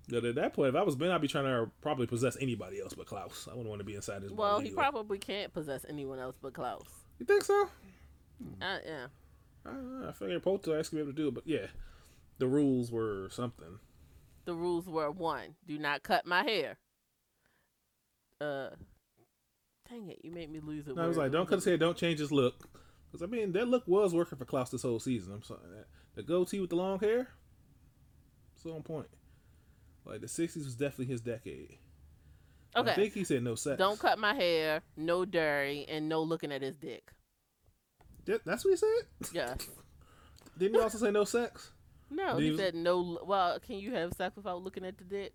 But 0.09 0.25
at 0.25 0.35
that 0.35 0.55
point, 0.55 0.71
if 0.71 0.75
I 0.75 0.83
was 0.83 0.97
Ben, 0.97 1.11
I'd 1.13 1.21
be 1.21 1.29
trying 1.29 1.45
to 1.45 1.71
probably 1.83 2.07
possess 2.09 2.37
anybody 2.41 2.81
else 2.81 2.95
but 2.95 3.07
Klaus. 3.07 3.47
I 3.49 3.53
wouldn't 3.55 3.69
want 3.69 3.79
to 3.81 3.85
be 3.85 3.95
inside 3.95 4.23
his 4.23 4.33
Well, 4.33 4.59
he 4.59 4.67
anyway. 4.69 4.83
probably 4.83 5.19
can't 5.19 5.53
possess 5.55 5.87
anyone 5.89 6.19
else 6.19 6.35
but 6.43 6.53
Klaus. 6.53 6.83
You 7.21 7.27
think 7.27 7.45
so? 7.45 7.69
Uh, 8.61 8.79
yeah. 8.85 9.07
I. 9.65 10.09
I 10.09 10.13
figured 10.13 10.43
Poltergeist 10.43 10.91
could 10.91 10.97
be 10.97 11.03
able 11.03 11.13
to 11.13 11.17
do 11.17 11.29
it, 11.29 11.35
but 11.35 11.47
yeah, 11.47 11.67
the 12.41 12.49
rules 12.49 12.91
were 12.91 13.29
something. 13.31 13.79
The 14.47 14.55
rules 14.55 14.89
were 14.89 15.11
one: 15.11 15.55
do 15.67 15.79
not 15.79 16.03
cut 16.03 16.27
my 16.27 16.43
hair. 16.43 16.79
Uh, 18.41 18.71
dang 19.89 20.09
it, 20.09 20.19
you 20.25 20.33
made 20.33 20.51
me 20.51 20.61
lose 20.61 20.89
it. 20.89 20.97
No, 20.97 21.03
I 21.03 21.07
was 21.07 21.17
like, 21.19 21.31
don't 21.31 21.47
cut 21.49 21.57
his 21.57 21.65
hair, 21.67 21.77
don't 21.77 21.97
change 21.97 22.19
his 22.19 22.33
look. 22.33 22.55
Because, 23.07 23.23
I 23.23 23.27
mean, 23.27 23.53
that 23.53 23.69
look 23.69 23.87
was 23.87 24.15
working 24.15 24.39
for 24.39 24.45
Klaus 24.45 24.71
this 24.71 24.83
whole 24.83 25.01
season. 25.01 25.33
I'm 25.35 25.43
sorry. 25.43 25.61
The 26.15 26.23
goatee 26.23 26.61
with 26.61 26.71
the 26.71 26.77
long 26.77 26.99
hair, 27.01 27.29
so 28.57 28.73
on 28.75 28.83
point. 28.83 29.09
Like, 30.07 30.21
the 30.23 30.27
60s 30.27 30.57
was 30.65 30.75
definitely 30.75 31.07
his 31.07 31.21
decade. 31.21 31.77
Okay. 32.75 32.91
I 32.93 32.95
think 32.95 33.13
he 33.15 33.25
said 33.25 33.43
no 33.43 33.57
sex. 33.57 33.79
don't 33.79 33.99
cut 33.99 34.19
my 34.19 34.33
hair, 34.33 34.81
no 34.97 35.25
dairy, 35.25 35.85
and 35.89 36.09
no 36.09 36.23
looking 36.23 36.53
at 36.53 36.63
his 36.63 36.77
dick. 36.77 37.11
That- 38.27 38.45
That's 38.45 38.65
what 38.65 38.71
he 38.71 38.77
said? 38.77 39.31
Yes. 39.33 39.69
Didn't 40.59 40.77
he 40.77 40.81
also 40.81 40.99
say 40.99 41.11
no 41.11 41.25
sex? 41.25 41.73
No, 42.11 42.37
he 42.39 42.51
he- 42.51 42.57
said 42.57 42.75
no. 42.75 43.19
Well, 43.25 43.59
can 43.61 43.77
you 43.79 43.93
have 43.95 44.13
sex 44.15 44.37
without 44.37 44.63
looking 44.63 44.85
at 44.85 44.99
the 44.99 45.05
dick? 45.05 45.33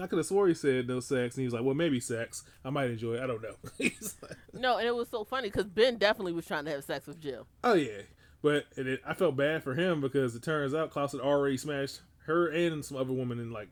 I 0.00 0.06
could 0.06 0.18
have 0.18 0.26
swore 0.26 0.46
he 0.46 0.54
said 0.54 0.86
no 0.86 1.00
sex, 1.00 1.34
and 1.34 1.42
he 1.42 1.46
was 1.46 1.54
like, 1.54 1.64
well, 1.64 1.74
maybe 1.74 1.98
sex. 1.98 2.44
I 2.64 2.70
might 2.70 2.88
enjoy 2.90 3.14
it. 3.14 3.22
I 3.22 3.26
don't 3.26 3.42
know. 3.42 3.54
Like, 3.80 4.36
No, 4.52 4.78
and 4.78 4.86
it 4.86 4.94
was 4.94 5.08
so 5.08 5.24
funny 5.24 5.48
because 5.48 5.64
Ben 5.66 5.96
definitely 5.96 6.32
was 6.34 6.46
trying 6.46 6.66
to 6.66 6.70
have 6.70 6.84
sex 6.84 7.06
with 7.08 7.20
Jill. 7.20 7.46
oh, 7.64 7.74
yeah. 7.74 8.02
But 8.40 8.66
it, 8.76 8.86
it, 8.86 9.00
I 9.04 9.14
felt 9.14 9.36
bad 9.36 9.64
for 9.64 9.74
him 9.74 10.00
because 10.00 10.36
it 10.36 10.42
turns 10.44 10.72
out 10.72 10.90
Klaus 10.92 11.10
had 11.12 11.20
already 11.20 11.56
smashed 11.56 12.02
her 12.26 12.46
and 12.48 12.84
some 12.84 12.96
other 12.96 13.12
woman 13.12 13.40
in, 13.40 13.50
like, 13.50 13.68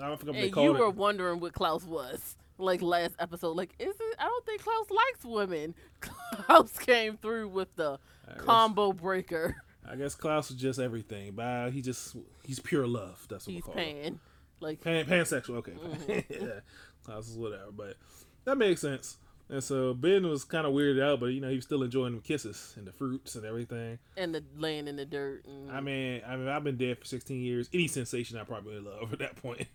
I 0.00 0.08
don't 0.08 0.18
think 0.18 0.32
they 0.32 0.44
And 0.44 0.52
called 0.52 0.64
you 0.64 0.74
it. 0.76 0.78
were 0.78 0.88
wondering 0.90 1.38
what 1.40 1.52
Klaus 1.52 1.84
was. 1.84 2.36
Like 2.56 2.80
last 2.82 3.14
episode, 3.20 3.56
like 3.56 3.74
is 3.78 3.94
it? 4.00 4.16
I 4.18 4.24
don't 4.24 4.44
think 4.46 4.62
Klaus 4.64 4.86
likes 4.90 5.24
women. 5.24 5.74
Klaus 6.00 6.72
came 6.78 7.16
through 7.18 7.48
with 7.50 7.68
the 7.76 7.98
guess- 8.26 8.40
combo 8.44 8.92
breaker. 8.92 9.54
I 9.90 9.96
guess 9.96 10.14
Klaus 10.14 10.50
is 10.50 10.56
just 10.56 10.78
everything. 10.78 11.32
But 11.34 11.70
he 11.70 11.82
just 11.82 12.16
he's 12.44 12.60
pure 12.60 12.86
love. 12.86 13.26
That's 13.28 13.46
what 13.46 13.54
He's 13.54 13.64
we 13.66 13.72
call 13.72 13.82
it. 13.82 14.14
Like 14.60 14.80
Pan, 14.80 15.06
pansexual. 15.06 15.56
Okay, 15.56 15.72
Mm-hmm. 15.72 16.32
yeah, 16.46 16.60
Klaus 17.04 17.28
is 17.28 17.36
whatever. 17.38 17.70
But 17.74 17.96
that 18.44 18.56
makes 18.58 18.80
sense. 18.80 19.16
And 19.50 19.64
so 19.64 19.94
Ben 19.94 20.26
was 20.26 20.44
kind 20.44 20.66
of 20.66 20.74
weirded 20.74 21.02
out, 21.02 21.20
but 21.20 21.26
you 21.26 21.40
know 21.40 21.48
he 21.48 21.56
was 21.56 21.64
still 21.64 21.82
enjoying 21.82 22.14
the 22.16 22.20
kisses 22.20 22.74
and 22.76 22.86
the 22.86 22.92
fruits 22.92 23.34
and 23.34 23.46
everything. 23.46 23.98
and 24.16 24.34
the 24.34 24.44
laying 24.56 24.88
in 24.88 24.96
the 24.96 25.06
dirt. 25.06 25.46
And, 25.46 25.70
I 25.72 25.80
mean, 25.80 26.20
I 26.26 26.36
mean, 26.36 26.48
I've 26.48 26.64
been 26.64 26.76
dead 26.76 26.98
for 26.98 27.06
16 27.06 27.40
years. 27.40 27.70
Any 27.72 27.86
sensation 27.88 28.36
I 28.36 28.44
probably 28.44 28.78
love 28.78 29.10
at 29.12 29.18
that 29.20 29.36
point. 29.36 29.66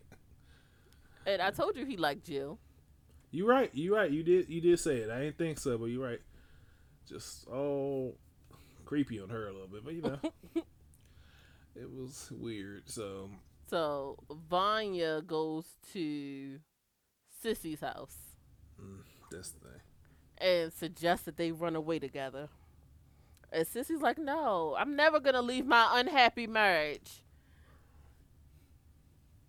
and 1.26 1.42
I 1.42 1.50
told 1.52 1.76
you 1.76 1.86
he 1.86 1.98
liked 1.98 2.26
Jill. 2.26 2.60
You 3.32 3.48
right. 3.48 3.72
You 3.74 3.96
right. 3.96 4.12
You 4.12 4.22
did. 4.22 4.48
You 4.48 4.62
did 4.62 4.80
say 4.80 4.98
it. 4.98 5.10
I 5.10 5.22
didn't 5.22 5.40
think 5.40 5.58
so, 5.58 5.76
but 5.80 5.86
you 5.86 6.04
right. 6.04 6.20
Just 7.10 7.48
all 7.48 8.16
creepy 8.86 9.20
on 9.20 9.30
her 9.30 9.48
a 9.48 9.54
little 9.54 9.68
bit, 9.68 9.84
but 9.84 9.94
you 9.94 10.02
know, 10.02 10.20
it 11.76 11.90
was 11.92 12.30
weird. 12.32 12.90
So 12.90 13.30
So 13.68 14.18
Vanya 14.30 15.22
goes 15.22 15.78
to 15.94 16.60
Sissy's 17.44 17.82
house 17.82 18.18
mm, 18.82 19.02
this 19.30 19.50
thing. 19.52 19.82
and 20.38 20.72
suggests 20.74 21.26
that 21.26 21.38
they 21.38 21.52
run 21.52 21.76
away 21.76 22.00
together. 22.00 22.50
And 23.52 23.66
Sissy's 23.66 24.02
like, 24.02 24.18
"No, 24.18 24.76
I'm 24.78 24.96
never 24.96 25.20
gonna 25.20 25.42
leave 25.42 25.66
my 25.66 26.00
unhappy 26.00 26.48
marriage." 26.48 27.24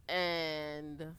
And 0.08 1.16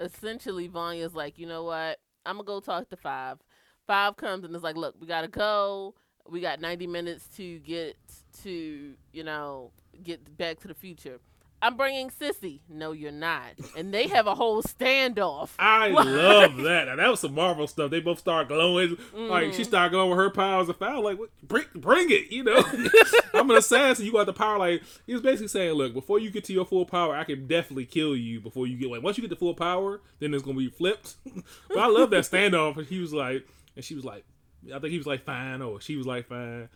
essentially, 0.00 0.66
Vanya's 0.68 1.14
like, 1.14 1.38
"You 1.38 1.46
know 1.46 1.64
what? 1.64 2.00
I'm 2.26 2.36
gonna 2.36 2.44
go 2.46 2.60
talk 2.60 2.88
to 2.90 2.96
Five." 2.96 3.38
Five 3.86 4.16
comes 4.16 4.44
and 4.44 4.54
is 4.54 4.62
like, 4.62 4.76
"Look, 4.76 4.96
we 5.00 5.06
gotta 5.06 5.28
go. 5.28 5.94
We 6.30 6.40
got 6.40 6.60
90 6.60 6.86
minutes 6.86 7.26
to 7.36 7.58
get 7.60 7.96
to, 8.42 8.94
you 9.12 9.24
know, 9.24 9.70
get 10.02 10.36
back 10.36 10.60
to 10.60 10.68
the 10.68 10.74
future." 10.74 11.20
I'm 11.60 11.76
bringing 11.76 12.10
Sissy. 12.10 12.60
No, 12.68 12.92
you're 12.92 13.10
not. 13.10 13.50
And 13.76 13.92
they 13.92 14.06
have 14.08 14.28
a 14.28 14.34
whole 14.34 14.62
standoff. 14.62 15.50
I 15.58 15.88
love 15.88 16.56
that. 16.58 16.86
Now, 16.86 16.96
that 16.96 17.08
was 17.08 17.20
some 17.20 17.34
Marvel 17.34 17.66
stuff. 17.66 17.90
They 17.90 18.00
both 18.00 18.20
start 18.20 18.48
glowing. 18.48 18.96
Like 19.12 19.52
she 19.54 19.62
mm. 19.62 19.66
started 19.66 19.90
glowing 19.90 20.10
with 20.10 20.18
her 20.18 20.30
powers. 20.30 20.68
I 20.80 20.94
was 20.94 21.04
like, 21.04 21.18
what, 21.18 21.30
bring, 21.42 21.64
bring 21.74 22.10
it, 22.10 22.30
you 22.30 22.44
know. 22.44 22.62
I'm 23.34 23.50
an 23.50 23.56
assassin. 23.56 24.06
You 24.06 24.12
got 24.12 24.26
the 24.26 24.32
power. 24.32 24.58
Like 24.58 24.82
he 25.06 25.12
was 25.12 25.22
basically 25.22 25.48
saying, 25.48 25.72
look, 25.72 25.94
before 25.94 26.20
you 26.20 26.30
get 26.30 26.44
to 26.44 26.52
your 26.52 26.64
full 26.64 26.86
power, 26.86 27.16
I 27.16 27.24
can 27.24 27.48
definitely 27.48 27.86
kill 27.86 28.14
you 28.14 28.40
before 28.40 28.66
you 28.66 28.76
get 28.76 28.90
like 28.90 29.02
once 29.02 29.18
you 29.18 29.22
get 29.22 29.30
the 29.30 29.36
full 29.36 29.54
power, 29.54 30.00
then 30.20 30.34
it's 30.34 30.44
gonna 30.44 30.58
be 30.58 30.70
flipped. 30.70 31.16
but 31.68 31.78
I 31.78 31.88
love 31.88 32.10
that 32.10 32.24
standoff. 32.24 32.76
And 32.76 32.86
he 32.86 33.00
was 33.00 33.12
like, 33.12 33.46
and 33.74 33.84
she 33.84 33.96
was 33.96 34.04
like, 34.04 34.24
I 34.66 34.78
think 34.78 34.92
he 34.92 34.98
was 34.98 35.06
like 35.06 35.24
fine, 35.24 35.62
or 35.62 35.80
she 35.80 35.96
was 35.96 36.06
like 36.06 36.28
fine. 36.28 36.68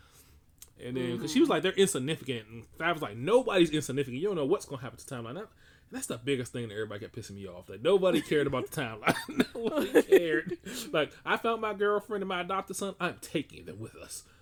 And 0.84 0.96
then, 0.96 1.16
because 1.16 1.32
she 1.32 1.40
was 1.40 1.46
mm-hmm. 1.46 1.52
like, 1.52 1.62
they're 1.62 1.72
insignificant. 1.72 2.48
And 2.48 2.64
Five 2.78 2.96
was 2.96 3.02
like, 3.02 3.16
nobody's 3.16 3.70
insignificant. 3.70 4.20
You 4.20 4.28
don't 4.28 4.36
know 4.36 4.46
what's 4.46 4.64
going 4.64 4.78
to 4.78 4.82
happen 4.82 4.98
to 4.98 5.06
the 5.06 5.14
timeline. 5.14 5.34
That, 5.34 5.48
that's 5.90 6.06
the 6.06 6.18
biggest 6.18 6.52
thing 6.52 6.68
that 6.68 6.74
everybody 6.74 7.00
kept 7.00 7.14
pissing 7.14 7.36
me 7.36 7.46
off. 7.46 7.66
That 7.66 7.82
nobody 7.82 8.20
cared 8.20 8.46
about 8.46 8.70
the 8.70 8.80
timeline. 8.80 9.54
nobody 9.54 10.02
cared. 10.18 10.58
Like, 10.90 11.12
I 11.24 11.36
found 11.36 11.60
my 11.60 11.74
girlfriend 11.74 12.22
and 12.22 12.28
my 12.28 12.40
adopted 12.40 12.76
son. 12.76 12.94
I'm 12.98 13.16
taking 13.20 13.66
them 13.66 13.78
with 13.78 13.94
us. 13.96 14.24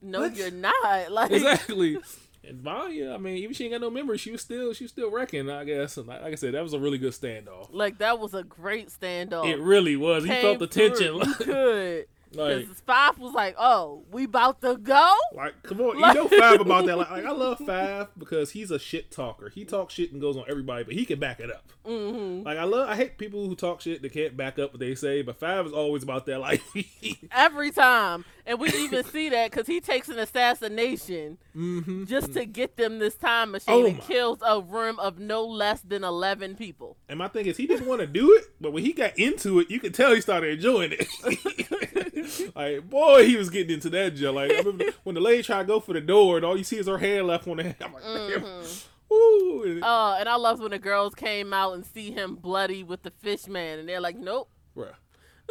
No, 0.00 0.20
What? 0.20 0.36
you're 0.36 0.50
not. 0.50 1.10
Like 1.10 1.32
Exactly. 1.32 1.98
And 2.44 2.60
Vanya, 2.60 3.12
I 3.12 3.16
mean, 3.16 3.38
even 3.38 3.54
she 3.54 3.64
ain't 3.64 3.72
got 3.72 3.80
no 3.80 3.90
memory. 3.90 4.18
She 4.18 4.30
was 4.30 4.40
still, 4.40 4.72
she 4.72 4.84
was 4.84 4.92
still 4.92 5.10
wrecking, 5.10 5.50
I 5.50 5.64
guess. 5.64 5.96
And 5.96 6.06
like, 6.06 6.22
like 6.22 6.32
I 6.32 6.36
said, 6.36 6.54
that 6.54 6.62
was 6.62 6.72
a 6.72 6.78
really 6.78 6.98
good 6.98 7.12
standoff. 7.12 7.68
Like 7.72 7.98
that 7.98 8.20
was 8.20 8.34
a 8.34 8.44
great 8.44 8.88
standoff. 8.88 9.50
It 9.50 9.58
really 9.58 9.96
was. 9.96 10.24
He 10.24 10.30
felt 10.30 10.60
the 10.60 10.68
tension. 10.68 11.20
Could. 11.34 12.06
Like, 12.36 12.66
Five 12.86 13.18
was 13.18 13.32
like, 13.32 13.54
"Oh, 13.58 14.04
we 14.10 14.24
about 14.24 14.60
to 14.60 14.76
go." 14.76 15.12
Like, 15.34 15.62
come 15.62 15.80
on, 15.80 15.98
you 15.98 16.14
know 16.14 16.28
Five 16.28 16.60
about 16.60 16.86
that. 16.86 16.96
Like, 16.96 17.10
like, 17.10 17.24
I 17.24 17.32
love 17.32 17.58
Five 17.58 18.08
because 18.18 18.52
he's 18.52 18.70
a 18.70 18.78
shit 18.78 19.10
talker. 19.10 19.50
He 19.50 19.64
talks 19.64 19.94
shit 19.94 20.12
and 20.12 20.20
goes 20.20 20.36
on 20.36 20.44
everybody, 20.48 20.84
but 20.84 20.94
he 20.94 21.04
can 21.04 21.18
back 21.18 21.40
it 21.40 21.50
up. 21.50 21.72
Hmm 21.86 22.42
Like, 22.42 22.58
I 22.58 22.64
love, 22.64 22.88
I 22.88 22.96
hate 22.96 23.16
people 23.16 23.46
who 23.46 23.54
talk 23.54 23.80
shit 23.80 24.02
that 24.02 24.12
can't 24.12 24.36
back 24.36 24.58
up 24.58 24.72
what 24.72 24.80
they 24.80 24.94
say. 24.94 25.22
But 25.22 25.38
Five 25.38 25.66
is 25.66 25.72
always 25.72 26.02
about 26.02 26.26
that. 26.26 26.40
Like, 26.40 26.62
Every 27.32 27.70
time, 27.70 28.24
and 28.44 28.58
we 28.58 28.68
even 28.70 29.04
see 29.04 29.28
that 29.28 29.50
because 29.50 29.66
he 29.66 29.80
takes 29.80 30.08
an 30.08 30.18
assassination 30.18 31.38
mm-hmm. 31.56 32.04
just 32.04 32.32
to 32.34 32.44
get 32.44 32.76
them 32.76 32.98
this 32.98 33.14
time 33.14 33.52
machine 33.52 33.74
Oh 33.74 33.86
and 33.86 34.00
kills 34.00 34.38
a 34.46 34.60
room 34.60 34.98
of 34.98 35.18
no 35.18 35.44
less 35.44 35.80
than 35.80 36.04
eleven 36.04 36.56
people. 36.56 36.96
And 37.08 37.18
my 37.18 37.28
thing 37.28 37.46
is, 37.46 37.56
he 37.56 37.66
didn't 37.66 37.86
want 37.86 38.00
to 38.00 38.06
do 38.06 38.34
it, 38.34 38.44
but 38.60 38.72
when 38.72 38.84
he 38.84 38.92
got 38.92 39.18
into 39.18 39.60
it, 39.60 39.70
you 39.70 39.80
could 39.80 39.94
tell 39.94 40.14
he 40.14 40.20
started 40.20 40.54
enjoying 40.54 40.92
it. 40.98 42.52
like, 42.56 42.88
boy, 42.88 43.24
he 43.24 43.36
was 43.36 43.50
getting 43.50 43.74
into 43.74 43.90
that 43.90 44.16
jail. 44.16 44.32
Like, 44.32 44.50
I 44.50 44.58
remember 44.58 44.86
when 45.04 45.14
the 45.14 45.20
lady 45.20 45.42
tried 45.42 45.62
to 45.62 45.66
go 45.66 45.80
for 45.80 45.92
the 45.92 46.00
door, 46.00 46.36
and 46.36 46.44
all 46.44 46.56
you 46.56 46.64
see 46.64 46.78
is 46.78 46.86
her 46.86 46.98
hand 46.98 47.26
left 47.26 47.46
on 47.46 47.56
the 47.56 47.62
hand. 47.62 47.76
I'm 47.80 47.92
like, 47.92 48.02
damn. 48.02 48.62
Woo. 49.08 49.62
And- 49.64 49.84
Uh, 49.84 50.16
and 50.18 50.28
I 50.28 50.36
love 50.36 50.60
when 50.60 50.70
the 50.70 50.78
girls 50.78 51.14
came 51.14 51.52
out 51.52 51.74
and 51.74 51.84
see 51.84 52.10
him 52.10 52.36
bloody 52.36 52.82
with 52.82 53.02
the 53.02 53.10
fish 53.10 53.46
man, 53.46 53.78
and 53.78 53.88
they're 53.88 54.00
like, 54.00 54.16
"Nope." 54.16 54.50
Bruh. 54.76 54.94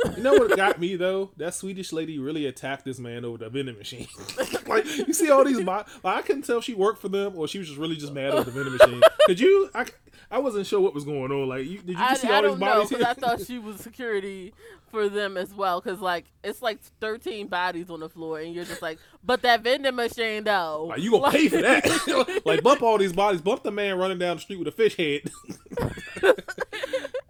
You 0.04 0.24
know 0.24 0.34
what 0.34 0.56
got 0.56 0.80
me 0.80 0.96
though? 0.96 1.32
That 1.38 1.54
Swedish 1.54 1.94
lady 1.94 2.20
really 2.20 2.46
attacked 2.46 2.86
this 2.86 3.00
man 3.00 3.24
over 3.24 3.38
the 3.38 3.50
vending 3.50 3.78
machine. 3.78 4.08
like 4.68 4.86
you 4.86 5.14
see 5.14 5.30
all 5.30 5.46
these, 5.46 5.60
like 5.62 5.88
I 6.04 6.22
couldn't 6.22 6.44
tell 6.44 6.58
if 6.58 6.66
she 6.66 6.74
worked 6.74 7.02
for 7.02 7.10
them 7.10 7.38
or 7.38 7.48
she 7.48 7.60
was 7.60 7.68
just 7.68 7.80
really 7.80 7.96
just 7.96 8.14
mad 8.14 8.32
over 8.32 8.44
the 8.44 8.52
vending 8.52 8.78
machine. 8.78 9.02
Could 9.26 9.40
you? 9.40 9.70
I, 9.74 9.86
I 10.30 10.40
wasn't 10.40 10.66
sure 10.68 10.80
what 10.80 10.94
was 10.94 11.06
going 11.06 11.32
on. 11.32 11.48
Like, 11.48 11.66
you, 11.66 11.80
did 11.80 11.98
you 11.98 12.04
I, 12.04 12.10
just 12.10 12.22
see 12.22 12.28
I 12.28 12.36
all 12.36 12.42
these 12.42 12.52
don't 12.52 12.60
know 12.60 12.66
bodies 12.66 12.90
because 12.90 13.06
here? 13.06 13.12
I 13.12 13.14
thought 13.38 13.42
she 13.46 13.60
was 13.60 13.80
security 13.80 14.54
for 14.92 15.10
them 15.10 15.38
as 15.38 15.54
well. 15.54 15.82
Because 15.82 16.02
like 16.02 16.26
it's 16.44 16.62
like 16.62 16.80
thirteen 17.00 17.48
bodies 17.48 17.90
on 17.90 18.00
the 18.02 18.10
floor, 18.10 18.40
and 18.40 18.54
you're 18.54 18.66
just 18.66 18.82
like, 18.82 19.00
"But 19.24 19.42
that 19.44 19.62
vending 19.62 19.96
machine 19.96 20.44
though." 20.44 20.88
Like, 20.90 21.02
you 21.02 21.12
gonna 21.12 21.32
pay 21.32 21.48
for 21.48 21.62
that? 21.62 22.42
like 22.46 22.64
bump 22.64 22.82
all 22.82 22.98
these 22.98 23.14
bodies. 23.14 23.42
Bump 23.42 23.64
the 23.64 23.72
man 23.72 23.98
running 23.98 24.20
down 24.20 24.38
the 24.38 24.42
street 24.42 24.60
with 24.60 24.68
a 24.68 24.72
fish 24.72 24.98
head. 24.98 25.22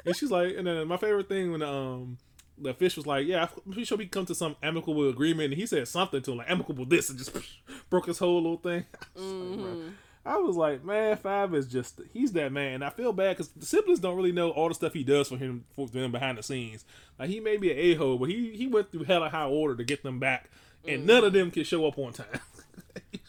and 0.06 0.15
she's 0.15 0.32
like, 0.32 0.56
and 0.58 0.65
then 0.67 0.88
my 0.88 0.97
favorite 0.97 1.30
thing 1.30 1.51
when 1.51 1.62
um 1.62 2.17
the 2.58 2.74
fish 2.74 2.96
was 2.98 3.06
like, 3.06 3.28
yeah, 3.28 3.44
I'm 3.65 3.72
pretty 3.72 3.86
sure 3.86 3.98
we 3.98 4.08
come 4.08 4.26
to 4.28 4.36
some 4.36 4.56
amicable 4.63 5.10
agreement. 5.10 5.52
And 5.52 5.60
he 5.60 5.65
said 5.65 5.88
something 5.88 6.22
to 6.22 6.32
him 6.32 6.38
like 6.38 6.50
amicable 6.50 6.86
this 6.86 7.10
and 7.10 7.18
just 7.18 7.36
broke 7.89 8.06
his 8.08 8.20
whole 8.20 8.36
little 8.41 8.58
thing. 8.58 8.86
I 9.15 9.20
was 9.20 9.28
like, 9.28 9.58
"Bruh." 9.58 9.76
Mhm. 9.76 9.94
I 10.28 10.38
was 10.38 10.56
like, 10.56 10.84
man, 10.84 11.18
Five 11.18 11.54
is 11.54 11.68
just 11.68 12.02
he's 12.12 12.32
that 12.32 12.52
man. 12.52 12.74
And 12.76 12.84
I 12.84 12.89
feel 12.89 13.13
bad 13.13 13.38
because 13.38 13.50
the 13.50 13.65
siblings 13.65 14.00
don't 14.00 14.15
really 14.18 14.32
know 14.32 14.50
all 14.50 14.70
the 14.70 14.74
stuff 14.74 14.94
he 14.94 15.04
does 15.04 15.28
for 15.30 15.38
him 15.38 15.65
for 15.76 15.88
them 15.88 16.12
behind 16.12 16.38
the 16.39 16.44
scenes. 16.44 16.84
Like 17.20 17.30
he 17.30 17.39
may 17.39 17.58
be 17.58 17.72
an 17.72 17.78
a 17.78 17.94
hole, 17.94 18.18
but 18.18 18.30
he 18.30 18.56
he 18.56 18.65
went 18.65 18.91
through 18.91 19.04
hell 19.04 19.20
hella 19.20 19.30
high 19.30 19.46
order 19.46 19.76
to 19.76 19.84
get 19.84 20.02
them 20.02 20.20
back, 20.20 20.50
and 20.88 21.06
none 21.06 21.24
of 21.24 21.34
them 21.34 21.52
can 21.52 21.63
show 21.63 21.86
up 21.86 21.98
on 22.00 22.13
time. 22.13 22.26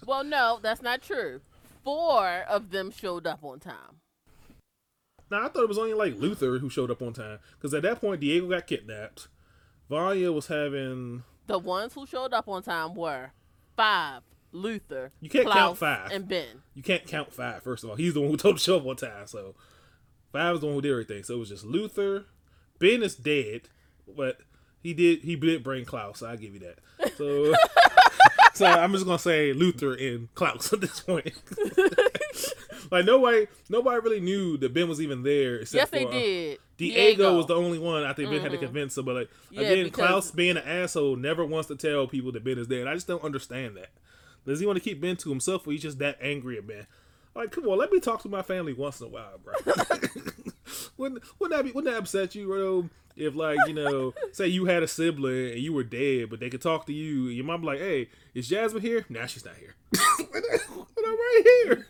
Well, 0.06 0.22
no, 0.22 0.60
that's 0.62 0.82
not 0.82 1.02
true. 1.02 1.40
four 1.82 2.44
of 2.48 2.70
them 2.70 2.92
showed 2.92 3.26
up 3.26 3.42
on 3.42 3.58
time. 3.58 4.00
Now 5.30 5.44
I 5.44 5.48
thought 5.48 5.62
it 5.64 5.68
was 5.68 5.78
only 5.78 5.94
like 5.94 6.16
Luther 6.18 6.58
who 6.58 6.70
showed 6.70 6.90
up 6.90 7.02
on 7.02 7.12
time 7.12 7.38
because 7.58 7.74
at 7.74 7.82
that 7.82 8.00
point 8.00 8.20
Diego 8.20 8.48
got 8.48 8.66
kidnapped. 8.66 9.28
Vanya 9.88 10.32
was 10.32 10.46
having. 10.48 11.22
The 11.46 11.58
ones 11.58 11.94
who 11.94 12.06
showed 12.06 12.32
up 12.32 12.48
on 12.48 12.62
time 12.62 12.94
were 12.94 13.30
five, 13.76 14.22
Luther, 14.52 15.12
You 15.20 15.28
can't 15.30 15.44
Klaus, 15.46 15.56
count 15.56 15.78
five. 15.78 16.10
and 16.12 16.26
Ben. 16.28 16.62
You 16.74 16.82
can't 16.82 17.06
count 17.06 17.32
five. 17.32 17.62
First 17.62 17.84
of 17.84 17.90
all, 17.90 17.96
he's 17.96 18.14
the 18.14 18.20
one 18.20 18.30
who 18.30 18.36
told 18.38 18.56
the 18.56 18.60
show 18.60 18.78
up 18.78 18.86
on 18.86 18.96
time. 18.96 19.26
So 19.26 19.54
five 20.32 20.54
is 20.54 20.60
the 20.60 20.66
one 20.66 20.74
who 20.76 20.80
did 20.82 20.90
everything. 20.92 21.22
So 21.22 21.34
it 21.34 21.38
was 21.38 21.48
just 21.48 21.64
Luther. 21.64 22.26
Ben 22.78 23.02
is 23.02 23.14
dead, 23.16 23.62
but 24.16 24.38
he 24.82 24.92
did 24.94 25.20
he 25.20 25.36
did 25.36 25.62
bring 25.62 25.84
Klaus. 25.84 26.18
So 26.20 26.28
I 26.28 26.36
give 26.36 26.54
you 26.54 26.60
that. 26.60 26.78
So. 27.16 27.54
So 28.54 28.64
I'm 28.64 28.90
just 28.92 29.04
gonna 29.04 29.18
say 29.18 29.52
Luther 29.52 29.92
and 29.92 30.34
Klaus 30.34 30.72
at 30.72 30.80
this 30.80 31.00
point. 31.00 31.30
like 32.90 33.04
nobody, 33.04 33.46
nobody 33.68 34.00
really 34.00 34.20
knew 34.20 34.56
that 34.58 34.72
Ben 34.74 34.88
was 34.88 35.00
even 35.00 35.22
there. 35.22 35.56
Except 35.56 35.92
Yes, 35.92 36.02
for, 36.02 36.10
they 36.10 36.16
uh, 36.16 36.20
did. 36.20 36.58
Diego, 36.76 37.36
was 37.36 37.46
the 37.46 37.54
only 37.54 37.78
one 37.78 38.04
I 38.04 38.12
think 38.12 38.30
Ben 38.30 38.40
had 38.40 38.52
to 38.52 38.58
convince 38.58 38.96
him. 38.98 39.04
But 39.06 39.14
like 39.14 39.30
Yeah, 39.50 39.62
again, 39.62 39.84
because- 39.84 40.08
Klaus 40.08 40.30
being 40.30 40.56
an 40.56 40.64
asshole 40.66 41.16
never 41.16 41.44
wants 41.44 41.68
to 41.68 41.76
tell 41.76 42.06
people 42.06 42.32
that 42.32 42.44
Ben 42.44 42.58
is 42.58 42.66
dead. 42.66 42.86
I 42.86 42.94
just 42.94 43.06
don't 43.06 43.24
understand 43.24 43.76
that. 43.76 43.88
Does 44.46 44.60
he 44.60 44.66
want 44.66 44.76
to 44.76 44.82
keep 44.84 45.00
Ben 45.00 45.16
to 45.16 45.30
himself, 45.30 45.66
or 45.66 45.72
he's 45.72 45.82
just 45.82 45.98
that 45.98 46.18
angry 46.20 46.56
at 46.58 46.66
Ben? 46.66 46.86
Like, 47.34 47.50
come 47.50 47.66
on, 47.66 47.78
let 47.78 47.90
me 47.92 47.98
talk 48.00 48.22
to 48.22 48.28
my 48.28 48.42
family 48.42 48.72
once 48.72 49.00
in 49.00 49.06
a 49.06 49.10
while, 49.10 49.38
bro. 49.42 49.54
wouldn't, 50.96 51.22
wouldn't 51.38 51.58
that 51.58 51.64
be, 51.64 51.72
wouldn't 51.72 51.92
that 51.92 51.98
upset 51.98 52.34
you, 52.34 52.46
bro? 52.46 52.88
If 53.16 53.34
like 53.34 53.58
you 53.66 53.72
know, 53.72 54.12
say 54.32 54.46
you 54.46 54.66
had 54.66 54.82
a 54.82 54.88
sibling 54.88 55.52
and 55.52 55.60
you 55.60 55.72
were 55.72 55.84
dead, 55.84 56.28
but 56.28 56.38
they 56.38 56.50
could 56.50 56.60
talk 56.60 56.84
to 56.86 56.92
you, 56.92 57.28
and 57.28 57.34
your 57.34 57.46
mom 57.46 57.62
be 57.62 57.66
like, 57.66 57.78
"Hey, 57.78 58.10
is 58.34 58.46
Jasmine 58.48 58.82
here?" 58.82 59.06
Nah, 59.08 59.24
she's 59.24 59.44
not 59.44 59.54
here. 59.56 59.74
but 59.90 61.04
I'm 61.06 61.14
right 61.14 61.42
here. 61.64 61.86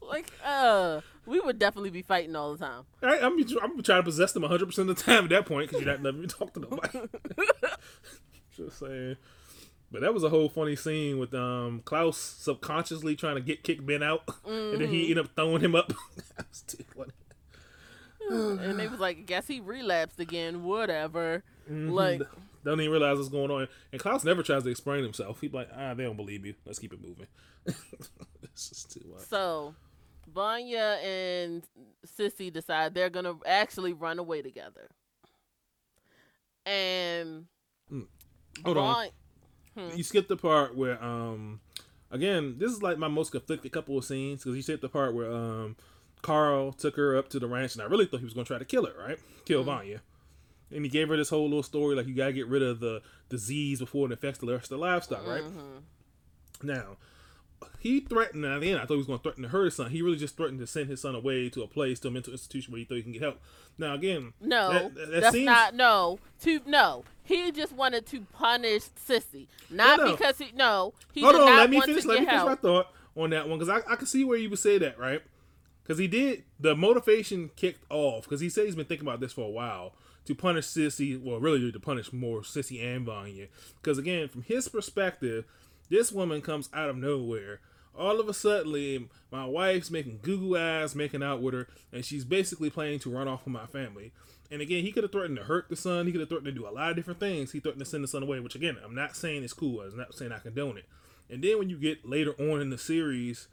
Like, 0.00 0.30
uh, 0.64 1.00
we 1.26 1.40
would 1.40 1.58
definitely 1.58 1.90
be 1.90 2.02
fighting 2.02 2.34
all 2.36 2.56
the 2.56 2.64
time. 2.64 2.84
I, 3.02 3.18
I'm 3.18 3.38
I'm 3.62 3.82
trying 3.82 4.00
to 4.00 4.02
possess 4.02 4.32
them 4.32 4.42
100 4.42 4.66
percent 4.66 4.90
of 4.90 4.96
the 4.96 5.02
time 5.02 5.24
at 5.24 5.30
that 5.30 5.46
point 5.46 5.68
because 5.68 5.84
you're 5.84 5.92
not 5.92 6.02
letting 6.02 6.20
me 6.20 6.26
talk 6.26 6.52
to 6.54 6.60
nobody. 6.60 7.00
Just 8.56 8.78
saying. 8.78 9.16
But 9.90 10.00
that 10.00 10.12
was 10.12 10.24
a 10.24 10.28
whole 10.28 10.48
funny 10.48 10.76
scene 10.76 11.18
with 11.18 11.34
um 11.34 11.82
Klaus 11.84 12.18
subconsciously 12.18 13.16
trying 13.16 13.36
to 13.36 13.40
get 13.40 13.62
kick 13.62 13.84
Ben 13.84 14.02
out, 14.02 14.22
and 14.44 14.80
then 14.80 14.88
he 14.88 15.02
ended 15.02 15.18
up 15.18 15.30
throwing 15.36 15.60
him 15.60 15.74
up. 15.74 15.88
that 16.36 16.46
was 16.48 16.62
too 16.62 16.84
funny. 16.96 17.12
and 18.30 18.78
they 18.78 18.88
was 18.88 19.00
like, 19.00 19.26
guess 19.26 19.46
he 19.46 19.60
relapsed 19.60 20.18
again, 20.18 20.64
whatever. 20.64 21.44
Like, 21.68 22.22
Don't 22.64 22.80
even 22.80 22.90
realize 22.90 23.18
what's 23.18 23.28
going 23.28 23.50
on. 23.50 23.68
And 23.92 24.00
Klaus 24.00 24.24
never 24.24 24.42
tries 24.42 24.64
to 24.64 24.70
explain 24.70 25.02
himself. 25.02 25.40
He's 25.40 25.52
like, 25.52 25.68
ah, 25.76 25.94
they 25.94 26.04
don't 26.04 26.16
believe 26.16 26.44
you. 26.46 26.54
Let's 26.64 26.78
keep 26.78 26.92
it 26.92 27.02
moving. 27.02 27.26
it's 27.66 28.68
just 28.68 28.92
too 28.92 29.04
much. 29.12 29.26
so 29.26 29.74
Vanya 30.34 30.98
and 31.02 31.64
Sissy 32.06 32.52
decide 32.52 32.94
they're 32.94 33.10
gonna 33.10 33.34
actually 33.46 33.92
run 33.92 34.18
away 34.18 34.42
together. 34.42 34.88
And 36.66 37.46
Hold 38.64 38.78
on. 38.78 38.94
Van- 39.76 39.96
You 39.96 40.02
skipped 40.04 40.28
the 40.28 40.36
part 40.36 40.76
where, 40.76 41.02
um, 41.02 41.60
again, 42.10 42.56
this 42.58 42.72
is 42.72 42.82
like 42.82 42.96
my 42.98 43.08
most 43.08 43.32
conflicted 43.32 43.72
couple 43.72 43.98
of 43.98 44.04
scenes 44.04 44.42
because 44.42 44.56
you 44.56 44.62
skipped 44.62 44.82
the 44.82 44.88
part 44.88 45.14
where, 45.14 45.30
um, 45.30 45.76
Carl 46.22 46.72
took 46.72 46.96
her 46.96 47.16
up 47.18 47.28
to 47.30 47.38
the 47.38 47.46
ranch 47.46 47.74
and 47.74 47.82
I 47.82 47.86
really 47.86 48.06
thought 48.06 48.20
he 48.20 48.24
was 48.24 48.32
going 48.34 48.44
to 48.46 48.48
try 48.48 48.58
to 48.58 48.64
kill 48.64 48.86
her, 48.86 48.94
right? 48.98 49.18
Kill 49.44 49.62
Vanya. 49.62 50.00
And 50.70 50.84
he 50.84 50.88
gave 50.90 51.08
her 51.08 51.16
this 51.16 51.28
whole 51.28 51.44
little 51.44 51.62
story 51.62 51.94
like 51.94 52.06
you 52.06 52.14
got 52.14 52.26
to 52.28 52.32
get 52.32 52.46
rid 52.48 52.62
of 52.62 52.80
the 52.80 53.02
disease 53.28 53.80
before 53.80 54.06
it 54.06 54.12
affects 54.12 54.38
the 54.38 54.46
rest 54.46 54.64
of 54.64 54.70
the 54.70 54.78
livestock, 54.78 55.26
right? 55.26 55.44
Now, 56.62 56.96
he 57.80 58.00
threatened, 58.00 58.44
at 58.44 58.60
the 58.60 58.70
end, 58.70 58.78
I 58.80 58.82
thought 58.86 58.94
he 58.94 58.98
was 58.98 59.06
going 59.06 59.18
to 59.18 59.22
threaten 59.22 59.42
to 59.42 59.48
hurt 59.48 59.64
his 59.66 59.74
son. 59.76 59.90
He 59.90 60.02
really 60.02 60.16
just 60.16 60.36
threatened 60.36 60.58
to 60.60 60.66
send 60.66 60.88
his 60.88 61.00
son 61.00 61.14
away 61.14 61.48
to 61.50 61.62
a 61.62 61.66
place, 61.66 62.00
to 62.00 62.08
a 62.08 62.10
mental 62.10 62.32
institution 62.32 62.72
where 62.72 62.78
he 62.78 62.84
thought 62.84 62.96
he 62.96 63.02
can 63.02 63.12
get 63.12 63.22
help. 63.22 63.40
Now, 63.78 63.94
again, 63.94 64.32
no, 64.40 64.72
that- 64.72 64.94
that 64.94 65.10
that's 65.20 65.32
seems- 65.34 65.46
not 65.46 65.74
no. 65.74 66.18
To 66.42 66.60
no, 66.66 67.04
he 67.22 67.50
just 67.52 67.72
wanted 67.72 68.06
to 68.06 68.20
punish 68.32 68.82
Sissy, 69.08 69.46
not 69.70 69.98
No, 69.98 70.04
no. 70.06 70.10
because 70.16 70.38
he 70.38 70.52
no. 70.54 70.94
He 71.12 71.22
Hold 71.22 71.36
on, 71.36 71.46
let 71.46 71.70
me 71.70 71.80
finish. 71.80 72.04
Let 72.04 72.20
me 72.20 72.26
finish 72.26 72.30
help. 72.32 72.48
my 72.48 72.54
thought 72.56 72.86
on 73.16 73.30
that 73.30 73.48
one 73.48 73.58
because 73.58 73.68
I, 73.86 73.92
I 73.92 73.96
can 73.96 74.06
see 74.06 74.24
where 74.24 74.38
you 74.38 74.50
would 74.50 74.58
say 74.58 74.78
that, 74.78 74.98
right? 74.98 75.22
Because 75.82 75.98
he 75.98 76.06
did 76.06 76.44
the 76.60 76.74
motivation 76.74 77.50
kicked 77.56 77.84
off 77.90 78.24
because 78.24 78.40
he 78.40 78.48
said 78.48 78.66
he's 78.66 78.74
been 78.74 78.86
thinking 78.86 79.06
about 79.06 79.20
this 79.20 79.32
for 79.32 79.42
a 79.46 79.50
while 79.50 79.94
to 80.26 80.34
punish 80.34 80.66
Sissy. 80.66 81.20
Well, 81.22 81.38
really 81.40 81.70
to 81.72 81.80
punish 81.80 82.12
more 82.12 82.40
Sissy 82.40 82.82
and 82.82 83.04
Vanya. 83.04 83.48
Because 83.82 83.98
again, 83.98 84.28
from 84.28 84.42
his 84.42 84.68
perspective, 84.68 85.44
this 85.88 86.12
woman 86.12 86.40
comes 86.40 86.68
out 86.72 86.90
of 86.90 86.96
nowhere. 86.96 87.60
All 87.96 88.18
of 88.18 88.28
a 88.28 88.34
sudden, 88.34 89.08
my 89.30 89.44
wife's 89.46 89.90
making 89.90 90.18
goo 90.22 90.38
goo 90.38 90.56
eyes, 90.56 90.94
making 90.96 91.22
out 91.22 91.40
with 91.40 91.54
her, 91.54 91.68
and 91.92 92.04
she's 92.04 92.24
basically 92.24 92.70
planning 92.70 92.98
to 93.00 93.10
run 93.10 93.28
off 93.28 93.44
with 93.44 93.52
my 93.52 93.66
family. 93.66 94.12
And 94.50 94.60
again, 94.60 94.84
he 94.84 94.92
could 94.92 95.04
have 95.04 95.12
threatened 95.12 95.36
to 95.38 95.44
hurt 95.44 95.68
the 95.68 95.76
son. 95.76 96.06
He 96.06 96.12
could 96.12 96.20
have 96.20 96.28
threatened 96.28 96.46
to 96.46 96.60
do 96.60 96.68
a 96.68 96.70
lot 96.70 96.90
of 96.90 96.96
different 96.96 97.20
things. 97.20 97.52
He 97.52 97.60
threatened 97.60 97.84
to 97.84 97.88
send 97.90 98.04
the 98.04 98.08
son 98.08 98.22
away, 98.22 98.40
which 98.40 98.54
again, 98.54 98.76
I'm 98.84 98.94
not 98.94 99.16
saying 99.16 99.42
it's 99.42 99.52
cool. 99.52 99.80
I'm 99.80 99.96
not 99.96 100.14
saying 100.14 100.32
I 100.32 100.38
condone 100.38 100.78
it. 100.78 100.86
And 101.30 101.42
then 101.42 101.58
when 101.58 101.70
you 101.70 101.78
get 101.78 102.08
later 102.08 102.34
on 102.38 102.60
in 102.60 102.70
the 102.70 102.78
series, 102.78 103.48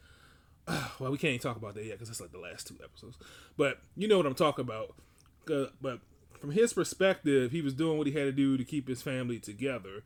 well, 0.98 1.10
we 1.10 1.18
can't 1.18 1.40
talk 1.40 1.56
about 1.56 1.74
that 1.74 1.84
yet 1.84 1.94
because 1.94 2.08
that's 2.08 2.20
like 2.20 2.32
the 2.32 2.38
last 2.38 2.66
two 2.66 2.76
episodes. 2.82 3.16
But 3.56 3.78
you 3.96 4.08
know 4.08 4.16
what 4.16 4.26
I'm 4.26 4.34
talking 4.34 4.64
about. 4.64 4.94
Uh, 5.50 5.66
but 5.80 6.00
from 6.40 6.52
his 6.52 6.72
perspective, 6.72 7.52
he 7.52 7.62
was 7.62 7.74
doing 7.74 7.98
what 7.98 8.06
he 8.06 8.12
had 8.12 8.24
to 8.24 8.32
do 8.32 8.56
to 8.56 8.64
keep 8.64 8.88
his 8.88 9.02
family 9.02 9.38
together. 9.38 10.02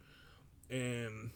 And 0.71 1.31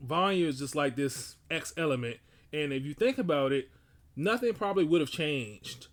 Vanya 0.00 0.46
is 0.46 0.58
just 0.58 0.74
like 0.74 0.96
this 0.96 1.36
X 1.50 1.72
element. 1.76 2.18
And 2.52 2.72
if 2.72 2.84
you 2.84 2.94
think 2.94 3.18
about 3.18 3.52
it, 3.52 3.70
nothing 4.16 4.54
probably 4.54 4.84
would 4.84 5.00
have 5.00 5.10
changed 5.10 5.88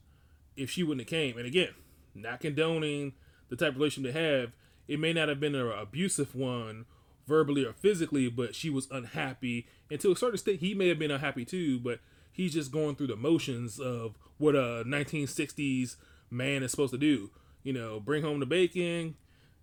if 0.56 0.70
she 0.70 0.84
wouldn't 0.84 1.08
have 1.08 1.10
came. 1.10 1.38
And 1.38 1.46
again, 1.46 1.74
not 2.14 2.40
condoning 2.40 3.14
the 3.50 3.56
type 3.56 3.70
of 3.70 3.78
relationship 3.78 4.14
they 4.14 4.20
have. 4.20 4.52
It 4.88 5.00
may 5.00 5.14
not 5.14 5.30
have 5.30 5.40
been 5.40 5.56
an 5.56 5.68
abusive 5.68 6.36
one 6.36 6.86
verbally 7.28 7.66
or 7.66 7.74
physically, 7.74 8.30
but 8.30 8.56
she 8.56 8.70
was 8.70 8.88
unhappy. 8.92 9.68
And 9.90 10.00
to 10.02 10.12
a 10.12 10.16
certain 10.16 10.36
extent, 10.36 10.60
he 10.60 10.74
may 10.74 10.88
have 10.90 11.00
been 11.00 11.12
unhappy 11.12 11.46
too, 11.46 11.80
but 11.80 12.00
he's 12.32 12.54
just 12.54 12.72
going 12.72 12.96
through 12.96 13.08
the 13.08 13.16
motions 13.16 13.80
of 13.80 14.18
what 14.38 14.56
a 14.56 14.84
1960s 14.86 15.96
man 16.30 16.64
is 16.64 16.72
supposed 16.72 16.94
to 16.94 17.00
do. 17.00 17.32
You 17.64 17.74
know, 17.74 18.00
bring 18.00 18.24
home 18.24 18.40
the 18.40 18.46
bacon 18.46 19.16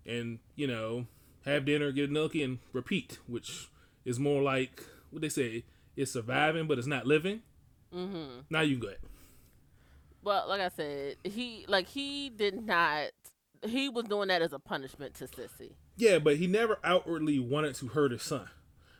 and, 0.05 0.39
you 0.55 0.67
know, 0.67 1.07
have 1.45 1.65
dinner, 1.65 1.91
get 1.91 2.09
a 2.09 2.13
nookie, 2.13 2.43
and 2.43 2.59
repeat, 2.73 3.19
which 3.27 3.69
is 4.05 4.19
more 4.19 4.41
like 4.41 4.83
what 5.09 5.21
they 5.21 5.29
say 5.29 5.63
it's 5.95 6.11
surviving, 6.11 6.67
but 6.67 6.77
it's 6.77 6.87
not 6.87 7.05
living. 7.05 7.41
Mm-hmm. 7.93 8.41
Now 8.49 8.61
you 8.61 8.77
go 8.77 8.87
ahead. 8.87 8.99
Well, 10.23 10.47
like 10.47 10.61
I 10.61 10.69
said, 10.69 11.17
he 11.23 11.65
like 11.67 11.87
he 11.87 12.29
did 12.29 12.65
not. 12.65 13.09
He 13.65 13.89
was 13.89 14.05
doing 14.05 14.27
that 14.29 14.41
as 14.41 14.53
a 14.53 14.59
punishment 14.59 15.13
to 15.15 15.25
Sissy. 15.25 15.73
Yeah, 15.95 16.19
but 16.19 16.37
he 16.37 16.47
never 16.47 16.79
outwardly 16.83 17.39
wanted 17.39 17.75
to 17.75 17.87
hurt 17.87 18.11
his 18.11 18.23
son, 18.23 18.49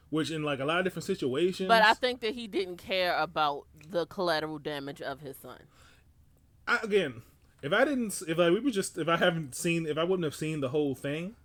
which 0.10 0.32
in 0.32 0.44
like 0.44 0.60
a 0.60 0.66
lot 0.66 0.80
of 0.80 0.84
different 0.84 1.06
situations. 1.06 1.68
But 1.68 1.82
I 1.82 1.94
think 1.94 2.22
that 2.22 2.36
he 2.36 2.48
didn't 2.48 2.78
care 2.78 3.18
about 3.18 3.66
the 3.90 4.06
collateral 4.06 4.60
damage 4.60 5.02
of 5.02 5.22
his 5.22 5.36
son. 5.38 5.60
I, 6.68 6.80
again, 6.84 7.24
if 7.62 7.74
I 7.74 7.84
didn't, 7.86 8.22
if 8.28 8.38
I 8.40 8.50
we 8.52 8.60
were 8.60 8.72
just, 8.72 8.98
if 8.98 9.08
I 9.08 9.18
haven't 9.18 9.56
seen, 9.56 9.86
if 9.86 9.98
I 9.98 10.04
wouldn't 10.04 10.24
have 10.24 10.36
seen 10.36 10.62
the 10.62 10.70
whole 10.70 10.96
thing, 10.96 11.36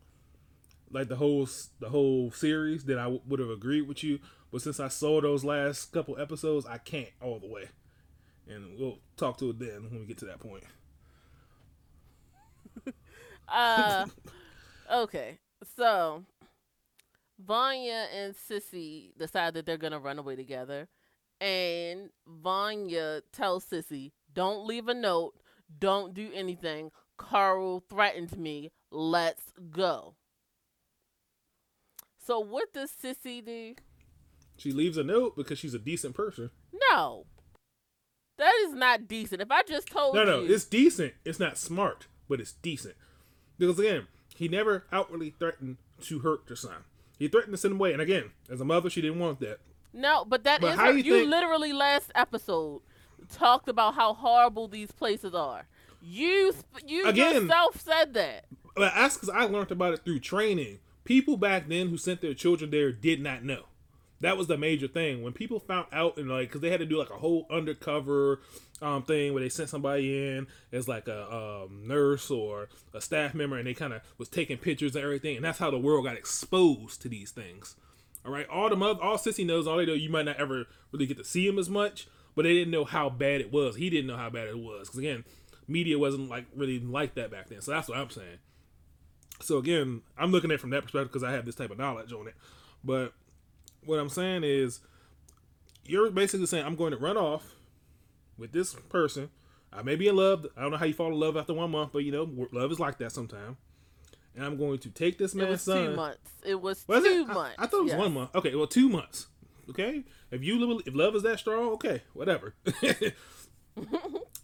like 0.91 1.09
the 1.09 1.17
whole 1.17 1.49
the 1.81 1.89
whole 1.91 2.31
series, 2.33 2.85
then 2.85 2.99
I 2.99 3.05
w- 3.05 3.23
would 3.27 3.41
have 3.41 3.51
agreed 3.51 3.83
with 3.83 4.03
you. 4.05 4.19
But 4.53 4.63
since 4.63 4.81
I 4.81 4.89
saw 4.89 5.21
those 5.21 5.45
last 5.45 5.93
couple 5.93 6.19
episodes, 6.19 6.67
I 6.67 6.79
can't 6.79 7.11
all 7.21 7.39
the 7.39 7.49
way, 7.49 7.69
and 8.49 8.79
we'll 8.79 8.99
talk 9.17 9.39
to 9.39 9.51
it 9.51 9.59
then 9.59 9.91
when 9.91 10.01
we 10.01 10.07
get 10.07 10.19
to 10.19 10.27
that 10.27 10.41
point. 10.41 10.65
Uh, 13.49 14.07
okay. 14.93 15.39
So, 15.77 16.25
Vanya 17.39 18.07
and 18.15 18.35
Sissy 18.35 19.17
decide 19.17 19.55
that 19.55 19.67
they're 19.67 19.77
gonna 19.77 19.99
run 19.99 20.19
away 20.19 20.37
together, 20.37 20.89
and 21.41 22.11
Vanya 22.27 23.23
tells 23.33 23.65
Sissy, 23.67 24.13
"Don't 24.33 24.67
leave 24.67 24.89
a 24.89 24.95
note. 24.95 25.35
Don't 25.79 26.15
do 26.15 26.31
anything. 26.33 26.91
Carl 27.17 27.81
threatened 27.89 28.37
me. 28.39 28.71
Let's 28.91 29.53
go." 29.71 30.15
So, 32.29 32.41
what 32.41 32.75
does 32.75 32.91
Sissy 32.93 33.43
do? 33.43 33.75
She 34.59 34.71
leaves 34.71 34.99
a 34.99 35.03
note 35.03 35.35
because 35.35 35.59
she's 35.59 35.73
a 35.73 35.79
decent 35.79 36.15
person. 36.15 36.51
No, 36.91 37.25
that 38.37 38.53
is 38.67 38.75
not 38.75 39.09
decent. 39.09 39.41
If 39.41 39.51
I 39.51 39.63
just 39.63 39.89
told 39.89 40.15
No, 40.15 40.21
you, 40.21 40.27
no, 40.27 40.45
it's 40.45 40.67
decent. 40.67 41.15
It's 41.25 41.41
not 41.41 41.57
smart, 41.57 42.07
but 42.29 42.39
it's 42.39 42.53
decent. 42.53 42.97
Because 43.57 43.79
again, 43.79 44.09
he 44.37 44.47
never 44.47 44.85
outwardly 44.93 45.31
threatened 45.39 45.79
to 46.03 46.19
hurt 46.19 46.43
her 46.51 46.55
son. 46.55 46.85
He 47.19 47.29
threatened 47.29 47.55
to 47.55 47.57
send 47.57 47.73
him 47.73 47.81
away. 47.81 47.95
And 47.95 48.03
again, 48.03 48.33
as 48.51 48.61
a 48.61 48.65
mother, 48.67 48.91
she 48.91 49.01
didn't 49.01 49.21
want 49.21 49.41
that. 49.41 49.61
No, 49.95 50.27
but 50.27 50.45
that 50.45 50.63
is 50.63 50.69
But 50.69 50.77
how 50.79 50.85
her- 50.93 50.99
you 50.99 51.05
you, 51.05 51.13
think- 51.21 51.31
literally 51.31 51.73
last 51.73 52.13
episode 52.15 52.83
talked 53.33 53.71
about 53.71 53.95
how 53.95 54.13
horrible 54.13 54.69
these 54.69 54.93
places 54.93 55.33
are. 55.35 55.67
You 56.03 56.53
you 56.87 57.07
Again- 57.09 57.45
yourself 57.45 57.81
said 57.81 58.13
that. 58.13 58.45
But 58.77 58.93
that's 58.95 59.15
because 59.17 59.31
I 59.31 59.45
learned 59.45 59.71
about 59.71 59.95
it 59.95 60.05
through 60.05 60.21
training. 60.21 60.81
People 61.09 61.39
back 61.39 61.69
then 61.69 61.89
who 61.89 61.97
sent 61.97 62.21
their 62.21 62.35
children 62.35 62.71
there 62.71 62.93
did 62.93 63.23
not 63.23 63.43
know. 63.43 63.63
that 64.21 64.37
was 64.37 64.47
the 64.47 64.59
major 64.59 64.87
thing. 64.87 65.23
When 65.23 65.33
people 65.33 65.59
found 65.59 65.87
out 65.91 66.19
and 66.19 66.29
like 66.29 66.49
because 66.49 66.61
they 66.61 66.69
had 66.69 66.81
to 66.81 66.87
do 66.87 66.99
like 66.99 67.09
a 67.09 67.17
whole 67.17 67.47
undercover 67.51 68.41
um, 68.83 69.05
thing 69.05 69.33
where 69.33 69.43
they 69.43 69.49
sent 69.49 69.71
somebody 69.71 70.37
in 70.37 70.47
as 70.71 70.87
like 70.87 71.09
a 71.09 71.33
um, 71.35 71.85
nurse 71.87 72.31
or 72.31 72.69
a 72.93 73.01
staff 73.01 73.33
member 73.33 73.57
and 73.57 73.67
they 73.67 73.73
kind 73.73 73.95
of 73.95 74.03
was 74.19 74.29
taking 74.29 74.59
pictures 74.59 74.95
and 74.95 75.03
everything 75.03 75.37
and 75.37 75.45
that's 75.47 75.59
how 75.59 75.71
the 75.71 75.79
world 75.79 76.05
got 76.05 76.15
exposed 76.15 77.01
to 77.01 77.09
these 77.09 77.31
things. 77.31 77.75
All 78.27 78.31
right? 78.31 78.47
All 78.51 78.69
the 78.69 78.77
mother 78.77 79.03
all 79.03 79.17
sissy 79.17 79.47
knows 79.47 79.67
all 79.67 79.79
they 79.79 79.87
know 79.87 79.95
you 79.95 80.11
might 80.11 80.27
not 80.27 80.37
ever 80.37 80.67
really 80.93 81.07
get 81.07 81.17
to 81.17 81.25
see 81.25 81.49
him 81.49 81.59
as 81.59 81.71
much 81.71 82.07
but 82.35 82.43
they 82.43 82.53
didn't 82.53 82.71
know 82.71 82.85
how 82.85 83.09
bad 83.09 83.41
it 83.41 83.51
was. 83.51 83.77
He 83.77 83.89
didn't 83.89 84.09
know 84.09 84.19
how 84.19 84.29
bad 84.29 84.49
it 84.49 84.59
was. 84.59 84.89
Because 84.89 84.99
again 84.99 85.25
media 85.67 85.99
wasn't 85.99 86.29
like 86.29 86.45
really 86.55 86.79
like 86.79 87.15
that 87.15 87.31
back 87.31 87.49
then. 87.49 87.63
So 87.63 87.71
that's 87.71 87.89
what 87.89 87.97
i'm 87.97 88.11
saying 88.11 88.41
so 89.41 89.59
again 89.59 90.03
i'm 90.17 90.33
looking 90.33 90.51
at 90.51 90.55
it 90.55 90.61
from 90.61 90.71
that 90.71 90.83
perspective 90.83 91.13
because 91.13 91.23
i 91.23 91.33
have 91.33 91.47
this 91.47 91.55
type 91.55 91.71
of 91.71 91.79
knowledge 91.79 92.13
on 92.13 92.27
it 92.27 92.35
but 92.85 93.13
what 93.85 93.99
I'm 93.99 94.09
saying 94.09 94.45
is, 94.45 94.81
you're 95.85 96.11
basically 96.11 96.47
saying 96.47 96.65
I'm 96.65 96.77
going 96.77 96.93
to 96.93 96.99
run 96.99 97.17
off 97.17 97.55
with 98.37 98.53
this 98.53 98.75
person. 98.75 99.31
I 99.73 99.83
may 99.83 99.97
be 99.97 100.09
in 100.09 100.17
love. 100.17 100.47
I 100.57 100.63
don't 100.63 100.71
know 100.71 100.77
how 100.77 100.85
you 100.85 100.95
fall 100.95 101.09
in 101.09 101.19
love 101.19 101.37
after 101.37 101.55
one 101.55 101.71
month, 101.71 101.91
but 101.93 102.05
you 102.05 102.13
know, 102.13 102.49
love 102.53 102.71
is 102.71 102.81
like 102.81 102.99
that 102.99 103.13
sometimes. 103.13 103.57
And 104.35 104.45
I'm 104.45 104.57
going 104.57 104.79
to 104.81 104.91
take 104.91 105.19
this 105.19 105.35
man's 105.35 105.63
son. 105.63 105.87
Two 105.87 105.97
months. 105.97 106.31
It 106.45 106.61
was, 106.61 106.87
was 106.87 107.03
two 107.03 107.27
it? 107.29 107.29
months. 107.29 107.57
I, 107.59 107.65
I, 107.65 107.67
thought 107.67 107.81
it 107.81 107.85
was 107.85 107.93
yes. 107.93 107.99
one 107.99 108.15
month. 108.15 108.35
Okay, 108.35 108.55
well, 108.55 108.67
two 108.67 108.89
months. 108.89 109.27
Okay, 109.69 110.05
if 110.31 110.43
you 110.43 110.81
if 110.87 110.95
love 110.95 111.15
is 111.15 111.23
that 111.25 111.39
strong, 111.39 111.73
okay, 111.73 112.03
whatever. 112.15 112.55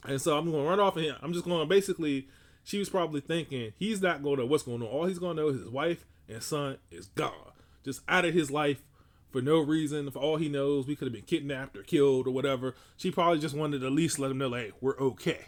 and 0.05 0.21
so 0.21 0.37
I'm 0.37 0.51
going 0.51 0.65
to 0.65 0.69
run 0.69 0.81
off 0.81 0.97
of 0.97 1.03
him. 1.03 1.17
I'm 1.23 1.33
just 1.33 1.45
going 1.45 1.61
to 1.61 1.67
basically. 1.67 2.29
She 2.65 2.79
was 2.79 2.89
probably 2.89 3.21
thinking 3.21 3.73
he's 3.77 4.01
not 4.01 4.23
going 4.23 4.37
to 4.37 4.43
know 4.43 4.47
what's 4.47 4.65
going 4.65 4.83
on. 4.83 4.89
All 4.89 5.05
he's 5.05 5.19
going 5.19 5.37
to 5.37 5.43
know 5.43 5.49
is 5.51 5.61
his 5.61 5.69
wife 5.69 6.07
and 6.29 6.43
son 6.43 6.79
is 6.91 7.07
gone, 7.09 7.53
just 7.85 8.01
out 8.09 8.25
of 8.25 8.33
his 8.33 8.51
life 8.51 8.83
for 9.31 9.43
no 9.43 9.61
reason. 9.61 10.11
For 10.11 10.19
all 10.19 10.37
he 10.37 10.49
knows, 10.49 10.87
we 10.87 10.97
could 10.97 11.07
have 11.07 11.13
been 11.13 11.23
kidnapped 11.23 11.77
or 11.77 11.83
killed 11.83 12.27
or 12.27 12.31
whatever. 12.31 12.75
She 12.97 13.11
probably 13.11 13.39
just 13.39 13.55
wanted 13.55 13.81
to 13.81 13.87
at 13.87 13.93
least 13.93 14.19
let 14.19 14.31
him 14.31 14.39
know, 14.39 14.49
like, 14.49 14.73
we're 14.81 14.99
okay. 14.99 15.47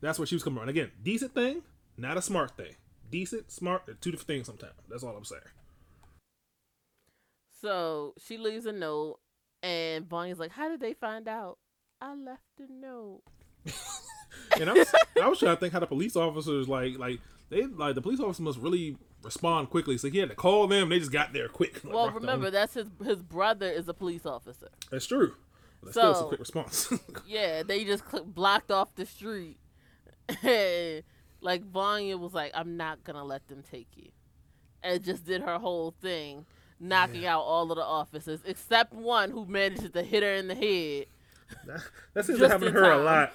That's 0.00 0.18
what 0.18 0.28
she 0.28 0.34
was 0.34 0.42
coming 0.42 0.60
on. 0.60 0.68
Again, 0.68 0.90
decent 1.02 1.34
thing, 1.34 1.62
not 1.96 2.16
a 2.16 2.22
smart 2.22 2.56
thing. 2.56 2.76
Decent, 3.10 3.52
smart, 3.52 4.00
two 4.00 4.10
different 4.10 4.26
things 4.26 4.46
sometimes. 4.46 4.72
That's 4.88 5.04
all 5.04 5.14
I'm 5.14 5.24
saying. 5.24 5.42
So 7.60 8.14
she 8.18 8.38
leaves 8.38 8.64
a 8.66 8.72
note, 8.72 9.20
and 9.62 10.08
Bonnie's 10.08 10.38
like, 10.38 10.50
How 10.50 10.68
did 10.68 10.80
they 10.80 10.94
find 10.94 11.28
out? 11.28 11.58
I 12.00 12.14
left 12.14 12.42
a 12.58 12.72
note. 12.72 13.22
And 14.60 14.70
I 14.70 14.72
was, 14.72 14.94
I 15.22 15.28
was 15.28 15.38
trying 15.38 15.56
to 15.56 15.60
think 15.60 15.72
how 15.72 15.80
the 15.80 15.86
police 15.86 16.16
officers 16.16 16.68
like 16.68 16.98
like 16.98 17.20
they 17.50 17.62
like 17.62 17.94
the 17.94 18.02
police 18.02 18.20
officer 18.20 18.42
must 18.42 18.58
really 18.58 18.96
respond 19.22 19.70
quickly. 19.70 19.98
So 19.98 20.08
he 20.08 20.18
had 20.18 20.30
to 20.30 20.34
call 20.34 20.66
them. 20.66 20.88
They 20.88 20.98
just 20.98 21.12
got 21.12 21.32
there 21.32 21.48
quick. 21.48 21.84
Like, 21.84 21.94
well, 21.94 22.10
remember 22.10 22.50
that's 22.50 22.74
his 22.74 22.88
his 23.04 23.22
brother 23.22 23.68
is 23.68 23.88
a 23.88 23.94
police 23.94 24.26
officer. 24.26 24.68
That's 24.90 25.06
true. 25.06 25.34
That's 25.82 25.94
so, 25.94 26.12
still 26.12 26.26
a 26.26 26.28
quick 26.28 26.40
response. 26.40 26.92
yeah, 27.26 27.62
they 27.62 27.84
just 27.84 28.04
blocked 28.34 28.70
off 28.70 28.94
the 28.94 29.06
street. 29.06 29.58
like 31.40 31.64
Vanya 31.64 32.16
was 32.16 32.32
like, 32.34 32.52
"I'm 32.54 32.76
not 32.76 33.02
gonna 33.04 33.24
let 33.24 33.46
them 33.48 33.62
take 33.68 33.88
you," 33.96 34.10
and 34.82 35.02
just 35.02 35.24
did 35.24 35.42
her 35.42 35.58
whole 35.58 35.94
thing, 36.00 36.46
knocking 36.78 37.22
yeah. 37.22 37.36
out 37.36 37.42
all 37.42 37.70
of 37.70 37.76
the 37.76 37.84
officers 37.84 38.40
except 38.44 38.92
one 38.92 39.30
who 39.30 39.44
managed 39.46 39.92
to 39.92 40.02
hit 40.02 40.22
her 40.22 40.34
in 40.34 40.48
the 40.48 40.54
head. 40.54 41.06
That, 42.14 42.24
seems 42.26 42.38
to 42.40 42.48
happen 42.48 42.66
to 42.66 42.72
her 42.72 42.82
time. 42.82 43.00
a 43.00 43.02
lot. 43.02 43.32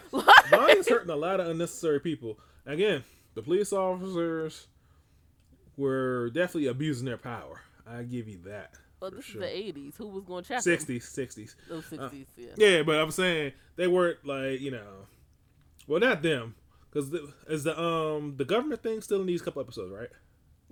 Vanya's 0.50 0.88
hurting 0.88 1.10
a 1.10 1.16
lot 1.16 1.40
of 1.40 1.48
unnecessary 1.48 2.00
people. 2.00 2.40
Again, 2.66 3.04
the 3.34 3.42
police 3.42 3.74
officers 3.74 4.68
were 5.78 6.30
definitely 6.32 6.68
abusing 6.68 7.06
their 7.06 7.18
power. 7.18 7.62
I 7.88 8.04
give 8.04 8.28
you 8.28 8.40
that. 8.46 8.72
Well, 9.00 9.12
this 9.12 9.26
sure. 9.26 9.44
is 9.44 9.74
the 9.74 9.80
'80s. 9.80 9.98
Who 9.98 10.08
was 10.08 10.24
going 10.24 10.44
to 10.44 10.50
check? 10.50 10.60
'60s, 10.60 11.04
'60s. 11.04 11.56
Those 11.70 11.86
'60s, 11.86 12.00
uh, 12.00 12.10
yeah. 12.36 12.48
Yeah, 12.58 12.84
but 12.84 12.96
I'm 13.00 13.12
saying 13.12 13.54
they 13.76 13.88
weren't 13.88 14.26
like 14.26 14.60
you 14.60 14.72
know, 14.72 15.06
well, 15.88 16.00
not 16.00 16.22
them, 16.22 16.56
because 16.90 17.12
the, 17.12 17.32
is 17.48 17.64
the 17.64 17.80
um 17.80 18.36
the 18.38 18.46
government 18.46 18.82
thing 18.82 19.02
still 19.02 19.22
in 19.22 19.28
these 19.28 19.42
couple 19.42 19.62
episodes, 19.62 19.92
right? 19.92 20.10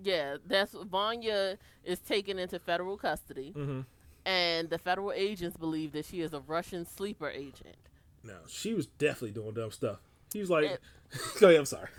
Yeah, 0.02 0.38
that's 0.46 0.74
Vanya 0.74 1.58
is 1.84 2.00
taken 2.00 2.40
into 2.40 2.60
federal 2.60 2.98
custody, 2.98 3.54
mm-hmm. 3.56 3.82
And 4.26 4.70
the 4.70 4.78
federal 4.78 5.12
agents 5.12 5.58
believe 5.58 5.92
that 5.94 6.06
she 6.06 6.22
is 6.22 6.34
a 6.34 6.40
Russian 6.40 6.86
sleeper 6.86 7.30
agent. 7.30 7.78
No, 8.24 8.38
she 8.48 8.74
was 8.74 8.88
definitely 8.88 9.32
doing 9.32 9.54
dumb 9.54 9.72
stuff. 9.72 10.00
He 10.34 10.40
was 10.40 10.50
like, 10.50 10.80
"Go 11.40 11.48
ahead, 11.48 11.60
I'm 11.60 11.66
sorry." 11.66 11.90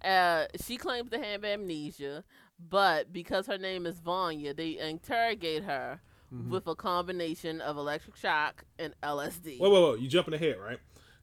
Uh, 0.00 0.46
she 0.64 0.76
claims 0.76 1.10
to 1.10 1.18
have 1.18 1.44
amnesia, 1.44 2.22
but 2.70 3.12
because 3.12 3.48
her 3.48 3.58
name 3.58 3.84
is 3.84 3.98
Vanya, 3.98 4.54
they 4.54 4.78
interrogate 4.78 5.64
her 5.64 6.00
mm-hmm. 6.32 6.50
with 6.50 6.68
a 6.68 6.74
combination 6.76 7.60
of 7.60 7.76
electric 7.76 8.16
shock 8.16 8.64
and 8.78 8.94
LSD. 9.02 9.58
Whoa, 9.58 9.68
whoa, 9.68 9.80
whoa! 9.80 9.94
You 9.94 10.08
jumping 10.08 10.34
ahead, 10.34 10.56
right? 10.58 10.78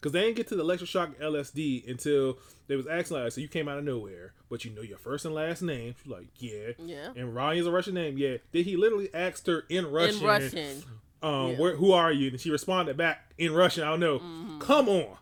Because 0.05 0.13
they 0.13 0.21
didn't 0.21 0.35
get 0.35 0.47
to 0.49 0.55
the 0.55 0.61
electric 0.61 0.87
shock 0.87 1.17
LSD 1.19 1.89
until 1.89 2.37
they 2.67 2.75
was 2.75 2.85
asking 2.85 3.17
like, 3.17 3.31
so 3.31 3.41
you 3.41 3.47
came 3.47 3.67
out 3.67 3.79
of 3.79 3.83
nowhere, 3.83 4.33
but 4.51 4.63
you 4.63 4.69
know 4.69 4.83
your 4.83 4.99
first 4.99 5.25
and 5.25 5.33
last 5.33 5.63
name. 5.63 5.95
She's 5.97 6.11
like, 6.11 6.27
yeah, 6.35 6.73
yeah. 6.77 7.07
And 7.15 7.33
Vanya's 7.33 7.65
a 7.65 7.71
Russian 7.71 7.95
name, 7.95 8.15
yeah. 8.15 8.37
Did 8.51 8.67
he 8.67 8.77
literally 8.77 9.09
asked 9.15 9.47
her 9.47 9.63
in 9.67 9.89
Russian? 9.89 10.21
In 10.21 10.27
Russian. 10.27 10.83
Um, 11.23 11.49
yeah. 11.49 11.57
where, 11.57 11.75
who 11.75 11.91
are 11.91 12.11
you? 12.11 12.29
And 12.29 12.39
she 12.39 12.51
responded 12.51 12.97
back 12.97 13.33
in 13.39 13.51
Russian. 13.51 13.83
I 13.83 13.87
don't 13.87 13.99
know. 13.99 14.19
Mm-hmm. 14.19 14.59
Come 14.59 14.89
on. 14.89 15.17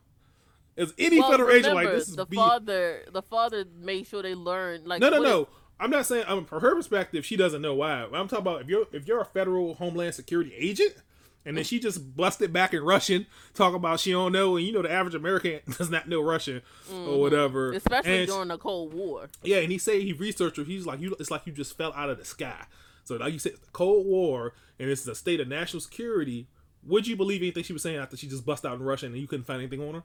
As 0.76 0.94
any 0.98 1.18
well, 1.18 1.32
federal 1.32 1.52
agent 1.52 1.76
like 1.76 1.88
this 1.88 2.10
is 2.10 2.18
the 2.18 2.26
father. 2.26 3.06
The 3.10 3.22
father 3.22 3.64
made 3.80 4.06
sure 4.08 4.22
they 4.22 4.36
learned. 4.36 4.86
Like 4.86 5.00
no, 5.00 5.10
no, 5.10 5.22
no. 5.22 5.48
I'm 5.80 5.92
not 5.92 6.08
saying. 6.08 6.26
Um, 6.28 6.44
from 6.44 6.60
her 6.60 6.76
perspective, 6.76 7.26
she 7.26 7.38
doesn't 7.38 7.62
know 7.62 7.76
why. 7.76 8.04
I'm 8.04 8.28
talking 8.28 8.40
about 8.40 8.64
if 8.64 8.68
you're 8.68 8.88
if 8.92 9.08
you're 9.08 9.22
a 9.22 9.26
federal 9.26 9.76
Homeland 9.76 10.16
Security 10.16 10.54
agent, 10.58 10.96
and 11.46 11.58
then 11.58 11.64
she 11.64 11.80
just 11.80 12.16
busted 12.16 12.54
back 12.54 12.74
in 12.74 12.84
Russian, 12.84 13.26
talking 13.54 13.76
about 13.76 14.00
she 14.00 14.12
don't 14.12 14.32
know, 14.32 14.56
and 14.58 14.66
you 14.66 14.72
know 14.72 14.82
the 14.82 14.92
average 14.92 15.16
American 15.16 15.60
does 15.78 15.90
not 15.90 16.08
know 16.08 16.22
Russian 16.22 16.62
mm-hmm. 16.90 17.10
or 17.10 17.20
whatever, 17.20 17.74
especially 17.74 18.20
and 18.20 18.28
during 18.28 18.48
the 18.48 18.58
Cold 18.58 18.94
War. 18.94 19.30
Yeah, 19.44 19.58
and 19.58 19.72
he 19.72 19.78
said 19.78 20.02
he 20.02 20.14
researched 20.14 20.58
her. 20.58 20.64
He's 20.64 20.86
like, 20.86 21.00
you, 21.00 21.16
it's 21.20 21.32
like 21.32 21.46
you 21.46 21.54
just 21.54 21.78
fell 21.78 21.94
out 21.94 22.10
of 22.10 22.18
the 22.18 22.26
sky. 22.26 22.66
So 23.04 23.16
like 23.16 23.34
you 23.34 23.40
said, 23.40 23.54
the 23.54 23.72
Cold 23.72 24.06
War, 24.06 24.54
and 24.80 24.90
it's 24.90 25.06
a 25.08 25.16
state 25.16 25.40
of 25.40 25.48
national 25.48 25.82
security. 25.82 26.48
Would 26.86 27.08
you 27.08 27.16
believe 27.16 27.42
anything 27.42 27.64
she 27.64 27.74
was 27.74 27.82
saying 27.82 27.98
after 27.98 28.18
she 28.18 28.28
just 28.28 28.46
bust 28.46 28.66
out 28.66 28.76
in 28.76 28.84
Russian 28.84 29.14
and 29.14 29.22
you 29.22 29.28
couldn't 29.28 29.46
find 29.46 29.60
anything 29.60 29.82
on 29.82 29.96
her? 29.96 30.04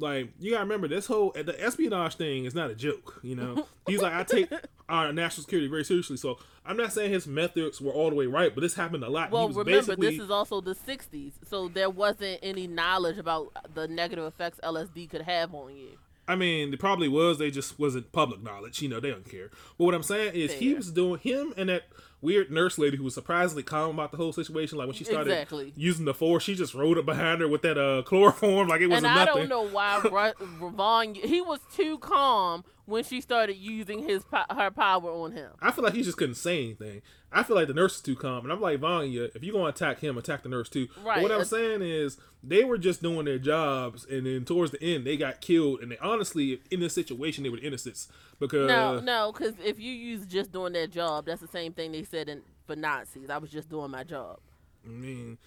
Like 0.00 0.30
you 0.38 0.50
gotta 0.52 0.64
remember 0.64 0.88
this 0.88 1.06
whole 1.06 1.32
the 1.32 1.54
espionage 1.62 2.16
thing 2.16 2.44
is 2.44 2.54
not 2.54 2.70
a 2.70 2.74
joke. 2.74 3.20
You 3.22 3.36
know, 3.36 3.66
he's 3.86 4.02
like 4.02 4.12
I 4.12 4.24
take 4.24 4.50
our 4.88 5.12
national 5.12 5.44
security 5.44 5.68
very 5.68 5.84
seriously. 5.84 6.16
So 6.16 6.38
I'm 6.64 6.76
not 6.76 6.92
saying 6.92 7.12
his 7.12 7.26
methods 7.26 7.80
were 7.80 7.92
all 7.92 8.10
the 8.10 8.16
way 8.16 8.26
right, 8.26 8.54
but 8.54 8.60
this 8.60 8.74
happened 8.74 9.04
a 9.04 9.10
lot. 9.10 9.30
Well, 9.30 9.48
remember 9.48 9.96
this 9.96 10.18
is 10.18 10.30
also 10.30 10.60
the 10.60 10.74
'60s, 10.74 11.32
so 11.48 11.68
there 11.68 11.90
wasn't 11.90 12.40
any 12.42 12.66
knowledge 12.66 13.18
about 13.18 13.52
the 13.74 13.88
negative 13.88 14.24
effects 14.24 14.60
LSD 14.62 15.10
could 15.10 15.22
have 15.22 15.54
on 15.54 15.76
you. 15.76 15.98
I 16.28 16.36
mean, 16.36 16.72
it 16.72 16.78
probably 16.78 17.08
was. 17.08 17.38
They 17.38 17.50
just 17.50 17.76
wasn't 17.78 18.12
public 18.12 18.40
knowledge. 18.40 18.80
You 18.82 18.88
know, 18.88 19.00
they 19.00 19.10
don't 19.10 19.28
care. 19.28 19.50
But 19.76 19.84
what 19.84 19.94
I'm 19.94 20.04
saying 20.04 20.34
is, 20.34 20.52
Fair. 20.52 20.60
he 20.60 20.74
was 20.74 20.92
doing 20.92 21.18
him 21.18 21.52
and 21.56 21.68
that 21.68 21.84
weird 22.22 22.50
nurse 22.50 22.78
lady 22.78 22.96
who 22.96 23.04
was 23.04 23.14
surprisingly 23.14 23.62
calm 23.62 23.94
about 23.94 24.10
the 24.10 24.16
whole 24.16 24.32
situation. 24.32 24.78
Like 24.78 24.86
when 24.86 24.96
she 24.96 25.04
started 25.04 25.30
exactly. 25.30 25.72
using 25.76 26.04
the 26.04 26.14
force, 26.14 26.44
she 26.44 26.54
just 26.54 26.74
rode 26.74 26.98
up 26.98 27.06
behind 27.06 27.40
her 27.40 27.48
with 27.48 27.62
that 27.62 27.78
uh 27.78 28.02
chloroform 28.02 28.68
like 28.68 28.80
it 28.80 28.88
was 28.88 29.02
nothing. 29.02 29.20
And 29.20 29.30
I 29.30 29.32
don't 29.32 29.48
know 29.48 29.68
why 29.68 30.00
Ravon 30.04 31.16
he 31.16 31.40
was 31.40 31.60
too 31.74 31.98
calm 31.98 32.64
when 32.86 33.04
she 33.04 33.20
started 33.20 33.56
using 33.56 34.06
his 34.06 34.24
her 34.32 34.70
power 34.70 35.10
on 35.10 35.32
him. 35.32 35.50
I 35.60 35.70
feel 35.70 35.84
like 35.84 35.94
he 35.94 36.02
just 36.02 36.18
couldn't 36.18 36.34
say 36.34 36.64
anything. 36.64 37.02
I 37.32 37.44
feel 37.44 37.54
like 37.54 37.68
the 37.68 37.74
nurse 37.74 37.96
is 37.96 38.02
too 38.02 38.16
calm, 38.16 38.44
and 38.44 38.52
I'm 38.52 38.60
like 38.60 38.80
Vanya, 38.80 39.28
if 39.34 39.44
you're 39.44 39.52
gonna 39.52 39.66
attack 39.66 40.00
him, 40.00 40.18
attack 40.18 40.42
the 40.42 40.48
nurse 40.48 40.68
too. 40.68 40.88
Right. 41.04 41.16
But 41.16 41.22
what 41.22 41.32
I'm 41.32 41.44
saying 41.44 41.80
is 41.82 42.18
they 42.42 42.64
were 42.64 42.78
just 42.78 43.02
doing 43.02 43.24
their 43.24 43.38
jobs, 43.38 44.04
and 44.10 44.26
then 44.26 44.44
towards 44.44 44.72
the 44.72 44.82
end 44.82 45.06
they 45.06 45.16
got 45.16 45.40
killed. 45.40 45.80
And 45.80 45.92
they 45.92 45.98
honestly, 45.98 46.60
in 46.70 46.80
this 46.80 46.92
situation, 46.92 47.44
they 47.44 47.50
were 47.50 47.58
innocents 47.58 48.08
because 48.40 48.68
no, 48.68 48.98
no, 48.98 49.32
because 49.32 49.54
if 49.64 49.78
you 49.78 49.92
use 49.92 50.26
just 50.26 50.50
doing 50.50 50.72
their 50.72 50.88
job, 50.88 51.26
that's 51.26 51.40
the 51.40 51.48
same 51.48 51.72
thing 51.72 51.92
they 51.92 52.02
said 52.10 52.28
in, 52.28 52.42
for 52.66 52.76
Nazis. 52.76 53.30
I 53.30 53.38
was 53.38 53.50
just 53.50 53.68
doing 53.68 53.90
my 53.90 54.04
job. 54.04 54.38
I 54.84 54.88
mean, 54.88 55.38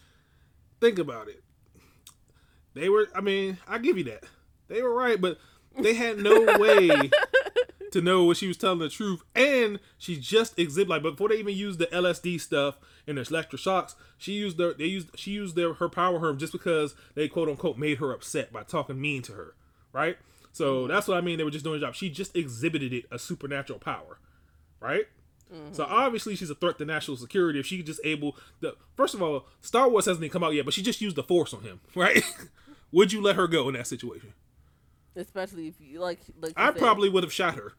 think 0.80 1.00
about 1.00 1.28
it. 1.28 1.44
They 2.74 2.90
were. 2.90 3.08
I 3.14 3.22
mean, 3.22 3.58
I 3.68 3.78
give 3.78 3.98
you 3.98 4.04
that. 4.06 4.24
They 4.68 4.82
were 4.82 4.94
right, 4.94 5.20
but 5.20 5.38
they 5.80 5.94
had 5.94 6.18
no 6.18 6.58
way 6.60 6.90
to 7.92 8.02
know 8.02 8.24
what 8.24 8.38
she 8.38 8.48
was 8.48 8.58
telling 8.58 8.80
the 8.80 8.90
truth. 8.90 9.22
And 9.36 9.80
she 9.98 10.18
just 10.18 10.58
exhibit 10.58 10.90
like 10.90 11.02
before 11.04 11.30
they 11.30 11.38
even 11.38 11.56
used 11.56 11.80
the 11.80 11.88
LSD 11.88 12.42
stuff 12.42 12.78
and 13.08 13.18
the 13.18 13.22
electric 13.22 13.62
shocks, 13.62 13.96
she 14.18 14.34
used 14.34 14.58
their 14.58 14.74
they 14.74 14.86
used 14.86 15.10
she 15.16 15.32
used 15.32 15.56
their 15.56 15.74
her 15.74 15.90
power 15.90 16.20
herb 16.20 16.40
just 16.40 16.54
because 16.54 16.96
they 17.16 17.28
quote 17.28 17.50
unquote 17.50 17.78
made 17.78 18.00
her 18.00 18.12
upset 18.12 18.52
by 18.52 18.64
talking 18.64 19.00
mean 19.00 19.22
to 19.24 19.34
her. 19.34 19.54
Right? 19.92 20.18
So 20.52 20.82
mm-hmm. 20.82 20.92
that's 20.92 21.08
what 21.08 21.18
I 21.18 21.22
mean. 21.22 21.38
They 21.38 21.44
were 21.44 21.52
just 21.52 21.66
doing 21.66 21.78
a 21.78 21.86
job. 21.86 21.96
She 21.96 22.10
just 22.10 22.36
exhibited 22.36 22.94
it 22.94 23.06
a 23.12 23.20
supernatural 23.20 23.80
power. 23.80 24.20
Right? 24.80 25.06
Mm-hmm. 25.54 25.74
So 25.74 25.86
obviously 25.88 26.36
she's 26.36 26.50
a 26.50 26.56
threat 26.56 26.78
to 26.80 26.86
national 26.86 27.18
security 27.18 27.60
if 27.60 27.66
she 27.66 27.84
just 27.84 28.02
able 28.04 28.36
the 28.60 28.76
first 28.96 29.14
of 29.14 29.22
all, 29.22 29.46
Star 29.62 29.90
Wars 29.90 30.06
hasn't 30.06 30.24
even 30.24 30.34
come 30.34 30.44
out 30.44 30.54
yet, 30.54 30.66
but 30.66 30.74
she 30.74 30.82
just 30.82 31.02
used 31.02 31.16
the 31.16 31.24
force 31.24 31.54
on 31.54 31.62
him, 31.62 31.80
right? 31.96 32.24
Would 32.92 33.12
you 33.12 33.22
let 33.22 33.36
her 33.36 33.48
go 33.48 33.68
in 33.68 33.76
that 33.76 33.88
situation? 33.88 34.34
Especially 35.16 35.68
if 35.68 35.76
you 35.80 36.00
like, 36.00 36.20
like 36.42 36.54
I 36.56 36.72
probably 36.72 37.10
would 37.10 37.24
have 37.24 37.34
shot 37.34 37.56
her. 37.56 37.74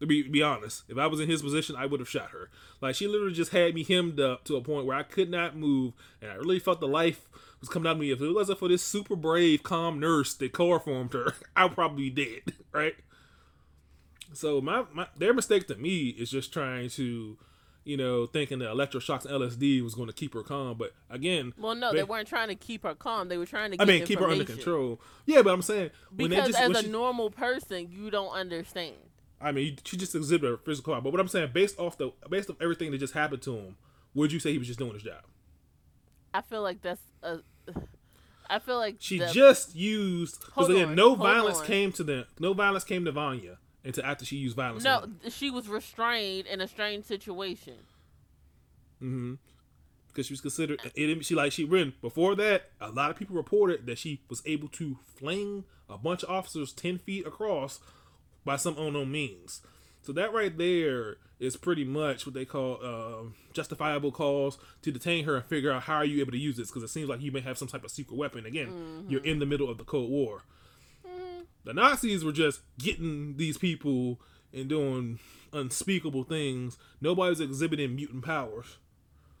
To 0.00 0.06
be 0.06 0.22
be 0.22 0.42
honest, 0.42 0.84
if 0.88 0.96
I 0.96 1.08
was 1.08 1.18
in 1.18 1.28
his 1.28 1.42
position, 1.42 1.74
I 1.76 1.86
would 1.86 1.98
have 1.98 2.08
shot 2.08 2.30
her. 2.30 2.50
Like 2.80 2.94
she 2.94 3.08
literally 3.08 3.34
just 3.34 3.50
had 3.50 3.74
me 3.74 3.82
hemmed 3.82 4.20
up 4.20 4.44
to 4.44 4.56
a 4.56 4.62
point 4.62 4.86
where 4.86 4.96
I 4.96 5.02
could 5.02 5.28
not 5.28 5.56
move, 5.56 5.92
and 6.22 6.30
I 6.30 6.34
really 6.36 6.60
felt 6.60 6.78
the 6.78 6.86
life 6.86 7.28
was 7.60 7.68
coming 7.68 7.88
out 7.88 7.96
of 7.96 7.98
me. 7.98 8.12
If 8.12 8.20
it 8.20 8.32
wasn't 8.32 8.60
for 8.60 8.68
this 8.68 8.82
super 8.82 9.16
brave, 9.16 9.64
calm 9.64 9.98
nurse 9.98 10.34
that 10.34 10.52
chloroformed 10.52 11.12
her, 11.14 11.34
I'd 11.56 11.72
probably 11.74 12.10
be 12.10 12.24
dead. 12.24 12.54
Right. 12.70 12.94
So 14.38 14.60
my, 14.60 14.84
my 14.92 15.08
their 15.16 15.34
mistake 15.34 15.66
to 15.66 15.74
me 15.74 16.10
is 16.10 16.30
just 16.30 16.52
trying 16.52 16.90
to, 16.90 17.36
you 17.84 17.96
know, 17.96 18.24
thinking 18.26 18.60
that 18.60 18.68
electroshocks 18.68 19.24
and 19.24 19.34
LSD 19.34 19.82
was 19.82 19.96
going 19.96 20.06
to 20.06 20.12
keep 20.12 20.32
her 20.34 20.44
calm. 20.44 20.78
But 20.78 20.92
again, 21.10 21.54
Well, 21.58 21.74
no, 21.74 21.90
ba- 21.90 21.96
they 21.96 22.04
weren't 22.04 22.28
trying 22.28 22.46
to 22.46 22.54
keep 22.54 22.84
her 22.84 22.94
calm. 22.94 23.28
They 23.28 23.36
were 23.36 23.46
trying 23.46 23.72
to. 23.72 23.82
I 23.82 23.84
mean, 23.84 24.06
keep 24.06 24.20
her 24.20 24.28
under 24.28 24.44
control. 24.44 25.00
Yeah, 25.26 25.42
but 25.42 25.52
I'm 25.52 25.62
saying 25.62 25.90
when 26.14 26.30
they 26.30 26.36
Because 26.36 26.52
just 26.52 26.60
as 26.60 26.70
a 26.70 26.82
she- 26.84 26.88
normal 26.88 27.30
person, 27.32 27.88
you 27.90 28.10
don't 28.12 28.30
understand. 28.32 28.94
I 29.40 29.50
mean, 29.50 29.76
she 29.84 29.96
just 29.96 30.14
exhibited 30.14 30.50
her 30.52 30.56
physical 30.58 30.92
power. 30.94 31.02
But 31.02 31.10
what 31.10 31.20
I'm 31.20 31.26
saying, 31.26 31.50
based 31.52 31.76
off 31.80 31.98
the 31.98 32.12
based 32.30 32.48
off 32.48 32.56
everything 32.60 32.92
that 32.92 32.98
just 32.98 33.14
happened 33.14 33.42
to 33.42 33.56
him, 33.56 33.76
would 34.14 34.30
you 34.32 34.38
say 34.38 34.52
he 34.52 34.58
was 34.58 34.68
just 34.68 34.78
doing 34.78 34.94
his 34.94 35.02
job? 35.02 35.24
I 36.32 36.42
feel 36.42 36.62
like 36.62 36.80
that's 36.80 37.02
a. 37.24 37.38
I 38.48 38.60
feel 38.60 38.76
like 38.78 38.98
She 39.00 39.18
the- 39.18 39.26
just 39.32 39.74
used 39.74 40.40
because 40.46 40.68
again, 40.68 40.90
on, 40.90 40.94
no 40.94 41.16
violence 41.16 41.58
on. 41.58 41.66
came 41.66 41.90
to 41.92 42.04
them. 42.04 42.24
No 42.38 42.52
violence 42.52 42.84
came 42.84 43.04
to 43.04 43.10
Vanya 43.10 43.58
until 43.88 44.04
after 44.04 44.24
she 44.24 44.36
used 44.36 44.54
violence. 44.54 44.84
no. 44.84 45.06
She 45.30 45.50
was 45.50 45.66
restrained 45.66 46.46
in 46.46 46.60
a 46.60 46.68
strange 46.68 47.06
situation. 47.06 47.74
Mm-hmm. 49.02 49.34
Because 50.08 50.26
she 50.26 50.32
was 50.34 50.40
considered. 50.40 50.80
It, 50.94 51.24
she 51.24 51.34
like 51.34 51.52
she 51.52 51.64
ran 51.64 51.94
before 52.02 52.36
that. 52.36 52.70
A 52.80 52.90
lot 52.90 53.10
of 53.10 53.16
people 53.16 53.34
reported 53.34 53.86
that 53.86 53.98
she 53.98 54.20
was 54.28 54.42
able 54.44 54.68
to 54.68 54.98
fling 55.16 55.64
a 55.88 55.96
bunch 55.96 56.22
of 56.22 56.30
officers 56.30 56.72
ten 56.72 56.98
feet 56.98 57.26
across 57.26 57.80
by 58.44 58.56
some 58.56 58.76
unknown 58.78 59.10
means. 59.10 59.62
So 60.02 60.12
that 60.12 60.32
right 60.32 60.56
there 60.56 61.16
is 61.38 61.56
pretty 61.56 61.84
much 61.84 62.26
what 62.26 62.34
they 62.34 62.44
call 62.44 62.78
uh, 62.82 63.30
justifiable 63.52 64.10
cause 64.10 64.58
to 64.82 64.90
detain 64.90 65.24
her 65.24 65.36
and 65.36 65.44
figure 65.44 65.70
out 65.72 65.82
how 65.84 65.96
are 65.96 66.04
you 66.04 66.20
able 66.20 66.32
to 66.32 66.38
use 66.38 66.56
this 66.56 66.68
because 66.68 66.82
it 66.82 66.88
seems 66.88 67.08
like 67.08 67.22
you 67.22 67.32
may 67.32 67.40
have 67.40 67.56
some 67.56 67.68
type 67.68 67.84
of 67.84 67.90
secret 67.90 68.16
weapon. 68.16 68.44
Again, 68.44 69.06
you're 69.08 69.24
in 69.24 69.38
the 69.38 69.46
middle 69.46 69.70
of 69.70 69.78
the 69.78 69.84
Cold 69.84 70.10
War. 70.10 70.42
The 71.68 71.74
Nazis 71.74 72.24
were 72.24 72.32
just 72.32 72.62
getting 72.78 73.36
these 73.36 73.58
people 73.58 74.18
and 74.54 74.70
doing 74.70 75.18
unspeakable 75.52 76.24
things. 76.24 76.78
Nobody's 77.02 77.40
exhibiting 77.40 77.94
mutant 77.94 78.24
powers. 78.24 78.78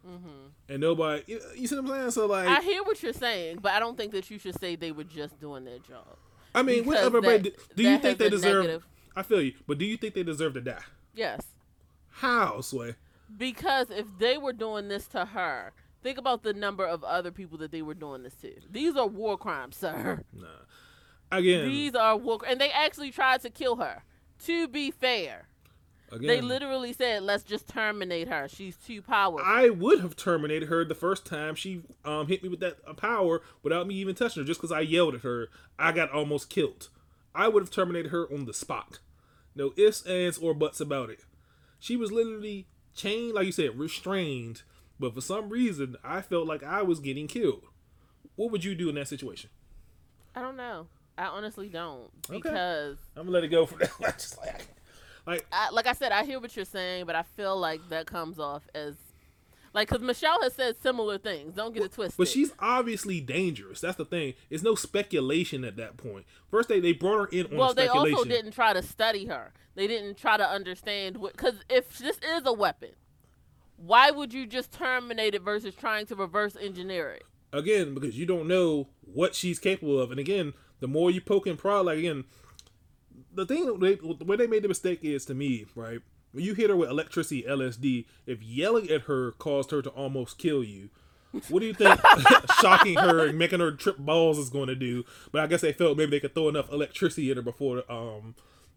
Mm-hmm. 0.06 0.48
And 0.68 0.80
nobody, 0.82 1.22
you, 1.26 1.40
you 1.56 1.66
see 1.66 1.76
what 1.76 1.86
I'm 1.86 1.90
saying? 1.90 2.10
So 2.10 2.26
like, 2.26 2.46
I 2.46 2.60
hear 2.60 2.82
what 2.82 3.02
you're 3.02 3.14
saying, 3.14 3.60
but 3.62 3.72
I 3.72 3.78
don't 3.78 3.96
think 3.96 4.12
that 4.12 4.30
you 4.30 4.38
should 4.38 4.60
say 4.60 4.76
they 4.76 4.92
were 4.92 5.04
just 5.04 5.40
doing 5.40 5.64
their 5.64 5.78
job. 5.78 6.18
I 6.54 6.62
mean, 6.62 6.84
Because 6.84 7.10
whatever. 7.10 7.38
that- 7.38 7.74
do 7.74 7.82
you 7.82 7.96
think 7.98 8.18
they 8.18 8.28
deserve? 8.28 8.64
negative- 8.66 8.86
I 9.16 9.22
feel 9.22 9.40
you, 9.40 9.54
but 9.66 9.78
do 9.78 9.86
you 9.86 9.96
think 9.96 10.12
they 10.12 10.22
deserve 10.22 10.52
to 10.52 10.60
die? 10.60 10.82
Yes. 11.14 11.40
How, 12.10 12.60
Sway? 12.60 12.96
Because 13.38 13.88
if 13.88 14.04
they 14.18 14.36
were 14.36 14.52
doing 14.52 14.88
this 14.88 15.06
to 15.08 15.24
her, 15.24 15.72
think 16.02 16.18
about 16.18 16.42
the 16.42 16.52
number 16.52 16.84
of 16.84 17.02
other 17.04 17.30
people 17.30 17.56
that 17.56 17.72
they 17.72 17.80
were 17.80 17.94
doing 17.94 18.22
this 18.22 18.34
to. 18.42 18.52
These 18.70 18.96
are 18.96 19.06
war 19.06 19.38
crimes, 19.38 19.78
sir. 19.78 20.24
Nah. 20.34 20.46
Again, 21.30 21.68
These 21.68 21.94
are 21.94 22.16
war, 22.16 22.40
and 22.46 22.60
they 22.60 22.70
actually 22.70 23.10
tried 23.10 23.42
to 23.42 23.50
kill 23.50 23.76
her. 23.76 24.02
To 24.46 24.68
be 24.68 24.90
fair, 24.90 25.48
again, 26.10 26.26
they 26.26 26.40
literally 26.40 26.92
said, 26.92 27.22
"Let's 27.22 27.42
just 27.42 27.68
terminate 27.68 28.28
her. 28.28 28.48
She's 28.48 28.76
too 28.76 29.02
powerful." 29.02 29.40
I 29.44 29.68
would 29.68 30.00
have 30.00 30.16
terminated 30.16 30.68
her 30.68 30.84
the 30.84 30.94
first 30.94 31.26
time 31.26 31.54
she 31.54 31.82
um, 32.04 32.28
hit 32.28 32.42
me 32.42 32.48
with 32.48 32.60
that 32.60 32.78
uh, 32.86 32.94
power 32.94 33.42
without 33.62 33.86
me 33.86 33.96
even 33.96 34.14
touching 34.14 34.42
her, 34.42 34.46
just 34.46 34.60
because 34.60 34.72
I 34.72 34.80
yelled 34.80 35.16
at 35.16 35.20
her. 35.20 35.48
I 35.78 35.92
got 35.92 36.10
almost 36.10 36.48
killed. 36.48 36.88
I 37.34 37.48
would 37.48 37.62
have 37.62 37.70
terminated 37.70 38.10
her 38.10 38.32
on 38.32 38.46
the 38.46 38.54
spot. 38.54 39.00
No 39.54 39.72
ifs, 39.76 40.06
ands, 40.06 40.38
or 40.38 40.54
buts 40.54 40.80
about 40.80 41.10
it. 41.10 41.24
She 41.78 41.96
was 41.96 42.10
literally 42.10 42.68
chained, 42.94 43.34
like 43.34 43.46
you 43.46 43.52
said, 43.52 43.78
restrained. 43.78 44.62
But 45.00 45.14
for 45.14 45.20
some 45.20 45.48
reason, 45.48 45.96
I 46.02 46.22
felt 46.22 46.46
like 46.46 46.62
I 46.62 46.82
was 46.82 47.00
getting 47.00 47.28
killed. 47.28 47.64
What 48.36 48.50
would 48.50 48.64
you 48.64 48.74
do 48.74 48.88
in 48.88 48.94
that 48.96 49.08
situation? 49.08 49.50
I 50.34 50.42
don't 50.42 50.56
know. 50.56 50.86
I 51.18 51.26
honestly 51.26 51.68
don't 51.68 52.08
Okay. 52.30 52.38
because, 52.38 52.96
I'm 53.16 53.24
gonna 53.24 53.32
let 53.32 53.44
it 53.44 53.48
go 53.48 53.66
for 53.66 53.78
that. 54.00 54.18
Just 54.18 54.38
like, 54.38 54.66
like 55.26 55.46
I, 55.52 55.70
like 55.70 55.86
I 55.86 55.92
said, 55.92 56.12
I 56.12 56.24
hear 56.24 56.40
what 56.40 56.54
you're 56.54 56.64
saying, 56.64 57.06
but 57.06 57.16
I 57.16 57.22
feel 57.22 57.58
like 57.58 57.80
that 57.90 58.06
comes 58.06 58.38
off 58.38 58.62
as 58.74 58.94
like 59.74 59.88
because 59.88 60.02
Michelle 60.02 60.40
has 60.42 60.54
said 60.54 60.80
similar 60.80 61.18
things. 61.18 61.54
Don't 61.54 61.74
get 61.74 61.82
it 61.82 61.92
twisted. 61.92 62.16
But 62.16 62.28
she's 62.28 62.52
obviously 62.58 63.20
dangerous. 63.20 63.80
That's 63.80 63.96
the 63.96 64.04
thing. 64.04 64.34
It's 64.48 64.62
no 64.62 64.74
speculation 64.74 65.64
at 65.64 65.76
that 65.76 65.96
point. 65.96 66.24
First, 66.50 66.68
they, 66.68 66.80
they 66.80 66.92
brought 66.92 67.18
her 67.18 67.26
in 67.26 67.46
on 67.46 67.56
well, 67.56 67.74
they 67.74 67.88
also 67.88 68.24
didn't 68.24 68.52
try 68.52 68.72
to 68.72 68.82
study 68.82 69.26
her. 69.26 69.52
They 69.74 69.86
didn't 69.86 70.16
try 70.16 70.36
to 70.36 70.48
understand 70.48 71.16
what. 71.16 71.32
Because 71.32 71.54
if 71.68 71.98
this 71.98 72.18
is 72.18 72.42
a 72.46 72.52
weapon, 72.52 72.90
why 73.76 74.10
would 74.10 74.32
you 74.32 74.46
just 74.46 74.72
terminate 74.72 75.34
it 75.34 75.42
versus 75.42 75.74
trying 75.74 76.06
to 76.06 76.16
reverse 76.16 76.56
engineer 76.56 77.10
it? 77.10 77.24
Again, 77.52 77.94
because 77.94 78.18
you 78.18 78.26
don't 78.26 78.46
know 78.46 78.88
what 79.00 79.34
she's 79.34 79.58
capable 79.58 80.00
of. 80.00 80.10
And 80.10 80.20
again, 80.20 80.52
the 80.80 80.88
more 80.88 81.10
you 81.10 81.20
poke 81.20 81.46
and 81.46 81.58
prod, 81.58 81.86
like 81.86 81.98
again, 81.98 82.24
the 83.32 83.46
thing 83.46 83.78
they, 83.78 83.94
the 83.94 84.24
way 84.24 84.36
they 84.36 84.46
made 84.46 84.62
the 84.62 84.68
mistake 84.68 85.00
is 85.02 85.24
to 85.26 85.34
me, 85.34 85.66
right? 85.74 86.00
When 86.32 86.44
you 86.44 86.54
hit 86.54 86.70
her 86.70 86.76
with 86.76 86.90
electricity, 86.90 87.44
LSD, 87.48 88.04
if 88.26 88.42
yelling 88.42 88.90
at 88.90 89.02
her 89.02 89.32
caused 89.32 89.70
her 89.70 89.80
to 89.80 89.90
almost 89.90 90.36
kill 90.38 90.62
you, 90.62 90.90
what 91.48 91.60
do 91.60 91.66
you 91.66 91.74
think 91.74 91.98
shocking 92.60 92.96
her 92.96 93.26
and 93.26 93.38
making 93.38 93.60
her 93.60 93.72
trip 93.72 93.98
balls 93.98 94.38
is 94.38 94.50
going 94.50 94.68
to 94.68 94.74
do? 94.74 95.04
But 95.32 95.42
I 95.42 95.46
guess 95.46 95.60
they 95.62 95.72
felt 95.72 95.96
maybe 95.96 96.10
they 96.10 96.20
could 96.20 96.34
throw 96.34 96.48
enough 96.48 96.72
electricity 96.72 97.30
at 97.30 97.36
her 97.36 97.42
before 97.42 97.82
um 97.90 98.34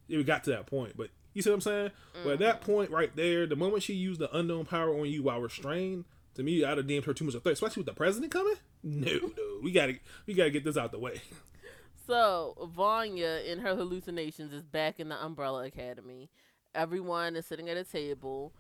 it 0.10 0.26
got 0.26 0.44
to 0.46 0.50
that 0.52 0.66
point. 0.66 0.98
But 0.98 1.10
you 1.34 1.42
see 1.42 1.50
what 1.50 1.56
I'm 1.56 1.62
saying? 1.62 1.92
But 2.24 2.34
at 2.34 2.40
that 2.40 2.62
point 2.62 2.92
right 2.92 3.16
there, 3.16 3.46
the 3.46 3.56
moment 3.56 3.84
she 3.84 3.94
used 3.94 4.20
the 4.20 4.36
unknown 4.36 4.66
power 4.66 4.94
on 4.98 5.06
you 5.06 5.24
while 5.24 5.40
restrained, 5.40 6.06
to 6.36 6.44
me, 6.44 6.64
I'd 6.64 6.78
have 6.78 6.88
deemed 6.88 7.06
her 7.06 7.14
too 7.14 7.26
much 7.26 7.36
of 7.36 7.40
a 7.40 7.44
threat, 7.44 7.54
especially 7.54 7.82
with 7.82 7.88
the 7.88 7.94
president 7.94 8.32
coming. 8.32 8.56
No, 8.84 9.12
no, 9.38 9.60
we 9.62 9.72
gotta 9.72 9.96
we 10.26 10.34
gotta 10.34 10.52
get 10.52 10.64
this 10.64 10.78
out 10.78 10.92
the 10.92 11.00
way. 11.00 11.22
So 12.08 12.70
Vanya, 12.76 13.42
in 13.46 13.60
her 13.60 13.76
hallucinations, 13.76 14.54
is 14.54 14.64
back 14.64 15.00
in 15.00 15.10
the 15.10 15.24
Umbrella 15.24 15.66
Academy. 15.66 16.30
Everyone 16.74 17.36
is 17.36 17.46
sitting 17.46 17.70
at 17.70 17.78
a 17.78 17.84
table, 17.84 18.54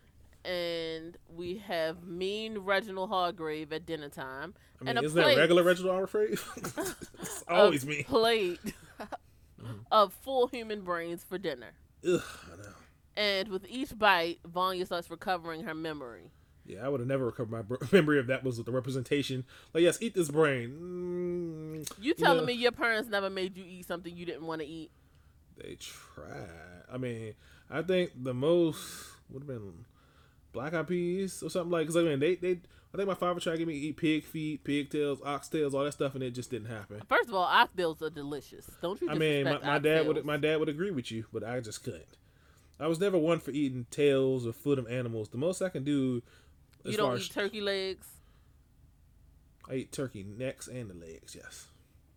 and 0.44 1.18
we 1.30 1.58
have 1.68 2.04
mean 2.04 2.60
Reginald 2.60 3.10
Hargreeves 3.10 3.72
at 3.72 3.86
dinner 3.86 4.10
time. 4.10 4.54
I 4.80 4.84
mean, 4.84 4.98
and 4.98 5.12
plate 5.12 5.36
that 5.36 5.38
regular 5.38 5.64
Reginald 5.64 6.10
I'm 6.14 6.28
it's 7.20 7.44
always 7.48 7.86
me. 7.86 8.04
plate 8.04 8.60
mm-hmm. 9.00 9.72
of 9.92 10.14
full 10.14 10.48
human 10.48 10.82
brains 10.82 11.24
for 11.24 11.38
dinner. 11.38 11.72
Ugh, 12.08 12.22
I 12.52 12.58
know. 12.58 12.74
And 13.16 13.50
with 13.50 13.66
each 13.68 13.98
bite, 13.98 14.40
Vanya 14.46 14.86
starts 14.86 15.10
recovering 15.10 15.64
her 15.64 15.76
memory. 15.76 16.32
Yeah, 16.72 16.86
I 16.86 16.90
would 16.90 17.02
have 17.02 17.08
never 17.08 17.26
recovered 17.26 17.52
my 17.70 17.78
memory 17.92 18.20
if 18.20 18.28
that 18.28 18.44
was 18.44 18.58
the 18.64 18.72
representation. 18.72 19.44
Like, 19.74 19.84
yes, 19.84 19.98
eat 20.02 20.16
this 20.16 20.30
brain. 20.30 20.70
Mm, 21.86 21.92
You 22.00 22.14
telling 22.14 22.38
know, 22.40 22.46
me 22.46 22.54
your 22.54 22.72
parents 22.72 23.10
never 23.10 23.30
made 23.30 23.58
you 23.58 23.66
eat 23.68 23.86
something 23.86 24.16
you 24.16 24.26
didn't 24.26 24.46
want 24.46 24.62
to 24.62 24.68
eat? 24.68 24.92
They 25.58 25.76
tried. 25.76 26.84
I 26.92 26.98
mean, 26.98 27.34
I 27.70 27.82
think 27.82 28.12
the 28.24 28.34
most 28.34 28.80
would 29.30 29.44
have 29.44 29.48
been 29.48 29.86
black 30.54 30.74
eyed 30.74 30.88
peas 30.88 31.44
or 31.44 31.50
something 31.50 31.72
like. 31.72 31.84
Because 31.88 31.98
I 31.98 32.04
mean, 32.04 32.20
they 32.20 32.36
they. 32.36 32.60
I 32.94 32.98
think 32.98 33.08
my 33.08 33.16
father 33.16 33.40
tried 33.40 33.54
to 33.54 33.58
get 33.60 33.68
me 33.68 33.74
to 33.74 33.80
eat 33.88 33.98
pig 33.98 34.24
feet, 34.24 34.64
pigtails, 34.66 35.20
oxtails, 35.22 35.74
all 35.74 35.84
that 35.86 35.94
stuff, 35.94 36.14
and 36.14 36.24
it 36.24 36.32
just 36.32 36.52
didn't 36.52 36.68
happen. 36.70 37.02
First 37.08 37.30
of 37.30 37.36
all, 37.36 37.46
oxtails 37.46 38.02
are 38.02 38.10
delicious. 38.10 38.70
Don't 38.82 39.02
you? 39.02 39.10
I 39.10 39.16
mean, 39.16 39.46
my, 39.46 39.60
my 39.60 39.80
dad 39.80 40.08
would 40.08 40.24
my 40.26 40.38
dad 40.38 40.60
would 40.60 40.70
agree 40.70 40.92
with 40.92 41.12
you, 41.12 41.26
but 41.34 41.44
I 41.44 41.60
just 41.60 41.84
couldn't. 41.84 42.18
I 42.80 42.88
was 42.88 43.00
never 43.00 43.18
one 43.18 43.40
for 43.40 43.52
eating 43.52 43.86
tails 43.92 44.48
or 44.48 44.54
foot 44.54 44.80
of 44.80 44.88
animals. 44.88 45.30
The 45.30 45.38
most 45.38 45.62
I 45.62 45.70
can 45.70 45.84
do, 45.84 46.24
You 46.86 46.98
don't 46.98 47.20
eat 47.20 47.32
turkey 47.32 47.62
legs. 47.62 48.08
I 49.70 49.76
eat 49.76 49.92
turkey 49.92 50.24
necks 50.24 50.68
and 50.68 50.90
the 50.90 50.94
legs. 50.96 51.36
Yes. 51.36 51.68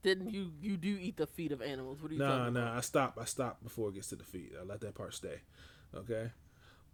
Then 0.02 0.28
you 0.28 0.52
you 0.60 0.76
do 0.76 0.98
eat 1.00 1.16
the 1.16 1.26
feet 1.26 1.52
of 1.52 1.62
animals. 1.62 2.00
What 2.02 2.10
are 2.10 2.14
you 2.14 2.20
Nah, 2.20 2.50
nah. 2.50 2.60
about? 2.60 2.76
I 2.76 2.80
stop. 2.80 3.18
I 3.20 3.24
stop 3.24 3.62
before 3.62 3.88
it 3.90 3.94
gets 3.94 4.08
to 4.08 4.16
the 4.16 4.24
feet. 4.24 4.52
I 4.60 4.64
let 4.64 4.80
that 4.80 4.94
part 4.94 5.14
stay. 5.14 5.40
Okay. 5.94 6.30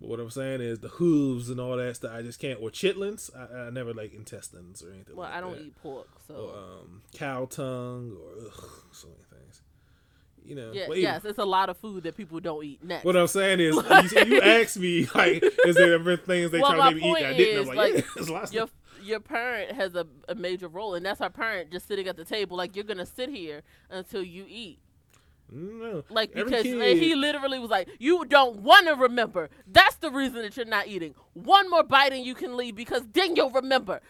But 0.01 0.09
what 0.09 0.21
I'm 0.21 0.31
saying 0.31 0.61
is 0.63 0.79
the 0.79 0.89
hooves 0.89 1.51
and 1.51 1.61
all 1.61 1.77
that 1.77 1.97
stuff. 1.97 2.13
I 2.15 2.23
just 2.23 2.39
can't. 2.41 2.61
Or 2.63 2.71
chitlins. 2.71 3.31
I, 3.37 3.67
I 3.67 3.71
never 3.71 3.93
like 3.93 4.15
intestines 4.15 4.83
or 4.83 4.91
anything. 4.93 5.15
Well, 5.17 5.29
like 5.29 5.37
I 5.37 5.41
don't 5.41 5.57
that. 5.57 5.63
eat 5.63 5.77
pork, 5.83 6.09
so 6.27 6.35
Or 6.35 6.57
um, 6.59 7.03
cow 7.15 7.45
tongue 7.47 8.17
or 8.19 8.47
ugh, 8.47 8.71
so. 8.93 9.09
You 10.51 10.57
know. 10.57 10.73
yeah, 10.73 10.85
even- 10.87 10.99
yes, 11.01 11.25
it's 11.25 11.39
a 11.39 11.45
lot 11.45 11.69
of 11.71 11.77
food 11.77 12.03
that 12.03 12.17
people 12.17 12.41
don't 12.41 12.65
eat. 12.65 12.83
Next, 12.85 13.05
What 13.05 13.17
I'm 13.17 13.29
saying 13.29 13.61
is, 13.61 13.77
you, 14.13 14.25
you 14.35 14.41
asked 14.43 14.79
me 14.79 15.07
like, 15.15 15.43
is 15.65 15.77
there 15.77 15.95
ever 15.95 16.17
things 16.17 16.51
they 16.51 16.61
Well, 16.61 16.73
try 16.75 16.89
to 16.91 16.95
make 16.97 17.05
me 17.05 17.11
eat 17.11 17.21
that 17.21 17.27
I 17.31 17.37
didn't? 17.37 17.57
I'm 17.57 17.63
is, 17.63 17.69
like, 17.69 17.95
like, 17.95 18.07
yeah, 18.29 18.33
lots 18.35 18.53
your 18.53 18.63
of 18.65 18.71
your 19.03 19.21
parent 19.21 19.71
has 19.73 19.95
a, 19.95 20.07
a 20.29 20.35
major 20.35 20.67
role, 20.69 20.95
and 20.97 21.07
that's 21.07 21.21
our 21.21 21.31
parent 21.31 21.71
just 21.71 21.87
sitting 21.89 22.07
at 22.09 22.17
the 22.17 22.25
table. 22.25 22.57
Like 22.57 22.75
you're 22.75 22.85
gonna 22.85 23.07
sit 23.07 23.31
here 23.31 23.63
until 23.91 24.23
you 24.25 24.45
eat. 24.49 24.79
no. 25.53 26.03
Like 26.11 26.31
Every 26.35 26.45
because 26.45 26.65
kid- 26.65 26.99
he 26.99 27.15
literally 27.15 27.59
was 27.61 27.71
like, 27.71 27.89
"You 27.99 28.25
don't 28.25 28.57
want 28.61 28.89
to 28.89 28.95
remember. 28.97 29.51
That's 29.67 29.95
the 29.97 30.11
reason 30.11 30.43
that 30.43 30.57
you're 30.57 30.67
not 30.67 30.89
eating. 30.89 31.15
One 31.35 31.71
more 31.71 31.83
bite 31.85 32.13
and 32.13 32.25
you 32.27 32.35
can 32.35 32.57
leave 32.57 32.75
because 32.75 33.03
then 33.13 33.37
you'll 33.37 33.51
remember." 33.51 34.01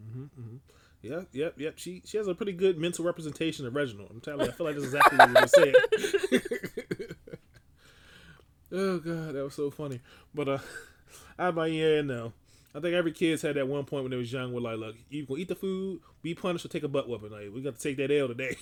Mm-hmm, 0.00 0.22
mm-hmm. 0.22 0.56
Yep, 1.02 1.28
yep, 1.32 1.54
yep. 1.58 1.74
She 1.76 2.02
she 2.04 2.16
has 2.18 2.26
a 2.26 2.34
pretty 2.34 2.52
good 2.52 2.76
mental 2.78 3.04
representation 3.04 3.66
of 3.66 3.74
Reginald. 3.74 4.10
I'm 4.10 4.20
telling 4.20 4.40
you, 4.40 4.48
I 4.48 4.52
feel 4.52 4.66
like 4.66 4.74
this 4.74 4.84
is 4.84 4.94
exactly 4.94 5.18
what 5.18 5.40
you 5.42 5.48
said. 5.48 7.16
Oh 8.70 8.98
god, 8.98 9.34
that 9.34 9.44
was 9.44 9.54
so 9.54 9.70
funny. 9.70 10.00
But 10.34 10.48
uh, 10.48 10.58
I'm 11.38 11.56
like, 11.56 11.72
yeah, 11.72 12.02
no. 12.02 12.32
I 12.74 12.80
think 12.80 12.94
every 12.94 13.12
kid's 13.12 13.40
had 13.42 13.56
that 13.56 13.66
one 13.66 13.84
point 13.84 14.04
when 14.04 14.10
they 14.10 14.18
was 14.18 14.30
young 14.32 14.52
where 14.52 14.60
like, 14.60 14.78
look, 14.78 14.94
you 15.08 15.24
gonna 15.24 15.40
eat 15.40 15.48
the 15.48 15.54
food, 15.54 16.00
be 16.22 16.34
punished, 16.34 16.66
or 16.66 16.68
take 16.68 16.82
a 16.82 16.88
butt 16.88 17.08
whooping. 17.08 17.30
Like, 17.30 17.48
we 17.52 17.62
got 17.62 17.76
to 17.76 17.82
take 17.82 17.96
that 17.96 18.10
L 18.10 18.28
today. 18.28 18.56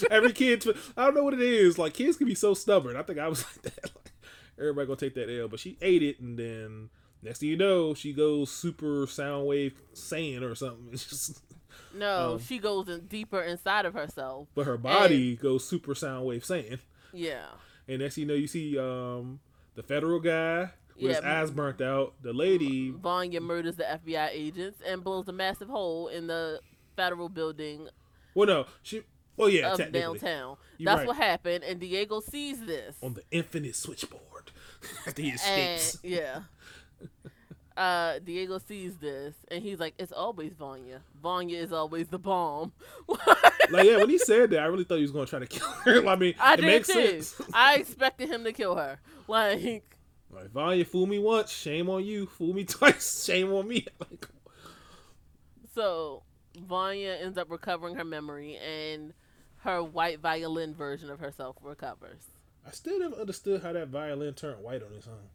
every 0.10 0.32
kid, 0.32 0.64
I 0.96 1.04
don't 1.04 1.14
know 1.14 1.22
what 1.22 1.34
it 1.34 1.42
is. 1.42 1.78
Like, 1.78 1.92
kids 1.94 2.16
can 2.16 2.26
be 2.26 2.34
so 2.34 2.54
stubborn. 2.54 2.96
I 2.96 3.02
think 3.02 3.18
I 3.18 3.28
was 3.28 3.44
like 3.44 3.62
that. 3.74 3.84
Like, 3.94 4.12
everybody 4.58 4.86
gonna 4.86 4.96
take 4.96 5.14
that 5.14 5.30
L, 5.30 5.48
but 5.48 5.60
she 5.60 5.76
ate 5.82 6.02
it, 6.02 6.18
and 6.20 6.38
then 6.38 6.88
next 7.22 7.38
thing 7.40 7.48
you 7.50 7.56
know, 7.56 7.94
she 7.94 8.12
goes 8.12 8.50
super 8.50 9.06
sound 9.06 9.46
wave 9.46 9.74
Saiyan 9.94 10.42
or 10.42 10.54
something. 10.54 10.90
Just, 10.92 11.42
No, 11.94 12.34
Um, 12.34 12.38
she 12.40 12.58
goes 12.58 12.88
in 12.88 13.06
deeper 13.06 13.40
inside 13.42 13.84
of 13.86 13.94
herself. 13.94 14.48
but 14.54 14.66
her 14.66 14.76
body 14.78 15.36
goes 15.36 15.66
super 15.66 15.94
sound 15.94 16.26
wave 16.26 16.42
Saiyan. 16.42 16.78
Yeah. 17.12 17.46
And 17.88 18.00
next 18.00 18.14
thing 18.14 18.22
you 18.22 18.28
know, 18.28 18.34
you 18.34 18.46
see 18.46 18.78
um 18.78 19.40
the 19.74 19.82
federal 19.82 20.20
guy 20.20 20.70
with 21.00 21.16
his 21.16 21.24
eyes 21.24 21.50
burnt 21.50 21.80
out. 21.80 22.14
The 22.22 22.32
lady, 22.32 22.90
Vanya 22.90 23.40
murders 23.40 23.76
the 23.76 23.84
FBI 23.84 24.28
agents 24.32 24.80
and 24.86 25.02
blows 25.02 25.28
a 25.28 25.32
massive 25.32 25.68
hole 25.68 26.08
in 26.08 26.26
the 26.26 26.60
federal 26.96 27.28
building 27.28 27.88
well, 28.34 28.46
no, 28.46 28.66
she, 28.82 29.02
well, 29.36 29.48
yeah, 29.48 29.72
of 29.74 29.92
downtown. 29.92 30.56
You're 30.78 30.86
That's 30.86 30.98
right. 31.00 31.08
what 31.08 31.16
happened, 31.16 31.64
and 31.64 31.80
Diego 31.80 32.20
sees 32.20 32.64
this. 32.64 32.96
on 33.02 33.14
the 33.14 33.22
infinite 33.30 33.76
switchboard 33.76 34.52
after 35.06 35.22
he 35.22 35.28
and 35.30 35.36
escapes. 35.38 35.98
yeah. 36.02 36.40
Uh, 37.76 38.18
Diego 38.18 38.58
sees 38.58 38.96
this 38.98 39.34
and 39.48 39.62
he's 39.62 39.78
like, 39.80 39.94
"It's 39.98 40.12
always 40.12 40.52
Vanya. 40.54 41.00
Vanya 41.22 41.58
is 41.58 41.72
always 41.72 42.08
the 42.08 42.18
bomb." 42.18 42.72
like, 43.70 43.84
yeah, 43.86 43.96
when 43.98 44.10
he 44.10 44.18
said 44.18 44.50
that, 44.50 44.60
I 44.60 44.66
really 44.66 44.84
thought 44.84 44.96
he 44.96 45.02
was 45.02 45.10
gonna 45.12 45.26
try 45.26 45.38
to 45.38 45.46
kill 45.46 45.68
her. 45.84 46.06
I 46.06 46.16
mean, 46.16 46.34
I 46.40 46.54
it 46.54 46.60
makes 46.60 46.88
too. 46.88 47.22
sense. 47.22 47.40
I 47.54 47.76
expected 47.76 48.28
him 48.28 48.44
to 48.44 48.52
kill 48.52 48.76
her. 48.76 48.98
Like, 49.28 49.96
Like, 50.30 50.50
Vanya, 50.50 50.84
fool 50.84 51.06
me 51.06 51.18
once, 51.18 51.50
shame 51.50 51.88
on 51.88 52.04
you. 52.04 52.26
Fool 52.26 52.52
me 52.54 52.64
twice, 52.66 53.24
shame 53.24 53.52
on 53.52 53.68
me. 53.68 53.86
Like, 54.00 54.28
so 55.74 56.22
Vanya 56.58 57.18
ends 57.20 57.38
up 57.38 57.50
recovering 57.50 57.94
her 57.96 58.04
memory, 58.04 58.56
and 58.56 59.14
her 59.58 59.82
white 59.82 60.20
violin 60.20 60.74
version 60.74 61.08
of 61.08 61.20
herself 61.20 61.56
recovers 61.62 62.24
I 62.66 62.70
still 62.72 62.98
never 62.98 63.14
understood 63.16 63.62
how 63.62 63.72
that 63.72 63.88
violin 63.88 64.34
turned 64.34 64.62
white 64.62 64.82
on 64.82 64.92
its 64.92 65.06
own. 65.06 65.28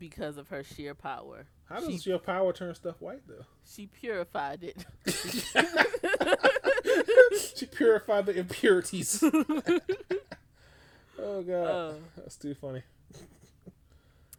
Because 0.00 0.36
of 0.38 0.48
her 0.48 0.64
sheer 0.64 0.96
power. 0.96 1.46
How 1.68 1.78
does 1.78 2.02
She- 2.02 2.10
your 2.10 2.18
power 2.18 2.52
turn 2.52 2.74
stuff 2.74 3.00
white 3.00 3.22
though? 3.28 3.44
She 3.72 3.86
purified 3.86 4.64
it. 4.64 4.84
she 7.54 7.66
purified 7.66 8.26
the 8.26 8.36
impurities. 8.36 9.22
oh 9.22 9.42
god, 11.42 11.66
Uh. 11.68 11.92
that's 12.16 12.34
too 12.36 12.54
funny. 12.54 12.82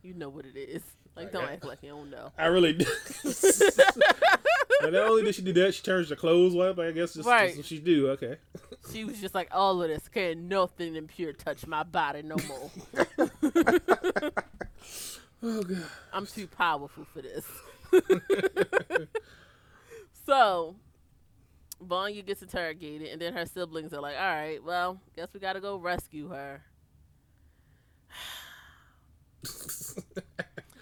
you 0.04 0.14
know 0.16 0.30
what 0.30 0.46
it 0.46 0.58
is. 0.58 0.82
Like, 1.16 1.32
don't 1.34 1.44
act 1.50 1.66
like 1.66 1.84
you 1.84 1.90
don't 1.90 2.10
know. 2.10 2.32
I 2.38 2.46
really 2.48 2.72
do. 2.74 2.86
but 3.24 4.92
not 4.94 5.10
only 5.10 5.24
did 5.24 5.36
she 5.36 5.42
do 5.42 5.52
that, 5.54 5.74
she 5.76 5.84
turns 5.84 6.10
her 6.10 6.16
clothes 6.16 6.54
white. 6.56 6.74
But 6.76 6.88
I 6.88 6.92
guess 6.92 7.14
just, 7.14 7.28
Right. 7.28 7.48
that's 7.48 7.58
what 7.58 7.66
she 7.66 7.80
do. 7.80 8.10
Okay. 8.12 8.38
She 8.94 9.04
was 9.04 9.20
just 9.20 9.36
like, 9.36 9.50
all 9.52 9.82
of 9.84 9.90
this 9.90 10.08
can't 10.08 10.40
nothing 10.44 10.96
impure 10.96 11.34
touch 11.34 11.68
my 11.68 11.84
body 11.84 12.22
no 12.24 12.38
more. 12.48 12.72
Oh 15.44 15.64
god. 15.64 15.84
I'm 16.14 16.26
too 16.26 16.48
powerful 16.48 17.06
for 17.06 17.22
this. 17.22 17.46
so, 20.26 20.76
Vanya 21.82 22.22
gets 22.22 22.42
interrogated, 22.42 23.10
and 23.10 23.22
then 23.22 23.34
her 23.34 23.46
siblings 23.46 23.94
are 23.94 24.02
like, 24.02 24.16
all 24.16 24.22
right, 24.22 24.64
well, 24.64 25.02
guess 25.16 25.30
we 25.34 25.40
gotta 25.40 25.60
go 25.60 25.78
rescue 25.78 26.30
her. 26.30 26.62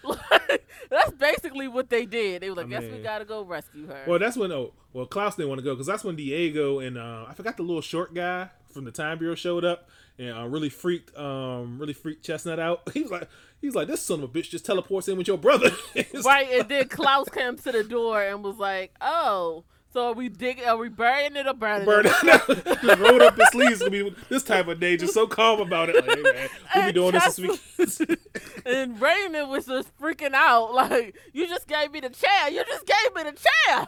That's 0.90 1.12
basically 1.12 1.68
what 1.68 1.88
they 1.88 2.04
did. 2.04 2.42
They 2.42 2.50
were 2.50 2.56
like, 2.56 2.66
I 2.66 2.68
guess 2.68 2.82
we 2.82 2.98
gotta 2.98 3.24
go 3.24 3.42
rescue 3.42 3.86
her. 3.86 4.04
Well, 4.06 4.18
that's 4.18 4.36
when 4.36 4.50
oh 4.50 4.72
well 4.92 5.06
Klaus 5.06 5.36
didn't 5.36 5.48
want 5.48 5.60
to 5.60 5.64
go 5.64 5.74
because 5.74 5.86
that's 5.86 6.02
when 6.02 6.16
Diego 6.16 6.80
and 6.80 6.98
uh, 6.98 7.26
I 7.28 7.34
forgot 7.34 7.56
the 7.56 7.62
little 7.62 7.80
short 7.80 8.12
guy 8.14 8.48
from 8.72 8.84
the 8.84 8.90
Time 8.90 9.18
Bureau 9.18 9.34
showed 9.34 9.64
up 9.64 9.88
and 10.18 10.36
uh, 10.36 10.46
really 10.46 10.68
freaked 10.68 11.16
um 11.16 11.78
really 11.78 11.92
freaked 11.92 12.24
Chestnut 12.24 12.58
out. 12.58 12.90
He 12.92 13.02
was 13.02 13.10
like 13.10 13.28
he's 13.60 13.74
like 13.74 13.88
this 13.88 14.02
son 14.02 14.22
of 14.22 14.24
a 14.24 14.28
bitch 14.28 14.50
just 14.50 14.64
teleports 14.66 15.08
in 15.08 15.16
with 15.18 15.28
your 15.28 15.38
brother. 15.38 15.70
Right, 16.24 16.48
and 16.52 16.68
then 16.68 16.88
Klaus 16.88 17.28
came 17.28 17.56
to 17.56 17.72
the 17.72 17.84
door 17.84 18.22
and 18.22 18.42
was 18.42 18.56
like, 18.58 18.94
oh, 19.00 19.64
so 19.92 20.08
are 20.08 20.12
we 20.12 20.28
digging, 20.28 20.64
are 20.66 20.76
we 20.76 20.88
burying 20.88 21.34
it 21.34 21.46
or 21.48 21.54
burning 21.54 21.84
Burn 21.84 22.06
it? 22.06 22.12
it 22.22 22.98
rolled 23.00 23.22
up 23.22 23.36
his 23.36 23.48
sleeves 23.48 23.80
to 23.80 23.90
be 23.90 24.14
this 24.28 24.44
type 24.44 24.68
of 24.68 24.78
day, 24.78 24.96
just 24.96 25.14
so 25.14 25.26
calm 25.26 25.60
about 25.60 25.88
it. 25.88 25.96
Like, 26.06 26.16
hey 26.16 26.22
man, 26.22 26.48
we'll 26.76 26.86
be 26.86 26.92
doing 26.92 27.12
this 27.12 27.36
this 27.76 27.98
week. 27.98 28.18
And 28.66 29.00
Raymond 29.00 29.48
was 29.50 29.66
just 29.66 29.96
freaking 29.98 30.34
out, 30.34 30.74
like, 30.74 31.16
you 31.32 31.48
just 31.48 31.66
gave 31.66 31.90
me 31.90 32.00
the 32.00 32.10
chair. 32.10 32.50
You 32.50 32.62
just 32.64 32.86
gave 32.86 33.14
me 33.16 33.30
the 33.30 33.32
chair. 33.32 33.86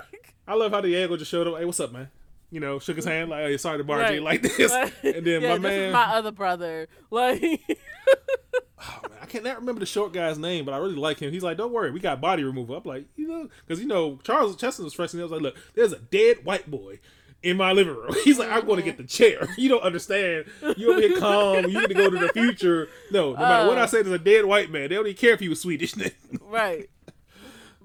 I 0.47 0.55
love 0.55 0.71
how 0.71 0.81
Diego 0.81 1.15
just 1.15 1.31
showed 1.31 1.47
up. 1.47 1.57
Hey, 1.57 1.65
what's 1.65 1.79
up, 1.79 1.91
man? 1.93 2.09
You 2.51 2.59
know, 2.59 2.79
shook 2.79 2.97
his 2.97 3.05
hand 3.05 3.29
like, 3.29 3.45
hey, 3.45 3.57
sorry 3.57 3.77
to 3.77 3.83
barge 3.83 4.01
Right. 4.01 4.17
in 4.17 4.23
like 4.23 4.41
this. 4.41 4.71
Like, 4.71 4.93
And 5.03 5.25
then 5.25 5.41
yeah, 5.41 5.49
my 5.53 5.57
man, 5.57 5.91
my 5.93 6.03
other 6.15 6.31
brother. 6.31 6.87
Like, 7.09 7.61
oh, 8.07 8.99
man, 9.09 9.17
I 9.21 9.25
can't 9.25 9.43
remember 9.43 9.79
the 9.79 9.85
short 9.85 10.13
guy's 10.13 10.37
name, 10.37 10.65
but 10.65 10.73
I 10.73 10.77
really 10.77 10.95
like 10.95 11.19
him. 11.19 11.31
He's 11.31 11.43
like, 11.43 11.57
don't 11.57 11.71
worry, 11.73 11.91
we 11.91 11.99
got 11.99 12.21
body 12.21 12.43
removal. 12.43 12.75
I'm 12.75 12.83
like, 12.83 13.05
you 13.15 13.27
know, 13.27 13.49
because 13.65 13.81
you 13.81 13.87
know, 13.87 14.19
Charles 14.23 14.55
Cheston 14.55 14.85
was 14.85 14.93
fresh 14.93 15.13
and 15.13 15.21
I 15.21 15.25
was 15.25 15.31
like, 15.31 15.41
look, 15.41 15.55
there's 15.75 15.93
a 15.93 15.99
dead 15.99 16.43
white 16.45 16.69
boy 16.69 16.99
in 17.41 17.57
my 17.57 17.71
living 17.73 17.95
room. 17.95 18.13
He's 18.23 18.39
like, 18.39 18.49
I'm 18.51 18.65
going 18.65 18.77
to 18.77 18.83
get 18.85 18.97
the 18.97 19.03
chair. 19.03 19.47
You 19.57 19.69
don't 19.69 19.83
understand. 19.83 20.45
You 20.77 20.91
over 20.91 21.01
here 21.01 21.19
calm. 21.19 21.65
You 21.69 21.79
need 21.81 21.87
to 21.89 21.93
go 21.93 22.09
to 22.09 22.17
the 22.17 22.29
future. 22.29 22.87
No, 23.11 23.33
no 23.33 23.39
matter 23.39 23.67
what. 23.67 23.77
I 23.77 23.85
say, 23.85 24.01
there's 24.01 24.15
a 24.15 24.23
dead 24.23 24.45
white 24.45 24.71
man. 24.71 24.89
They 24.89 24.95
don't 24.95 25.05
even 25.07 25.17
care 25.17 25.33
if 25.33 25.39
he 25.41 25.49
was 25.49 25.61
Swedish. 25.61 25.93
right. 26.41 26.89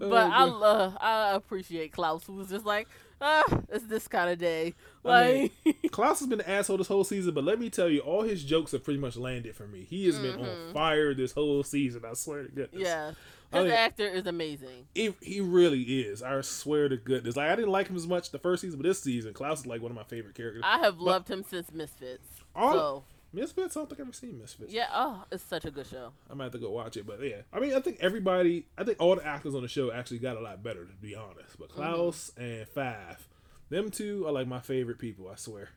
Oh, 0.01 0.09
But 0.11 0.31
I 0.31 0.47
God. 0.47 0.63
uh, 0.63 0.93
I 1.01 1.35
appreciate 1.35 1.93
Klaus, 1.93 2.25
who 2.25 2.35
was 2.35 2.49
just 2.49 2.65
like, 2.65 2.89
ah, 3.21 3.45
it's 3.71 3.85
this 3.87 4.09
kind 4.09 4.31
of 4.31 4.39
day. 4.39 4.75
I 5.05 5.09
Like, 5.09 5.53
mean, 5.65 5.75
Klaus 5.91 6.21
has 6.21 6.29
been 6.29 6.41
an 6.41 6.47
asshole 6.47 6.77
this 6.79 6.89
whole 6.89 7.05
season, 7.05 7.35
but 7.35 7.45
let 7.45 7.59
me 7.59 7.71
tell 7.71 7.89
you, 7.89 8.01
all 8.01 8.23
his 8.23 8.45
jokes 8.45 8.73
have 8.73 8.85
pretty 8.85 9.01
much 9.01 9.17
landed 9.17 9.55
for 9.57 9.67
me. 9.67 9.87
He 9.89 10.07
has 10.07 10.19
been 10.19 10.41
on 10.41 10.73
fire 10.73 11.15
this 11.15 11.33
whole 11.33 11.63
season. 11.63 12.03
I 12.09 12.15
swear 12.15 12.45
to 12.45 12.49
goodness. 12.49 12.75
Mm-hmm. 12.75 12.81
yeah, 12.83 13.13
I 13.53 13.57
his 13.59 13.65
mean- 13.65 13.73
actor 13.73 14.07
is 14.07 14.27
amazing. 14.27 14.87
He, 14.95 15.15
he 15.23 15.41
really 15.41 15.83
is. 15.83 16.23
I 16.23 16.41
swear 16.43 16.89
to 16.89 16.97
goodness. 16.97 17.37
Like 17.37 17.51
I 17.51 17.57
didn't 17.57 17.71
like 17.73 17.89
him 17.89 17.97
as 17.97 18.07
much 18.07 18.31
the 18.31 18.39
first 18.39 18.63
season, 18.63 18.79
but 18.81 18.87
this 18.87 19.03
season, 19.03 19.33
Klaus 19.33 19.61
is 19.61 19.67
like 19.67 19.81
one 19.83 19.91
of 19.91 19.97
my 19.97 20.05
favorite 20.05 20.35
characters. 20.35 20.63
I 20.65 20.79
have 20.79 20.99
loved 21.01 21.29
him 21.29 21.43
since 21.49 21.73
Misfits. 21.73 22.29
All- 22.55 22.73
so 22.73 23.05
Misfits, 23.33 23.77
I 23.77 23.81
don't 23.81 23.89
think 23.89 24.01
I've 24.01 24.07
ever 24.07 24.13
seen 24.15 24.39
Misfits. 24.39 24.73
yeah, 24.73 24.87
oh, 24.93 25.25
it's 25.31 25.45
such 25.45 25.65
a 25.65 25.71
good 25.71 25.87
show. 25.87 26.13
I 26.31 26.35
might 26.35 26.45
have 26.45 26.53
to 26.53 26.59
go 26.59 26.71
watch 26.71 26.97
it, 26.97 27.07
but 27.07 27.23
yeah. 27.23 27.43
I 27.53 27.61
mean, 27.61 27.75
I 27.75 27.81
think 27.81 27.99
everybody, 28.01 28.67
I 28.77 28.85
think 28.85 28.99
all 29.01 29.17
the 29.17 29.27
actors 29.27 29.55
on 29.55 29.63
the 29.63 29.69
show 29.69 29.93
actually 29.93 30.21
got 30.21 30.37
a 30.37 30.41
lot 30.41 30.63
better, 30.63 30.85
to 30.85 30.95
be 30.95 31.15
honest. 31.15 31.59
But 31.59 31.69
Klaus 31.69 32.33
and 32.39 32.67
Five, 32.69 33.29
them 33.69 33.91
two 33.91 34.27
are 34.27 34.33
like 34.33 34.47
my 34.47 34.61
favorite 34.61 34.99
people. 34.99 35.29
I 35.29 35.37
swear. 35.37 35.69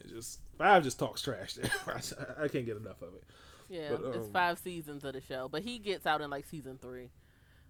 It 0.00 0.08
just 0.08 0.40
Five 0.58 0.84
just 0.84 0.98
talks 0.98 1.22
trash. 1.22 1.58
I, 1.86 1.90
I 2.44 2.48
can't 2.48 2.66
get 2.66 2.76
enough 2.76 3.02
of 3.02 3.14
it. 3.14 3.24
Yeah, 3.68 3.90
But, 3.90 4.14
it's 4.14 4.26
um, 4.26 4.32
five 4.32 4.58
seasons 4.58 5.04
of 5.04 5.14
the 5.14 5.20
show, 5.20 5.48
but 5.50 5.62
he 5.62 5.78
gets 5.78 6.06
out 6.06 6.20
in 6.20 6.30
like 6.30 6.46
season 6.46 6.78
three. 6.80 7.10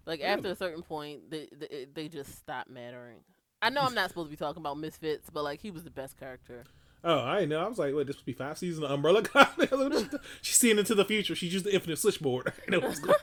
Like 0.05 0.21
after 0.21 0.49
a 0.49 0.55
certain 0.55 0.83
point, 0.83 1.31
they, 1.31 1.49
they 1.51 1.87
they 1.91 2.07
just 2.07 2.37
stop 2.37 2.69
mattering. 2.69 3.17
I 3.61 3.69
know 3.69 3.81
I'm 3.81 3.95
not 3.95 4.09
supposed 4.09 4.27
to 4.27 4.29
be 4.29 4.37
talking 4.37 4.61
about 4.61 4.77
Misfits, 4.77 5.29
but 5.31 5.43
like 5.43 5.61
he 5.61 5.71
was 5.71 5.83
the 5.83 5.89
best 5.89 6.19
character. 6.19 6.63
Oh, 7.07 7.19
I 7.19 7.45
know. 7.45 7.63
I 7.63 7.67
was 7.67 7.77
like, 7.77 7.93
wait, 7.93 8.07
this 8.07 8.15
would 8.17 8.25
be 8.25 8.33
five 8.33 8.57
seasons 8.57 8.83
of 8.83 8.89
Umbrella? 8.91 9.21
She's 10.41 10.55
seeing 10.57 10.79
into 10.79 10.95
the 10.95 11.05
future. 11.05 11.35
She's 11.35 11.53
used 11.53 11.65
the 11.65 11.73
infinite 11.73 11.99
switchboard. 11.99 12.51
I 12.67 12.71
know 12.71 12.79
what's 12.79 12.99
going. 12.99 13.15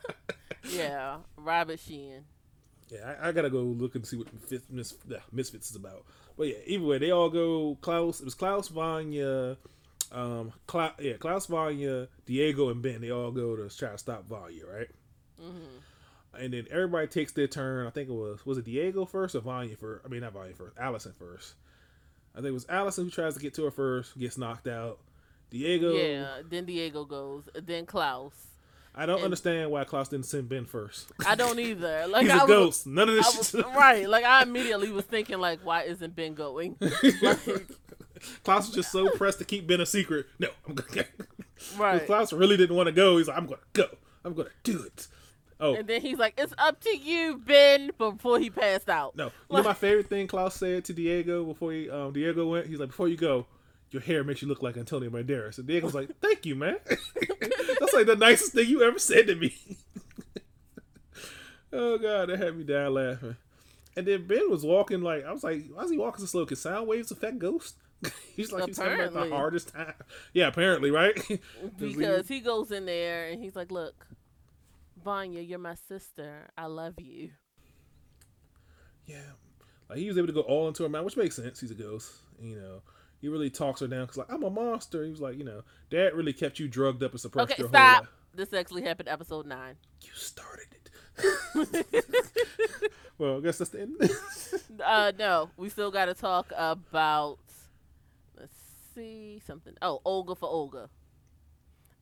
Yeah, 0.70 1.16
Robert 1.36 1.80
Sheehan. 1.80 2.24
Yeah, 2.88 3.14
I, 3.20 3.28
I 3.28 3.32
gotta 3.32 3.50
go 3.50 3.58
look 3.62 3.94
and 3.96 4.06
see 4.06 4.16
what 4.18 4.28
Mis- 4.50 4.62
Mis- 4.70 4.94
yeah, 5.08 5.18
Misfits 5.32 5.70
is 5.70 5.76
about. 5.76 6.04
But 6.38 6.48
yeah, 6.48 6.58
either 6.66 6.84
way, 6.84 6.98
they 6.98 7.10
all 7.10 7.28
go. 7.28 7.76
Klaus, 7.80 8.20
it 8.20 8.24
was 8.24 8.34
Klaus, 8.34 8.68
Vanya, 8.68 9.56
um, 10.12 10.52
Cla- 10.66 10.94
yeah, 11.00 11.14
Klaus, 11.14 11.46
Vanya, 11.46 12.08
Diego, 12.26 12.68
and 12.68 12.82
Ben. 12.82 13.00
They 13.00 13.10
all 13.10 13.32
go 13.32 13.56
to 13.56 13.68
try 13.76 13.90
to 13.90 13.98
stop 13.98 14.26
Vanya, 14.28 14.62
right? 14.72 14.88
hmm 15.40 15.78
And 16.38 16.52
then 16.52 16.66
everybody 16.70 17.08
takes 17.08 17.32
their 17.32 17.48
turn. 17.48 17.86
I 17.86 17.90
think 17.90 18.08
it 18.08 18.14
was 18.14 18.44
was 18.46 18.58
it 18.58 18.64
Diego 18.66 19.06
first 19.06 19.34
or 19.34 19.40
Vanya 19.40 19.76
first? 19.76 20.04
I 20.04 20.08
mean, 20.08 20.20
not 20.20 20.34
Vanya 20.34 20.54
first. 20.54 20.76
Allison 20.78 21.12
first. 21.18 21.54
I 22.34 22.38
think 22.38 22.48
it 22.48 22.52
was 22.52 22.66
Allison 22.68 23.04
who 23.04 23.10
tries 23.10 23.34
to 23.34 23.40
get 23.40 23.54
to 23.54 23.64
her 23.64 23.70
first, 23.70 24.18
gets 24.18 24.38
knocked 24.38 24.66
out. 24.68 24.98
Diego. 25.50 25.92
Yeah, 25.92 26.38
then 26.48 26.64
Diego 26.64 27.04
goes, 27.04 27.44
then 27.54 27.84
Klaus. 27.86 28.32
I 28.94 29.06
don't 29.06 29.16
And- 29.16 29.24
understand 29.24 29.70
why 29.70 29.84
Klaus 29.84 30.08
didn't 30.08 30.26
send 30.26 30.48
Ben 30.48 30.64
first. 30.66 31.12
I 31.26 31.34
don't 31.34 31.58
either. 31.58 32.06
Like 32.08 32.22
He's 32.22 32.30
I 32.32 32.36
a 32.36 32.40
was, 32.40 32.48
ghost. 32.48 32.86
None 32.86 33.08
of 33.08 33.14
this 33.14 33.36
was 33.38 33.50
shit. 33.50 33.66
right. 33.66 34.08
Like 34.08 34.24
I 34.24 34.42
immediately 34.42 34.90
was 34.90 35.04
thinking, 35.04 35.38
like, 35.38 35.60
why 35.64 35.82
isn't 35.84 36.14
Ben 36.16 36.34
going? 36.34 36.76
Like, 37.22 37.66
Klaus 38.44 38.66
was 38.68 38.74
just 38.74 38.92
so 38.92 39.10
pressed 39.10 39.38
to 39.40 39.44
keep 39.44 39.66
Ben 39.66 39.80
a 39.80 39.86
secret. 39.86 40.26
No, 40.38 40.48
I'm 40.68 40.74
gonna. 40.74 41.04
right. 41.78 42.06
Klaus 42.06 42.32
really 42.32 42.56
didn't 42.56 42.76
want 42.76 42.86
to 42.86 42.92
go. 42.92 43.18
He's 43.18 43.26
like, 43.28 43.36
I'm 43.36 43.46
gonna 43.46 43.58
go. 43.72 43.86
I'm 44.24 44.34
gonna 44.34 44.50
do 44.62 44.82
it. 44.84 45.08
Oh 45.62 45.76
And 45.76 45.86
then 45.86 46.00
he's 46.00 46.18
like, 46.18 46.34
"It's 46.36 46.52
up 46.58 46.80
to 46.80 46.96
you, 46.96 47.38
Ben." 47.38 47.92
Before 47.96 48.40
he 48.40 48.50
passed 48.50 48.88
out. 48.88 49.16
no! 49.16 49.26
You 49.48 49.58
know 49.58 49.62
my 49.62 49.74
favorite 49.74 50.08
thing 50.08 50.26
Klaus 50.26 50.56
said 50.56 50.84
to 50.86 50.92
Diego 50.92 51.44
before 51.44 51.72
he 51.72 51.88
um, 51.88 52.12
Diego 52.12 52.48
went. 52.48 52.66
He's 52.66 52.80
like, 52.80 52.88
before 52.88 53.06
you 53.06 53.16
go, 53.16 53.46
your 53.92 54.02
hair 54.02 54.24
makes 54.24 54.42
you 54.42 54.48
look 54.48 54.60
like 54.60 54.76
Antonio 54.76 55.08
Banderas. 55.08 55.58
And 55.58 55.68
Diego's 55.68 55.94
like, 55.94 56.10
thank 56.20 56.44
you, 56.44 56.56
man. 56.56 56.78
That's 56.86 57.94
like 57.94 58.06
the 58.06 58.16
nicest 58.18 58.54
thing 58.54 58.68
you 58.68 58.82
ever 58.82 58.98
said 58.98 59.28
to 59.28 59.36
me. 59.36 59.54
oh 61.72 61.96
god, 61.96 62.28
that 62.28 62.40
had 62.40 62.56
me 62.56 62.64
down 62.64 62.94
laughing. 62.94 63.36
And 63.96 64.04
then 64.06 64.26
Ben 64.26 64.50
was 64.50 64.64
walking 64.64 65.00
like 65.00 65.24
I 65.24 65.32
was 65.32 65.44
like, 65.44 65.66
why 65.72 65.84
is 65.84 65.92
he 65.92 65.98
walking 65.98 66.20
so 66.20 66.26
slow? 66.26 66.44
Can 66.44 66.56
sound 66.56 66.88
waves 66.88 67.12
affect 67.12 67.38
ghosts? 67.38 67.76
he's 68.34 68.50
like 68.50 68.66
he's 68.66 68.78
having 68.78 69.14
like 69.14 69.30
the 69.30 69.36
hardest 69.36 69.72
time. 69.72 69.94
Yeah, 70.32 70.48
apparently, 70.48 70.90
right? 70.90 71.16
because 71.78 72.26
he 72.26 72.40
goes 72.40 72.72
in 72.72 72.86
there 72.86 73.28
and 73.28 73.40
he's 73.40 73.54
like, 73.54 73.70
"Look, 73.70 74.06
Vanya, 75.02 75.40
you're 75.40 75.58
my 75.58 75.74
sister. 75.74 76.48
I 76.56 76.66
love 76.66 76.94
you." 77.00 77.30
Yeah, 79.06 79.18
like 79.88 79.98
he 79.98 80.08
was 80.08 80.16
able 80.16 80.28
to 80.28 80.32
go 80.32 80.40
all 80.42 80.68
into 80.68 80.82
her 80.84 80.88
mind, 80.88 81.04
which 81.04 81.16
makes 81.16 81.36
sense. 81.36 81.60
He's 81.60 81.70
a 81.70 81.74
ghost, 81.74 82.12
you 82.40 82.56
know. 82.56 82.82
He 83.20 83.28
really 83.28 83.50
talks 83.50 83.80
her 83.80 83.86
down 83.86 84.02
because 84.02 84.16
like 84.16 84.32
I'm 84.32 84.42
a 84.42 84.50
monster. 84.50 85.04
He 85.04 85.10
was 85.10 85.20
like, 85.20 85.38
you 85.38 85.44
know, 85.44 85.62
Dad 85.90 86.14
really 86.14 86.32
kept 86.32 86.58
you 86.58 86.68
drugged 86.68 87.02
up 87.02 87.12
and 87.12 87.20
suppressed 87.20 87.52
Okay, 87.52 87.62
your 87.62 87.68
stop. 87.68 87.94
whole 87.94 88.02
life. 88.02 88.10
This 88.34 88.52
actually 88.52 88.82
happened 88.82 89.08
episode 89.08 89.46
nine. 89.46 89.76
You 90.00 90.10
started 90.14 90.66
it. 90.72 90.90
well, 93.18 93.36
I 93.36 93.40
guess 93.40 93.58
that's 93.58 93.70
the 93.70 93.82
end. 93.82 93.96
uh, 94.84 95.12
no, 95.18 95.50
we 95.56 95.68
still 95.68 95.90
got 95.90 96.06
to 96.06 96.14
talk 96.14 96.52
about. 96.56 97.38
Let's 98.38 98.56
see 98.94 99.40
something. 99.46 99.74
Oh, 99.82 100.00
Olga 100.04 100.34
for 100.34 100.48
Olga, 100.48 100.88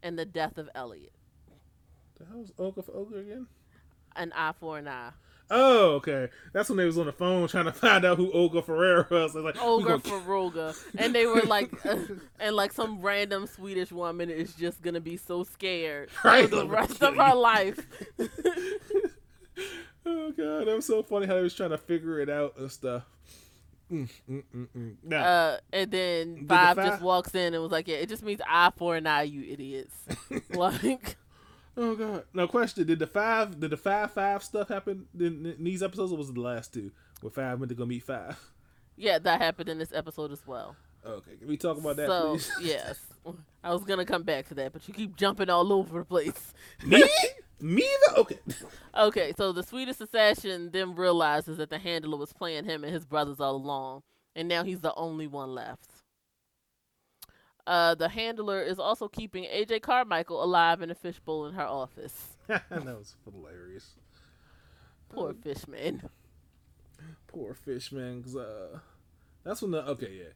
and 0.03 0.19
the 0.19 0.25
death 0.25 0.57
of 0.59 0.71
Elliot. 0.75 1.13
The 2.21 2.39
was 2.39 2.53
Olga 2.59 2.83
for 2.83 2.93
Olga 2.93 3.17
again? 3.19 3.47
An 4.17 4.33
eye 4.35 4.53
for 4.59 4.79
an 4.79 4.89
eye. 4.89 5.11
Oh, 5.53 5.95
okay. 5.97 6.29
That's 6.53 6.69
when 6.69 6.79
they 6.79 6.85
was 6.85 6.97
on 6.97 7.07
the 7.07 7.13
phone 7.13 7.49
trying 7.49 7.65
to 7.65 7.73
find 7.87 8.05
out 8.05 8.17
who 8.19 8.31
Olga 8.33 8.63
Ferreira 8.63 9.07
was. 9.11 9.35
Like, 9.35 9.61
Olga 9.61 10.01
Olga, 10.29 10.75
and 10.97 11.13
they 11.15 11.27
were 11.27 11.43
like, 11.43 11.71
uh, 11.85 11.97
and 12.41 12.55
like 12.55 12.73
some 12.73 13.01
random 13.03 13.47
Swedish 13.47 13.91
woman 13.91 14.31
is 14.31 14.55
just 14.55 14.81
gonna 14.83 15.01
be 15.01 15.17
so 15.17 15.43
scared 15.43 16.09
Right, 16.25 16.49
for 16.49 16.57
the 16.57 16.67
rest 16.69 17.03
of 17.03 17.17
her 17.17 17.35
life. 17.35 17.85
oh 20.07 20.33
god, 20.37 20.67
that 20.67 20.75
was 20.77 20.87
so 20.87 21.03
funny 21.03 21.27
how 21.27 21.35
they 21.35 21.43
was 21.43 21.55
trying 21.55 21.71
to 21.71 21.79
figure 21.79 22.21
it 22.21 22.31
out 22.31 22.55
and 22.59 22.71
stuff. 22.71 23.05
Mm, 23.91 24.09
mm, 24.31 24.43
mm, 24.55 24.69
mm. 24.77 24.97
Now, 25.03 25.25
Uh, 25.25 25.59
and 25.73 25.91
then 25.91 26.35
Did 26.37 26.49
the 26.49 26.75
just 26.77 27.03
walks 27.03 27.35
in 27.35 27.55
and 27.55 27.63
was 27.63 27.73
like, 27.73 27.89
"Yeah, 27.89 27.97
it 27.97 28.09
just 28.09 28.23
means 28.23 28.41
eye 28.49 28.71
for 28.77 28.95
an 28.95 29.07
eye, 29.09 29.23
you 29.25 29.43
idiots." 29.53 29.95
like, 30.51 31.17
oh 31.81 31.97
god. 31.97 32.25
No 32.33 32.47
question. 32.47 32.87
Did 32.87 32.99
the 32.99 33.07
five? 33.07 33.59
Did 33.59 33.71
the 33.71 33.77
five 33.77 34.13
five 34.13 34.43
stuff 34.43 34.69
happen 34.69 35.07
in, 35.19 35.47
in 35.47 35.65
these 35.65 35.83
episodes, 35.83 36.13
or 36.13 36.19
was 36.19 36.29
it 36.29 36.35
the 36.35 36.41
last 36.41 36.73
two 36.73 36.91
where 37.21 37.31
five 37.31 37.59
went 37.59 37.71
to 37.71 37.75
go 37.75 37.87
meet 37.87 38.05
five? 38.05 38.39
yeah, 38.97 39.19
that 39.19 39.41
happened 39.41 39.69
in 39.69 39.79
this 39.79 39.93
episode 39.93 40.31
as 40.31 40.47
well. 40.47 40.77
Okay, 41.05 41.37
can 41.39 41.49
we 41.49 41.57
talk 41.57 41.79
about 41.79 41.97
that, 41.97 42.07
so 42.07 42.33
please? 42.33 42.51
yes, 42.63 42.99
I 43.65 43.73
was 43.73 43.85
gonna 43.85 44.05
come 44.05 44.23
back 44.23 44.49
to 44.49 44.55
that, 44.55 44.73
but 44.73 44.87
you 44.87 44.95
keep 44.95 45.17
jumping 45.17 45.49
all 45.49 45.73
over 45.73 46.01
the 46.01 46.05
place. 46.05 46.53
Me? 46.85 47.03
Me? 47.63 47.87
Okay. 48.17 48.39
Okay, 48.97 49.33
so 49.37 49.53
the 49.53 49.63
Swedish 49.63 50.01
assassin 50.01 50.71
then 50.73 50.95
realizes 50.95 51.59
that 51.59 51.69
the 51.69 51.79
handler 51.79 52.17
was 52.17 52.33
playing 52.33 52.65
him 52.65 52.85
and 52.85 52.93
his 52.93 53.05
brothers 53.05 53.39
all 53.39 53.57
along, 53.57 54.03
and 54.35 54.49
now 54.49 54.65
he's 54.65 54.81
the 54.81 54.95
only 54.95 55.27
one 55.27 55.55
left. 55.55 55.90
Uh, 57.67 57.95
the 57.95 58.09
handler 58.09 58.63
is 58.63 58.79
also 58.79 59.09
keeping 59.09 59.45
AJ 59.45 59.83
Carmichael 59.83 60.43
alive 60.43 60.83
in 60.83 60.91
a 60.91 60.95
fishbowl 60.95 61.47
in 61.47 61.55
her 61.55 61.67
office. 61.67 62.37
that 62.47 62.71
was 62.71 63.17
hilarious. 63.25 63.95
Poor 65.09 65.35
fishman. 65.35 66.09
Poor 67.27 67.55
Fishman, 67.55 68.23
cause 68.23 68.37
uh, 68.37 68.79
that's 69.45 69.63
when 69.63 69.71
the 69.71 69.87
okay 69.91 70.13
yeah, 70.19 70.33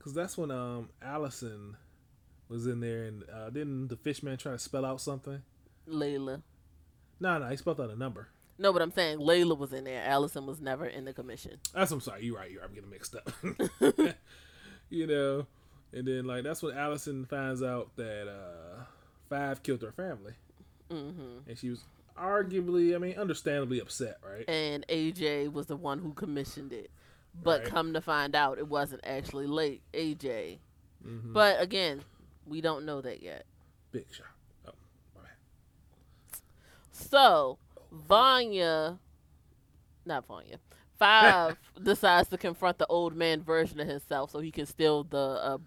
cause 0.00 0.12
that's 0.12 0.36
when 0.36 0.50
um 0.50 0.88
Allison 1.00 1.76
was 2.48 2.66
in 2.66 2.80
there 2.80 3.04
and 3.04 3.24
uh, 3.32 3.50
didn't 3.50 3.88
the 3.88 3.96
Fishman 3.96 4.36
try 4.36 4.52
to 4.52 4.58
spell 4.58 4.84
out 4.84 5.00
something? 5.00 5.42
Layla. 5.88 6.42
No, 7.20 7.38
no, 7.38 7.48
he 7.48 7.56
spelled 7.56 7.80
out 7.80 7.90
a 7.90 7.96
number. 7.96 8.28
No, 8.58 8.72
but 8.72 8.82
I'm 8.82 8.90
saying 8.90 9.18
Layla 9.18 9.56
was 9.56 9.72
in 9.72 9.84
there. 9.84 10.04
Allison 10.04 10.46
was 10.46 10.60
never 10.60 10.86
in 10.86 11.04
the 11.04 11.12
commission. 11.12 11.58
That's 11.72 11.90
I'm 11.92 12.00
sorry, 12.00 12.24
you're 12.24 12.36
right. 12.36 12.50
You're 12.50 12.60
right. 12.60 12.68
I'm 12.68 12.74
getting 12.74 12.90
mixed 12.90 13.14
up. 13.14 13.30
you 14.90 15.06
know, 15.06 15.46
and 15.94 16.06
then 16.06 16.24
like 16.26 16.44
that's 16.44 16.62
when 16.62 16.76
Allison 16.76 17.24
finds 17.24 17.62
out 17.62 17.90
that 17.96 18.28
uh 18.28 18.84
Five 19.28 19.62
killed 19.62 19.82
her 19.82 19.92
family, 19.92 20.34
hmm 20.90 21.38
and 21.48 21.58
she 21.58 21.70
was 21.70 21.82
arguably, 22.16 22.94
I 22.94 22.98
mean, 22.98 23.16
understandably 23.16 23.80
upset, 23.80 24.18
right? 24.22 24.48
And 24.48 24.86
AJ 24.88 25.50
was 25.52 25.66
the 25.66 25.76
one 25.76 25.98
who 25.98 26.12
commissioned 26.12 26.72
it. 26.72 26.90
But 27.42 27.62
Right. 27.62 27.68
come 27.70 27.92
to 27.94 28.00
find 28.00 28.36
out, 28.36 28.58
it 28.58 28.68
wasn't 28.68 29.00
actually 29.04 29.46
late 29.48 29.82
AJ. 29.92 30.58
Mhm. 31.04 31.32
But 31.32 31.60
again, 31.60 32.02
we 32.46 32.60
don't 32.60 32.84
know 32.84 33.00
that 33.00 33.22
yet. 33.22 33.44
Big 33.90 34.06
shot. 34.12 34.26
Oh, 34.68 34.72
my 35.16 35.22
bad. 35.22 35.30
So 36.92 37.58
Vanya, 37.90 38.98
not 40.04 40.26
Vanya, 40.26 40.58
Five 40.98 41.56
decides 41.82 42.28
to 42.28 42.38
confront 42.38 42.78
the 42.78 42.86
old 42.86 43.16
man 43.16 43.42
version 43.42 43.80
of 43.80 43.88
himself 43.88 44.30
so 44.30 44.38
he 44.38 44.52
can 44.52 44.66
steal 44.66 45.02
the 45.04 45.18
uh, 45.18 45.58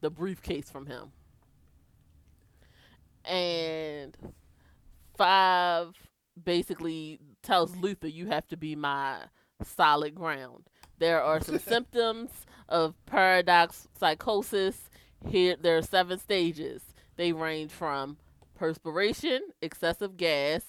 the 0.00 0.10
briefcase 0.10 0.70
from 0.70 0.86
him. 0.86 1.12
And 3.24 4.16
Five 5.16 5.94
basically 6.42 7.20
tells 7.42 7.76
Luther, 7.76 8.08
"You 8.08 8.28
have 8.28 8.48
to 8.48 8.56
be 8.56 8.74
my 8.74 9.24
solid 9.62 10.14
ground." 10.14 10.68
There 10.98 11.22
are 11.22 11.40
some 11.40 11.58
symptoms 11.74 12.30
of 12.68 12.94
paradox 13.04 13.86
psychosis. 13.98 14.88
Here, 15.28 15.56
there 15.60 15.76
are 15.76 15.82
seven 15.82 16.18
stages. 16.18 16.82
They 17.16 17.32
range 17.32 17.70
from 17.70 18.16
perspiration, 18.54 19.42
excessive 19.60 20.16
gas, 20.16 20.62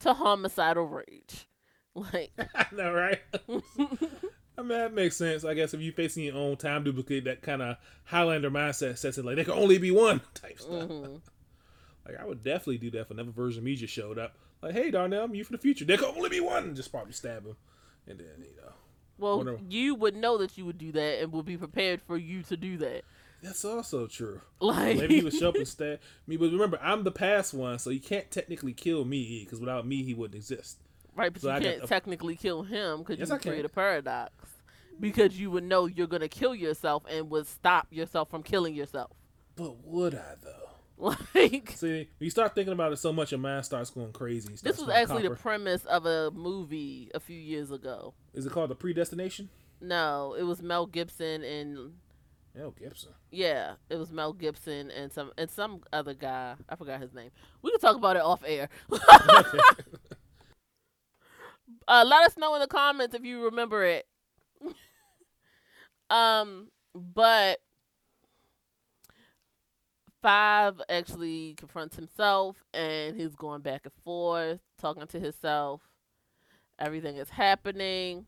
to 0.00 0.14
homicidal 0.14 0.86
rage. 0.86 1.48
Like, 1.94 2.30
I 2.54 2.66
know, 2.72 2.92
right? 2.92 3.20
I 4.58 4.62
mean, 4.62 4.70
that 4.70 4.92
makes 4.92 5.16
sense. 5.16 5.44
I 5.44 5.54
guess 5.54 5.72
if 5.72 5.80
you're 5.80 5.92
facing 5.92 6.24
your 6.24 6.34
own 6.36 6.56
time 6.56 6.82
duplicate, 6.82 7.24
that 7.24 7.42
kind 7.42 7.62
of 7.62 7.76
Highlander 8.04 8.50
mindset 8.50 8.98
sets 8.98 9.16
it 9.16 9.24
like 9.24 9.36
there 9.36 9.44
can 9.44 9.54
only 9.54 9.78
be 9.78 9.90
one 9.92 10.20
type 10.34 10.58
stuff. 10.60 10.88
mhm. 10.88 11.20
Like 12.06 12.18
I 12.20 12.24
would 12.24 12.42
definitely 12.42 12.78
do 12.78 12.90
that 12.92 13.00
if 13.02 13.10
another 13.10 13.30
version 13.30 13.60
of 13.60 13.64
me 13.64 13.76
just 13.76 13.92
showed 13.94 14.18
up. 14.18 14.34
Like, 14.62 14.72
hey, 14.74 14.90
Darnell, 14.90 15.24
I'm 15.24 15.34
you 15.34 15.44
for 15.44 15.52
the 15.52 15.58
future. 15.58 15.84
There 15.84 15.96
can 15.98 16.06
only 16.16 16.30
be 16.30 16.40
one. 16.40 16.74
Just 16.74 16.90
probably 16.90 17.12
stab 17.12 17.46
him, 17.46 17.56
and 18.08 18.18
then 18.18 18.26
you 18.40 18.56
know. 18.56 18.72
well, 19.18 19.38
Whatever. 19.38 19.58
you 19.68 19.94
would 19.94 20.16
know 20.16 20.38
that 20.38 20.58
you 20.58 20.64
would 20.64 20.78
do 20.78 20.90
that 20.92 21.20
and 21.22 21.32
would 21.32 21.46
be 21.46 21.56
prepared 21.56 22.02
for 22.02 22.16
you 22.16 22.42
to 22.44 22.56
do 22.56 22.76
that. 22.78 23.02
That's 23.42 23.64
also 23.64 24.08
true. 24.08 24.40
Like, 24.58 24.96
Maybe 24.96 25.16
he 25.16 25.22
would 25.22 25.34
show 25.34 25.50
up 25.50 25.54
and 25.54 25.68
stab 25.68 26.00
me, 26.26 26.36
but 26.36 26.50
remember, 26.50 26.80
I'm 26.82 27.04
the 27.04 27.12
past 27.12 27.54
one, 27.54 27.78
so 27.78 27.90
you 27.90 28.00
can't 28.00 28.28
technically 28.32 28.72
kill 28.72 29.04
me 29.04 29.44
because 29.44 29.60
without 29.60 29.86
me, 29.86 30.02
he 30.02 30.12
wouldn't 30.14 30.34
exist. 30.34 30.78
right, 31.14 31.32
but 31.32 31.42
so 31.42 31.48
you 31.50 31.54
I 31.54 31.60
can't 31.60 31.86
technically 31.86 32.34
kill 32.34 32.64
him 32.64 32.98
because 32.98 33.18
Yes, 33.18 33.28
you 33.28 33.38
create 33.38 33.64
a 33.64 33.68
paradox. 33.68 34.32
Because 35.00 35.38
you 35.38 35.50
would 35.50 35.64
know 35.64 35.86
you're 35.86 36.06
gonna 36.06 36.28
kill 36.28 36.54
yourself 36.54 37.04
and 37.08 37.30
would 37.30 37.46
stop 37.46 37.88
yourself 37.90 38.30
from 38.30 38.42
killing 38.42 38.74
yourself. 38.74 39.12
But 39.56 39.84
would 39.84 40.14
I 40.14 40.34
though? 40.42 40.68
Like, 41.34 41.74
See, 41.76 41.86
when 41.86 42.06
you 42.18 42.30
start 42.30 42.56
thinking 42.56 42.72
about 42.72 42.92
it 42.92 42.96
so 42.96 43.12
much, 43.12 43.30
your 43.30 43.38
mind 43.38 43.64
starts 43.64 43.90
going 43.90 44.10
crazy. 44.10 44.56
Starts 44.56 44.62
this 44.62 44.78
was 44.78 44.86
going 44.88 44.98
actually 44.98 45.28
the 45.28 45.36
premise 45.36 45.84
of 45.84 46.06
a 46.06 46.32
movie 46.32 47.08
a 47.14 47.20
few 47.20 47.38
years 47.38 47.70
ago. 47.70 48.14
Is 48.34 48.46
it 48.46 48.52
called 48.52 48.70
the 48.70 48.74
predestination? 48.74 49.48
No, 49.80 50.34
it 50.36 50.42
was 50.42 50.60
Mel 50.60 50.86
Gibson 50.86 51.44
and 51.44 51.92
Mel 52.54 52.72
Gibson. 52.72 53.12
Yeah, 53.30 53.74
it 53.88 53.96
was 53.96 54.10
Mel 54.10 54.32
Gibson 54.32 54.90
and 54.90 55.12
some 55.12 55.30
and 55.38 55.48
some 55.48 55.82
other 55.92 56.14
guy. 56.14 56.56
I 56.68 56.74
forgot 56.74 57.00
his 57.00 57.14
name. 57.14 57.30
We 57.62 57.70
can 57.70 57.78
talk 57.78 57.96
about 57.96 58.16
it 58.16 58.22
off 58.22 58.42
air. 58.44 58.68
uh, 61.88 62.04
let 62.06 62.26
us 62.26 62.36
know 62.36 62.54
in 62.56 62.60
the 62.60 62.66
comments 62.66 63.14
if 63.14 63.24
you 63.24 63.44
remember 63.44 63.84
it. 63.84 64.08
Um, 66.10 66.68
but 66.94 67.60
Five 70.20 70.82
actually 70.88 71.54
confronts 71.54 71.94
himself, 71.94 72.64
and 72.74 73.16
he's 73.16 73.36
going 73.36 73.60
back 73.60 73.82
and 73.84 73.92
forth, 74.04 74.58
talking 74.80 75.06
to 75.06 75.20
himself. 75.20 75.82
Everything 76.78 77.16
is 77.16 77.30
happening, 77.30 78.26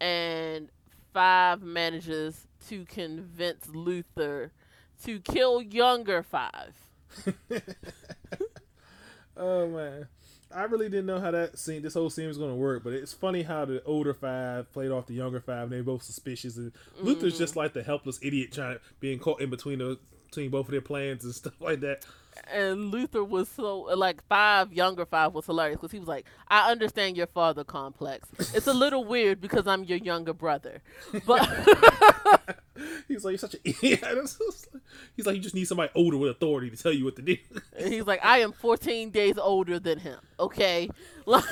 and 0.00 0.68
Five 1.14 1.62
manages 1.62 2.46
to 2.68 2.84
convince 2.84 3.68
Luther 3.68 4.52
to 5.04 5.18
kill 5.20 5.62
younger 5.62 6.22
Five. 6.22 6.74
oh 9.36 9.66
man, 9.66 10.08
I 10.54 10.64
really 10.64 10.88
didn't 10.88 11.06
know 11.06 11.20
how 11.20 11.30
that 11.30 11.58
scene, 11.58 11.82
this 11.82 11.94
whole 11.94 12.10
scene 12.10 12.26
was 12.26 12.38
going 12.38 12.50
to 12.50 12.56
work. 12.56 12.82
But 12.82 12.92
it's 12.92 13.12
funny 13.12 13.42
how 13.42 13.64
the 13.64 13.82
older 13.84 14.14
five 14.14 14.72
played 14.72 14.90
off 14.90 15.06
the 15.06 15.14
younger 15.14 15.40
five. 15.40 15.64
And 15.64 15.72
they're 15.72 15.82
both 15.82 16.02
suspicious, 16.02 16.56
and 16.56 16.72
Luther's 17.00 17.38
just 17.38 17.54
mm. 17.54 17.58
like 17.58 17.72
the 17.72 17.82
helpless 17.82 18.18
idiot 18.22 18.52
trying 18.52 18.78
being 18.98 19.18
caught 19.18 19.40
in 19.40 19.50
between 19.50 19.78
the 19.78 19.98
between 20.26 20.50
both 20.50 20.66
of 20.66 20.72
their 20.72 20.80
plans 20.80 21.24
and 21.24 21.34
stuff 21.34 21.60
like 21.60 21.80
that. 21.80 22.04
And 22.52 22.90
Luther 22.90 23.22
was 23.24 23.48
so 23.48 23.80
like 23.96 24.22
five 24.28 24.72
younger 24.72 25.06
five 25.06 25.32
was 25.34 25.46
hilarious 25.46 25.76
because 25.78 25.92
he 25.92 25.98
was 25.98 26.08
like, 26.08 26.26
I 26.48 26.70
understand 26.70 27.16
your 27.16 27.26
father 27.26 27.64
complex. 27.64 28.28
It's 28.54 28.66
a 28.66 28.74
little 28.74 29.04
weird 29.04 29.40
because 29.40 29.66
I'm 29.66 29.84
your 29.84 29.98
younger 29.98 30.32
brother, 30.32 30.82
but 31.26 31.48
He's 33.08 33.24
like, 33.24 33.32
you're 33.32 33.38
such 33.38 33.54
an 33.54 33.60
idiot. 33.64 34.04
He's 35.16 35.26
like, 35.26 35.36
you 35.36 35.42
just 35.42 35.54
need 35.54 35.66
somebody 35.66 35.90
older 35.94 36.16
with 36.16 36.30
authority 36.30 36.70
to 36.70 36.76
tell 36.76 36.92
you 36.92 37.04
what 37.04 37.16
to 37.16 37.22
do. 37.22 37.36
and 37.76 37.92
he's 37.92 38.06
like, 38.06 38.24
I 38.24 38.38
am 38.38 38.52
14 38.52 39.10
days 39.10 39.36
older 39.38 39.78
than 39.78 39.98
him. 39.98 40.18
Okay, 40.38 40.88
like, 41.26 41.44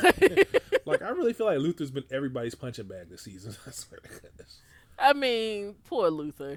like, 0.87 1.03
I 1.03 1.11
really 1.11 1.33
feel 1.33 1.47
like 1.47 1.59
Luther's 1.59 1.91
been 1.91 2.05
everybody's 2.11 2.55
punching 2.55 2.87
bag 2.87 3.11
this 3.11 3.23
season. 3.23 3.55
I 3.67 3.71
swear 3.71 4.01
to 4.01 4.09
goodness. 4.09 4.61
I 4.99 5.13
mean, 5.13 5.77
poor 5.87 6.11
Luther. 6.11 6.57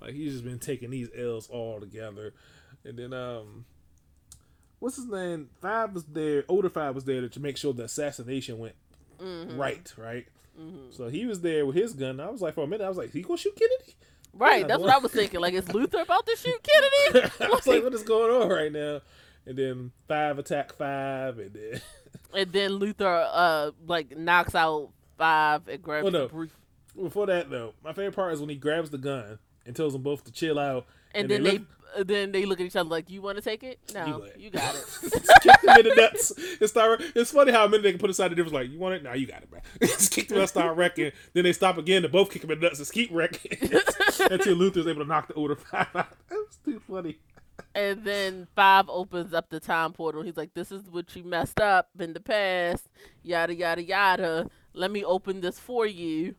Like, 0.00 0.12
he's 0.14 0.32
just 0.32 0.44
been 0.44 0.58
taking 0.58 0.90
these 0.90 1.08
L's 1.16 1.48
all 1.48 1.80
together. 1.80 2.34
And 2.84 2.98
then, 2.98 3.12
um, 3.12 3.64
what's 4.78 4.96
his 4.96 5.06
name? 5.06 5.50
Five 5.60 5.92
was 5.94 6.04
there. 6.04 6.44
Older 6.48 6.68
Five 6.70 6.94
was 6.94 7.04
there 7.04 7.28
to 7.28 7.40
make 7.40 7.56
sure 7.56 7.72
the 7.72 7.84
assassination 7.84 8.58
went 8.58 8.74
Mhm. 9.20 9.56
right, 9.58 9.92
right? 9.96 10.26
Mhm. 10.58 10.92
So 10.94 11.08
he 11.08 11.26
was 11.26 11.40
there 11.40 11.64
with 11.64 11.76
his 11.76 11.92
gun. 11.94 12.20
I 12.20 12.28
was 12.30 12.42
like, 12.42 12.54
for 12.54 12.64
a 12.64 12.66
minute, 12.66 12.84
I 12.84 12.88
was 12.88 12.98
like, 12.98 13.12
he 13.12 13.22
gonna 13.22 13.36
shoot 13.36 13.54
Kennedy? 13.56 13.94
Right, 14.34 14.66
that's 14.66 14.80
what 14.80 14.90
I 14.90 14.98
was 15.02 15.12
thinking. 15.12 15.40
Like, 15.40 15.54
is 15.54 15.72
Luther 15.72 16.00
about 16.00 16.26
to 16.26 16.36
shoot 16.36 16.60
Kennedy? 16.62 17.30
I 17.40 17.48
was 17.48 17.66
like, 17.66 17.82
what 17.84 17.94
is 17.94 18.02
going 18.02 18.42
on 18.42 18.48
right 18.48 18.72
now? 18.72 19.00
And 19.46 19.56
then 19.58 19.92
five 20.08 20.38
attack 20.38 20.74
five, 20.74 21.38
and 21.38 21.52
then 21.52 21.80
and 22.34 22.52
then 22.52 22.72
Luther, 22.72 23.28
uh, 23.32 23.70
like 23.86 24.16
knocks 24.16 24.54
out 24.54 24.90
five 25.18 25.66
and 25.68 25.82
grabs 25.82 26.04
Well, 26.04 26.12
no. 26.12 26.26
the 26.26 26.32
brief, 26.32 26.56
before 27.00 27.26
that 27.26 27.50
though, 27.50 27.74
my 27.84 27.92
favorite 27.92 28.14
part 28.14 28.32
is 28.34 28.40
when 28.40 28.48
he 28.48 28.56
grabs 28.56 28.90
the 28.90 28.98
gun 28.98 29.38
and 29.66 29.74
tells 29.76 29.92
them 29.94 30.02
both 30.02 30.24
to 30.24 30.32
chill 30.32 30.58
out. 30.58 30.86
and, 31.14 31.22
And 31.24 31.30
then 31.30 31.42
they 31.42 31.58
they, 31.58 31.64
then 32.04 32.32
they 32.32 32.44
look 32.44 32.60
at 32.60 32.66
each 32.66 32.76
other 32.76 32.88
like, 32.88 33.10
"You 33.10 33.22
want 33.22 33.36
to 33.36 33.42
take 33.42 33.62
it? 33.62 33.78
No, 33.94 34.06
You 34.06 34.12
got 34.12 34.40
you, 34.40 34.46
it." 34.48 34.52
got 34.52 34.74
it." 34.74 34.84
Kick 35.42 35.62
him 35.62 35.70
in 35.70 35.88
the 35.88 35.94
nuts 35.96 36.32
and 36.60 36.68
start. 36.68 37.02
It's 37.14 37.30
funny 37.32 37.52
how 37.52 37.64
a 37.64 37.68
minute 37.68 37.82
they 37.82 37.90
can 37.92 38.00
put 38.00 38.10
aside 38.10 38.30
the 38.30 38.34
difference. 38.34 38.54
Like, 38.54 38.70
you 38.70 38.78
want 38.78 38.94
it? 38.94 39.02
Now 39.02 39.14
you 39.14 39.26
got 39.26 39.42
it, 39.42 39.50
bro. 39.50 39.60
just 39.82 40.10
kick 40.12 40.30
him 40.30 40.38
and 40.38 40.48
start 40.48 40.76
wrecking. 40.76 41.12
Then 41.32 41.44
they 41.44 41.52
stop 41.52 41.78
again. 41.78 42.02
They 42.02 42.08
both 42.08 42.30
kick 42.30 42.44
him 42.44 42.50
in 42.50 42.60
the 42.60 42.66
nuts 42.66 42.78
and 42.78 42.90
keep 42.90 43.10
wrecking 43.12 43.58
until 44.30 44.54
Luther's 44.54 44.86
able 44.86 45.02
to 45.02 45.08
knock 45.08 45.28
the 45.28 45.34
older 45.34 45.56
five 45.56 45.88
out. 45.94 46.08
That 46.28 46.36
was 46.36 46.58
too 46.64 46.80
funny. 46.88 47.18
and 47.74 48.04
then 48.04 48.46
five 48.56 48.88
opens 48.88 49.34
up 49.34 49.50
the 49.50 49.60
time 49.60 49.92
portal. 49.92 50.22
He's 50.22 50.36
like, 50.36 50.54
"This 50.54 50.72
is 50.72 50.82
what 50.90 51.14
you 51.16 51.24
messed 51.24 51.60
up 51.60 51.88
in 51.98 52.12
the 52.12 52.20
past. 52.20 52.88
Yada 53.22 53.54
yada 53.54 53.82
yada. 53.82 54.48
Let 54.74 54.90
me 54.90 55.04
open 55.04 55.40
this 55.40 55.58
for 55.58 55.86
you." 55.86 56.34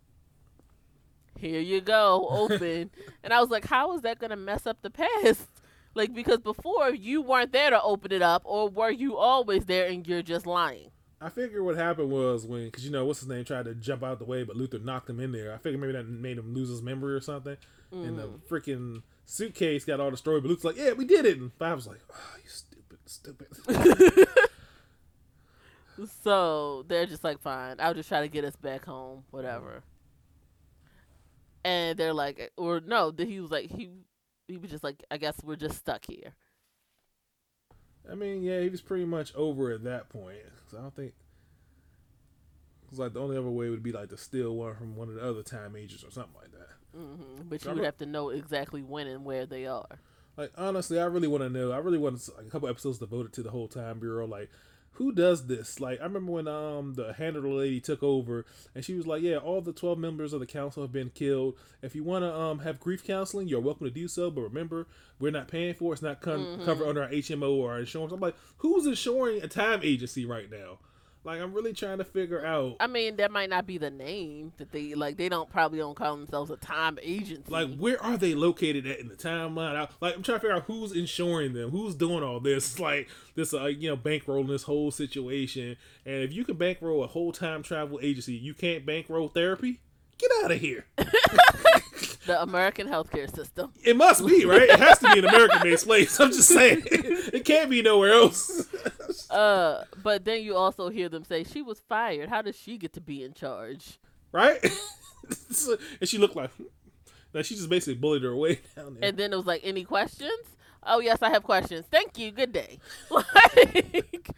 Here 1.44 1.60
you 1.60 1.82
go, 1.82 2.26
open. 2.30 2.90
and 3.24 3.34
I 3.34 3.42
was 3.42 3.50
like, 3.50 3.66
how 3.66 3.94
is 3.96 4.02
that 4.04 4.18
gonna 4.18 4.38
mess 4.38 4.66
up 4.66 4.82
the 4.82 4.90
past? 4.90 5.48
Like 5.96 6.12
because 6.12 6.40
before 6.40 6.90
you 6.90 7.22
weren't 7.22 7.52
there 7.52 7.70
to 7.70 7.80
open 7.80 8.12
it 8.12 8.24
up, 8.24 8.42
or 8.46 8.68
were 8.68 8.90
you 8.90 9.16
always 9.16 9.66
there 9.66 9.86
and 9.86 10.08
you're 10.08 10.24
just 10.24 10.48
lying? 10.48 10.90
I 11.22 11.30
figure 11.30 11.64
what 11.64 11.76
happened 11.76 12.10
was 12.10 12.48
when, 12.48 12.66
because 12.66 12.84
you 12.84 12.90
know, 12.90 13.06
what's 13.06 13.20
his 13.20 13.30
name 13.30 13.46
tried 13.46 13.66
to 13.66 13.76
jump 13.76 14.02
out 14.02 14.18
the 14.18 14.26
way, 14.26 14.42
but 14.42 14.56
Luther 14.56 14.80
knocked 14.80 15.08
him 15.08 15.20
in 15.20 15.32
there. 15.32 15.54
I 15.54 15.58
figure 15.60 15.78
maybe 15.78 15.94
that 15.94 16.10
made 16.10 16.40
him 16.40 16.52
lose 16.52 16.70
his 16.70 16.82
memory 16.82 17.14
or 17.14 17.22
something. 17.22 17.58
And 17.92 18.18
the 18.18 18.24
mm. 18.24 18.40
freaking 18.50 19.04
suitcase 19.26 19.86
got 19.86 20.00
all 20.00 20.10
the 20.10 20.18
story, 20.18 20.42
but 20.42 20.48
Luther's 20.48 20.66
like, 20.66 20.78
yeah, 20.78 20.94
we 20.94 21.06
did 21.06 21.28
it. 21.28 21.38
And 21.38 21.54
Five 21.60 21.76
was 21.76 21.86
like, 21.86 22.00
oh, 22.12 22.38
you 22.44 22.50
stupid, 22.50 22.98
stupid. 23.06 24.28
So 26.24 26.84
they're 26.88 27.06
just 27.06 27.24
like, 27.24 27.40
fine, 27.40 27.76
I'll 27.80 27.94
just 27.94 28.10
try 28.10 28.22
to 28.22 28.28
get 28.28 28.44
us 28.44 28.56
back 28.56 28.86
home, 28.86 29.26
whatever. 29.30 29.84
And 31.66 31.98
they're 31.98 32.14
like, 32.14 32.52
or 32.58 32.82
no, 32.82 33.12
that 33.12 33.28
he 33.28 33.40
was 33.40 33.52
like, 33.52 33.72
he 33.72 33.90
he 34.48 34.58
was 34.58 34.72
just 34.72 34.84
like, 34.84 35.04
I 35.12 35.18
guess 35.18 35.36
we're 35.44 35.56
just 35.56 35.78
stuck 35.78 36.06
here. 36.06 36.34
I 38.10 38.16
mean, 38.16 38.44
yeah, 38.44 38.60
he 38.62 38.70
was 38.70 38.82
pretty 38.82 39.06
much 39.06 39.34
over 39.36 39.72
at 39.72 39.84
that 39.84 40.10
point. 40.10 40.38
So 40.70 40.78
I 40.78 40.82
don't 40.82 40.96
think. 40.96 41.14
It's 42.90 43.00
like 43.00 43.14
the 43.14 43.20
only 43.22 43.38
other 43.38 43.50
way 43.50 43.70
would 43.70 43.84
be 43.84 43.92
like 43.92 44.10
to 44.10 44.18
steal 44.18 44.56
one 44.56 44.76
from 44.76 44.96
one 44.96 45.10
of 45.10 45.16
the 45.16 45.22
other 45.28 45.44
time 45.44 45.76
agents 45.76 46.04
or 46.04 46.12
something 46.12 46.36
like 46.40 46.52
that. 46.52 46.70
hmm 46.94 47.50
But 47.50 47.66
you 47.66 47.72
I'm 47.72 47.74
would 47.74 47.84
a- 47.84 47.84
have 47.84 47.98
to 47.98 48.06
know 48.06 48.30
exactly 48.30 48.82
when 48.84 49.08
and 49.08 49.26
where 49.26 49.46
they 49.46 49.66
are. 49.68 50.00
Like 50.38 50.52
honestly, 50.58 51.00
I 51.00 51.06
really 51.06 51.28
want 51.28 51.44
to 51.44 51.50
know. 51.50 51.72
I 51.72 51.78
really 51.78 51.98
want 51.98 52.28
like, 52.36 52.48
a 52.48 52.50
couple 52.50 52.68
episodes 52.68 52.98
devoted 53.00 53.34
to 53.34 53.44
the 53.44 53.52
whole 53.52 53.68
time 53.68 54.00
bureau. 54.00 54.26
Like, 54.26 54.50
who 54.94 55.12
does 55.12 55.48
this? 55.48 55.80
Like, 55.80 56.00
I 56.00 56.04
remember 56.04 56.32
when 56.32 56.48
um 56.48 56.94
the 56.94 57.14
handler 57.14 57.48
lady 57.50 57.80
took 57.80 58.04
over, 58.04 58.46
and 58.76 58.84
she 58.86 58.94
was 58.94 59.08
like, 59.08 59.22
"Yeah, 59.22 59.38
all 59.38 59.62
the 59.62 59.74
twelve 59.74 59.98
members 59.98 60.34
of 60.34 60.40
the 60.40 60.46
council 60.46 60.84
have 60.84 60.92
been 60.92 61.10
killed. 61.10 61.56
If 61.82 61.96
you 61.96 62.04
want 62.04 62.24
to 62.24 62.34
um 62.34 62.60
have 62.60 62.80
grief 62.80 63.04
counseling, 63.04 63.48
you're 63.48 63.60
welcome 63.60 63.88
to 63.88 63.92
do 63.94 64.08
so. 64.08 64.30
But 64.30 64.42
remember, 64.42 64.88
we're 65.20 65.32
not 65.32 65.48
paying 65.48 65.74
for 65.74 65.92
it. 65.92 65.96
It's 65.96 66.02
not 66.02 66.22
con- 66.22 66.62
covered 66.66 66.88
under 66.88 67.04
our 67.04 67.10
HMO 67.10 67.56
or 67.56 67.72
our 67.72 67.80
insurance." 67.80 68.14
I'm 68.14 68.20
like, 68.20 68.36
who's 68.58 68.86
insuring 68.86 69.42
a 69.42 69.48
time 69.48 69.80
agency 69.84 70.26
right 70.26 70.50
now? 70.50 70.80
Like, 71.26 71.40
I'm 71.40 71.54
really 71.54 71.72
trying 71.72 72.00
to 72.00 72.04
figure 72.04 72.46
out. 72.46 72.76
I 72.82 72.88
mean, 72.88 73.16
that 73.16 73.32
might 73.32 73.50
not 73.50 73.66
be 73.66 73.78
the 73.78 73.90
name 73.90 74.52
that 74.58 74.72
they 74.72 74.94
like. 74.94 75.16
They 75.16 75.30
don't 75.30 75.50
probably 75.50 75.80
don't 75.80 75.96
call 75.96 76.18
themselves 76.18 76.52
a 76.52 76.58
time 76.58 77.00
agency. 77.02 77.50
Like, 77.50 77.78
where 77.78 78.02
are 78.04 78.18
they 78.18 78.36
located 78.36 78.86
at 78.86 79.00
in 79.00 79.08
the 79.08 79.16
timeline? 79.16 79.76
I, 79.76 79.88
like, 80.02 80.16
I'm 80.16 80.24
trying 80.24 80.38
to 80.38 80.42
figure 80.42 80.56
out 80.56 80.64
who's 80.64 80.92
insuring 80.92 81.54
them, 81.54 81.72
who's 81.72 81.96
doing 81.96 82.24
all 82.24 82.42
this, 82.42 82.78
like 82.80 83.08
this, 83.36 83.54
uh, 83.54 83.66
you 83.66 83.90
know, 83.90 83.98
bankrolling 83.98 84.50
this 84.50 84.64
whole 84.64 84.92
situation. 84.92 85.78
And 86.06 86.24
if 86.24 86.34
you 86.34 86.44
can 86.44 86.58
bankroll 86.58 87.04
a 87.04 87.08
whole 87.08 87.32
time 87.32 87.64
travel 87.64 88.00
agency, 88.02 88.34
you 88.34 88.54
can't 88.54 88.86
bankroll 88.86 89.30
therapy. 89.30 89.80
Get 90.18 90.32
out 90.44 90.52
of 90.52 90.60
here. 90.60 90.86
the 92.26 92.42
American 92.42 92.88
healthcare 92.88 93.34
system. 93.34 93.72
It 93.84 93.96
must 93.96 94.26
be 94.26 94.46
right. 94.46 94.64
It 94.64 94.80
has 94.80 95.00
to 95.00 95.12
be 95.12 95.20
an 95.20 95.26
American-based 95.26 95.86
place. 95.86 96.20
I'm 96.20 96.32
just 96.32 96.50
saying, 96.50 96.84
it 96.86 97.46
can't 97.46 97.70
be 97.70 97.82
nowhere 97.82 98.14
else. 98.14 98.68
Uh, 99.30 99.84
but 100.02 100.26
then 100.26 100.44
you 100.44 100.56
also 100.56 100.90
hear 100.90 101.10
them 101.10 101.24
say 101.24 101.44
she 101.44 101.62
was 101.62 101.80
fired. 101.80 102.30
How 102.30 102.42
does 102.42 102.56
she 102.56 102.78
get 102.78 102.94
to 102.94 103.02
be 103.02 103.24
in 103.24 103.34
charge? 103.34 104.00
right? 104.32 104.60
And 106.02 106.10
she 106.10 106.18
looked 106.18 106.36
like, 106.36 106.50
like 107.34 107.46
she 107.46 107.56
just 107.56 107.70
basically 107.70 107.96
bullied 107.96 108.24
her 108.24 108.32
away 108.32 108.60
down 108.76 108.96
there. 108.96 109.10
And 109.10 109.18
then 109.18 109.32
it 109.32 109.38
was 109.38 109.46
like, 109.46 109.62
any 109.64 109.86
questions? 109.86 110.32
Oh 110.86 111.00
yes, 111.00 111.22
I 111.22 111.30
have 111.30 111.44
questions. 111.44 111.86
Thank 111.90 112.18
you. 112.18 112.32
Good 112.32 112.52
day. 112.52 112.80
Like, 113.10 114.30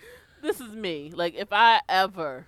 this 0.44 0.60
is 0.62 0.76
me. 0.76 1.12
Like, 1.12 1.34
if 1.34 1.48
I 1.52 1.82
ever, 1.90 2.46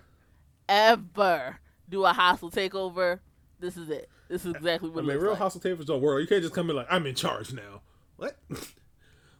ever 0.68 1.58
do 1.88 2.04
a 2.04 2.12
hostile 2.12 2.50
takeover, 2.50 3.18
this 3.58 3.76
is 3.76 3.90
it. 3.90 4.08
This 4.28 4.44
is 4.44 4.54
exactly 4.54 4.90
what 4.90 5.02
I 5.02 5.06
mean, 5.08 5.16
real 5.16 5.30
like. 5.30 5.38
hostile 5.38 5.60
tables 5.60 5.86
don't 5.86 6.00
work. 6.00 6.20
You 6.20 6.28
can't 6.28 6.42
just 6.42 6.54
come 6.54 6.70
in 6.70 6.76
like 6.76 6.86
I'm 6.88 7.06
in 7.06 7.16
charge 7.16 7.52
now. 7.52 7.80
What? 8.16 8.38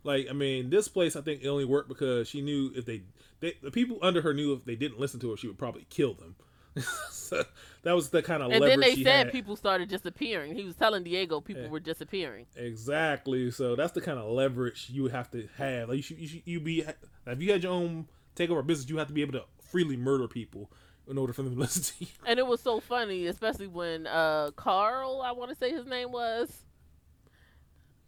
Like, 0.09 0.26
I 0.28 0.32
mean, 0.32 0.70
this 0.70 0.88
place 0.88 1.14
I 1.14 1.20
think 1.20 1.42
it 1.42 1.48
only 1.48 1.66
worked 1.66 1.88
because 1.88 2.26
she 2.28 2.40
knew 2.40 2.72
if 2.74 2.86
they, 2.86 3.02
they 3.40 3.54
the 3.62 3.70
people 3.70 3.98
under 4.02 4.22
her 4.22 4.32
knew 4.32 4.54
if 4.54 4.64
they 4.64 4.74
didn't 4.74 4.98
listen 4.98 5.20
to 5.20 5.30
her, 5.30 5.36
she 5.36 5.46
would 5.46 5.59
probably 5.59 5.86
kill 5.90 6.14
them. 6.14 6.34
so 7.11 7.44
that 7.82 7.92
was 7.94 8.09
the 8.09 8.22
kind 8.22 8.42
of 8.42 8.50
and 8.50 8.61
leverage 8.61 8.70
then 8.70 8.80
they 8.96 9.02
said 9.02 9.26
had. 9.26 9.32
people 9.32 9.54
started 9.54 9.88
disappearing. 9.88 10.54
He 10.54 10.64
was 10.64 10.76
telling 10.76 11.02
Diego 11.04 11.40
people 11.40 11.64
Yeah. 11.64 11.68
were 11.68 11.80
disappearing. 11.80 12.46
Exactly. 12.56 13.50
So 13.50 13.76
that's 13.76 13.92
the 13.92 14.00
kind 14.00 14.18
of 14.18 14.30
leverage 14.30 14.88
you 14.90 15.02
would 15.02 15.12
have 15.12 15.30
to 15.32 15.46
have. 15.56 15.88
Like 15.88 15.96
you 15.96 16.02
should, 16.02 16.18
you 16.18 16.28
should, 16.28 16.42
you 16.46 16.61
be 16.61 16.84
if 17.26 17.42
you 17.42 17.52
had 17.52 17.62
your 17.62 17.72
own 17.72 18.09
takeover 18.34 18.66
business, 18.66 18.88
you 18.88 18.96
have 18.98 19.09
to 19.09 19.14
be 19.14 19.22
able 19.22 19.34
to 19.34 19.44
freely 19.61 19.96
murder 19.96 20.26
people 20.28 20.70
in 21.06 21.18
order 21.18 21.32
for 21.32 21.42
them 21.42 21.54
to 21.54 21.61
listen 21.66 21.82
to 21.82 22.04
you. 22.04 22.11
And 22.24 22.38
it 22.38 22.46
was 22.46 22.61
so 22.61 22.80
funny, 22.80 23.26
especially 23.26 23.66
when 23.66 24.06
uh 24.06 24.52
Carl, 24.56 25.20
I 25.22 25.32
want 25.32 25.50
to 25.50 25.56
say 25.56 25.70
his 25.70 25.86
name 25.86 26.12
was. 26.12 26.50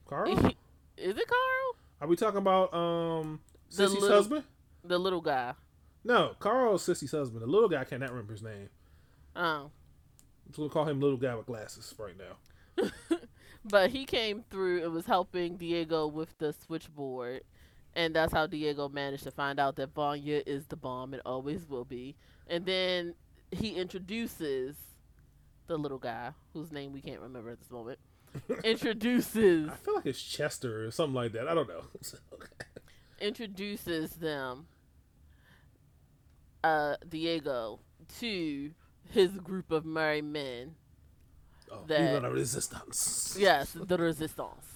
Carl, 0.07 0.32
Is 0.96 1.16
it 1.16 1.28
Carl? 1.28 1.76
Are 2.01 2.09
we 2.09 2.16
talking 2.16 2.38
about 2.38 2.72
um 2.74 3.40
The 3.70 3.84
Sissy's 3.84 3.94
little- 3.94 4.09
husband? 4.16 4.44
The 4.84 4.98
little 4.98 5.20
guy. 5.20 5.55
No, 6.05 6.34
Carl 6.38 6.78
Sissy's 6.78 7.11
husband. 7.12 7.42
The 7.42 7.46
little 7.46 7.68
guy 7.68 7.82
I 7.82 7.84
cannot 7.84 8.11
remember 8.11 8.32
his 8.32 8.42
name. 8.42 8.68
Oh. 9.36 9.70
Just 10.46 10.59
gonna 10.59 10.70
call 10.70 10.86
him 10.86 11.01
little 11.01 11.18
guy 11.18 11.34
with 11.34 11.46
glasses 11.46 11.94
right 11.98 12.14
now. 12.16 12.88
But 13.62 13.90
he 13.90 14.07
came 14.07 14.42
through 14.51 14.82
and 14.84 14.92
was 14.94 15.05
helping 15.05 15.59
Diego 15.59 16.07
with 16.07 16.36
the 16.38 16.55
switchboard. 16.55 17.42
And 17.94 18.16
that's 18.16 18.32
how 18.32 18.46
Diego 18.46 18.88
managed 18.88 19.24
to 19.24 19.30
find 19.30 19.61
out 19.61 19.76
that 19.76 19.92
Vanya 19.94 20.42
is 20.46 20.64
the 20.66 20.76
bomb 20.76 21.12
and 21.12 21.20
always 21.26 21.68
will 21.68 21.84
be. 21.84 22.16
And 22.46 22.64
then 22.64 23.14
he 23.51 23.74
introduces 23.74 24.76
the 25.66 25.76
little 25.76 25.98
guy, 25.98 26.30
whose 26.55 26.72
name 26.72 26.92
we 26.94 27.03
can't 27.03 27.20
remember 27.20 27.51
at 27.51 27.59
this 27.59 27.70
moment. 27.70 27.98
introduces 28.64 29.68
I 29.70 29.74
feel 29.76 29.95
like 29.97 30.07
it's 30.07 30.22
Chester 30.22 30.87
or 30.87 30.91
something 30.91 31.14
like 31.14 31.33
that. 31.33 31.49
I 31.49 31.55
don't 31.55 31.68
know. 31.68 31.83
introduces 33.20 34.12
them 34.12 34.66
uh 36.64 36.97
Diego 37.09 37.81
to 38.20 38.70
his 39.11 39.31
group 39.39 39.70
of 39.70 39.85
merry 39.85 40.22
men. 40.22 40.74
oh, 41.70 41.85
That- 41.87 42.22
la 42.22 42.28
resistance. 42.28 43.37
Yes, 43.41 43.72
the 43.78 43.97
resistance. 43.99 44.66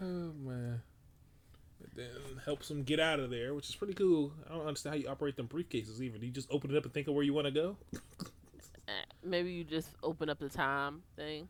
Oh 0.00 0.32
man. 0.44 0.82
Then 1.94 2.08
helps 2.44 2.66
them 2.68 2.82
get 2.82 2.98
out 2.98 3.20
of 3.20 3.30
there, 3.30 3.54
which 3.54 3.68
is 3.68 3.76
pretty 3.76 3.94
cool. 3.94 4.32
I 4.50 4.54
don't 4.54 4.66
understand 4.66 4.96
how 4.96 5.00
you 5.00 5.08
operate 5.08 5.36
them 5.36 5.46
briefcases 5.46 6.00
even. 6.00 6.20
Do 6.20 6.26
you 6.26 6.32
just 6.32 6.50
open 6.50 6.72
it 6.72 6.76
up 6.76 6.84
and 6.84 6.92
think 6.92 7.06
of 7.06 7.14
where 7.14 7.22
you 7.22 7.32
want 7.32 7.46
to 7.46 7.52
go? 7.52 7.76
Eh, 8.88 8.92
Maybe 9.22 9.52
you 9.52 9.64
just 9.64 9.90
open 10.02 10.28
up 10.28 10.38
the 10.38 10.48
time 10.48 11.02
thing. 11.16 11.48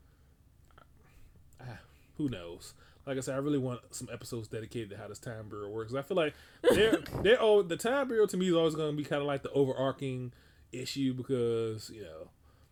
Ah, 1.61 1.78
who 2.16 2.28
knows? 2.28 2.74
like 3.07 3.18
I 3.18 3.20
said, 3.20 3.35
I 3.35 3.39
really 3.39 3.59
want 3.59 3.80
some 3.91 4.09
episodes 4.11 4.49
dedicated 4.49 4.89
to 4.91 4.97
how 4.97 5.09
this 5.09 5.18
time 5.18 5.49
bureau 5.51 5.68
works. 5.68 5.93
I 5.95 6.01
feel 6.03 6.16
like 6.16 6.32
they're 6.74 6.99
they're 7.22 7.41
oh 7.41 7.62
the 7.62 7.76
time 7.76 8.09
bureau 8.09 8.26
to 8.26 8.37
me 8.37 8.49
is 8.49 8.55
always 8.55 8.74
going 8.74 8.93
to 8.93 8.97
be 8.97 9.05
kind 9.05 9.20
of 9.20 9.26
like 9.28 9.43
the 9.43 9.51
overarching 9.53 10.32
issue 10.72 11.12
because 11.12 11.91
you 11.91 12.03
know 12.03 12.28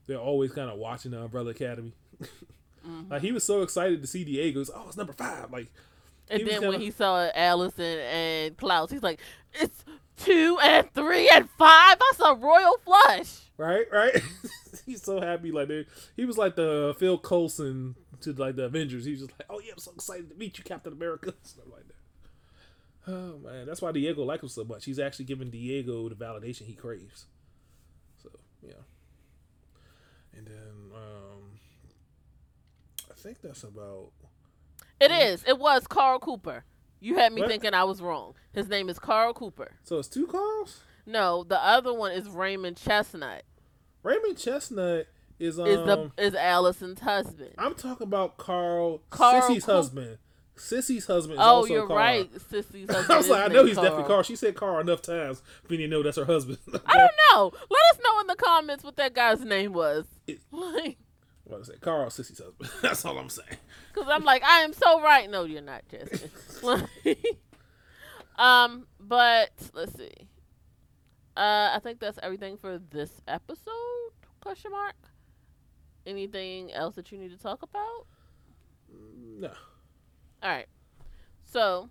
they're 0.06 0.16
always 0.18 0.52
kind 0.52 0.70
of 0.70 0.78
watching 0.78 1.10
the 1.10 1.20
Umbrella 1.20 1.50
Academy. 1.50 1.92
Mm-hmm. 2.22 3.10
Like 3.12 3.22
he 3.22 3.30
was 3.30 3.44
so 3.44 3.62
excited 3.62 4.00
to 4.00 4.06
see 4.08 4.24
Diego. 4.24 4.58
He's, 4.60 4.70
oh, 4.74 4.84
it's 4.88 4.96
number 4.96 5.12
five. 5.12 5.52
Like 5.52 5.68
And 6.30 6.40
then 6.46 6.62
when 6.62 6.70
kinda- 6.72 6.78
he 6.78 6.90
saw 6.90 7.28
Allison 7.34 7.98
and 7.98 8.56
Klaus, 8.56 8.90
he's 8.90 9.02
like, 9.02 9.20
"It's 9.54 9.84
two 10.24 10.58
and 10.62 10.92
three 10.94 11.28
and 11.32 11.48
five. 11.50 11.98
That's 11.98 12.20
a 12.20 12.34
royal 12.34 12.78
flush." 12.84 13.40
right, 13.56 13.86
right. 13.92 14.22
He's 14.86 15.02
so 15.02 15.20
happy. 15.20 15.52
Like 15.52 15.68
dude. 15.68 15.86
he 16.16 16.24
was 16.24 16.38
like 16.38 16.56
the 16.56 16.94
Phil 16.98 17.18
Coulson 17.18 17.94
to 18.22 18.32
like 18.32 18.56
the 18.56 18.64
Avengers. 18.64 19.04
He 19.04 19.12
was 19.12 19.20
just 19.20 19.32
like, 19.38 19.46
oh 19.50 19.60
yeah, 19.60 19.72
I'm 19.72 19.78
so 19.78 19.92
excited 19.92 20.30
to 20.30 20.36
meet 20.36 20.58
you, 20.58 20.64
Captain 20.64 20.92
America. 20.92 21.34
Stuff 21.42 21.64
like 21.70 21.84
that. 21.86 23.12
Oh 23.12 23.38
man, 23.38 23.66
that's 23.66 23.82
why 23.82 23.92
Diego 23.92 24.22
likes 24.24 24.42
him 24.42 24.48
so 24.48 24.64
much. 24.64 24.84
He's 24.84 24.98
actually 24.98 25.24
giving 25.26 25.50
Diego 25.50 26.08
the 26.08 26.14
validation 26.14 26.62
he 26.62 26.74
craves. 26.74 27.26
So 28.22 28.30
yeah. 28.62 28.72
And 30.36 30.46
then 30.46 30.92
um 30.94 31.58
I 33.10 33.14
think 33.14 33.40
that's 33.42 33.64
about 33.64 34.10
It 35.00 35.10
is. 35.10 35.44
It 35.46 35.58
was 35.58 35.86
Carl 35.86 36.18
Cooper. 36.18 36.64
You 37.02 37.16
had 37.16 37.32
me 37.32 37.40
What? 37.42 37.50
thinking 37.50 37.74
I 37.74 37.84
was 37.84 38.00
wrong. 38.00 38.34
His 38.52 38.68
name 38.68 38.88
is 38.88 38.98
Carl 38.98 39.34
Cooper. 39.34 39.72
so 39.82 39.98
it's 39.98 40.08
two 40.08 40.26
Carls? 40.26 40.80
No, 41.04 41.42
the 41.44 41.62
other 41.62 41.92
one 41.92 42.12
is 42.12 42.28
Raymond 42.28 42.76
Chestnut. 42.76 43.42
Raymond 44.04 44.38
Chestnut 44.38 45.08
is 45.40 45.58
um 45.58 45.66
Is 45.66 45.78
the 45.84 46.10
is 46.18 46.34
Allison's 46.34 47.00
husband? 47.00 47.54
I'm 47.58 47.74
talking 47.74 48.06
about 48.06 48.36
Carl, 48.38 49.02
Carl 49.10 49.42
Sissy's 49.42 49.64
Coop- 49.64 49.74
husband. 49.74 50.18
Sissy's 50.56 51.06
husband 51.06 51.40
is 51.40 51.44
Oh, 51.44 51.50
also 51.56 51.72
you're 51.74 51.86
Carl. 51.86 51.98
right. 51.98 52.32
Sissy's 52.34 52.88
husband. 52.88 53.06
I 53.10 53.16
was 53.16 53.28
like, 53.28 53.50
I 53.50 53.52
know 53.52 53.64
he's 53.64 53.74
definitely 53.74 54.02
Carl. 54.04 54.08
Carl. 54.08 54.22
She 54.22 54.36
said 54.36 54.54
Carl 54.54 54.78
enough 54.80 55.02
times 55.02 55.42
for 55.64 55.72
me 55.72 55.78
to 55.78 55.88
know 55.88 56.02
that's 56.02 56.18
her 56.18 56.24
husband. 56.26 56.58
I 56.86 56.96
don't 56.98 57.10
know. 57.32 57.52
Let 57.70 57.82
us 57.96 58.00
know 58.04 58.20
in 58.20 58.26
the 58.28 58.36
comments 58.36 58.84
what 58.84 58.96
that 58.96 59.14
guy's 59.14 59.40
name 59.40 59.72
was. 59.72 60.04
It- 60.26 60.40
Like, 60.52 60.98
What 61.44 61.60
I 61.60 61.64
say? 61.64 61.74
Carl, 61.80 62.06
Sissy's 62.06 62.40
husband. 62.40 62.70
that's 62.82 63.04
all 63.04 63.18
I'm 63.18 63.28
saying. 63.28 63.58
Cause 63.94 64.06
I'm 64.08 64.24
like, 64.24 64.44
I 64.44 64.60
am 64.60 64.72
so 64.72 65.00
right. 65.02 65.28
No, 65.30 65.44
you're 65.44 65.60
not, 65.60 65.82
Justin. 65.88 66.30
Um, 68.38 68.86
but 68.98 69.50
let's 69.74 69.94
see. 69.94 70.10
Uh, 71.36 71.70
I 71.72 71.80
think 71.82 72.00
that's 72.00 72.18
everything 72.22 72.56
for 72.56 72.78
this 72.78 73.20
episode. 73.28 74.12
Question 74.40 74.72
mark. 74.72 74.96
Anything 76.06 76.72
else 76.72 76.96
that 76.96 77.12
you 77.12 77.18
need 77.18 77.30
to 77.30 77.38
talk 77.38 77.62
about? 77.62 78.06
No. 79.38 79.52
All 80.42 80.50
right. 80.50 80.66
So, 81.44 81.88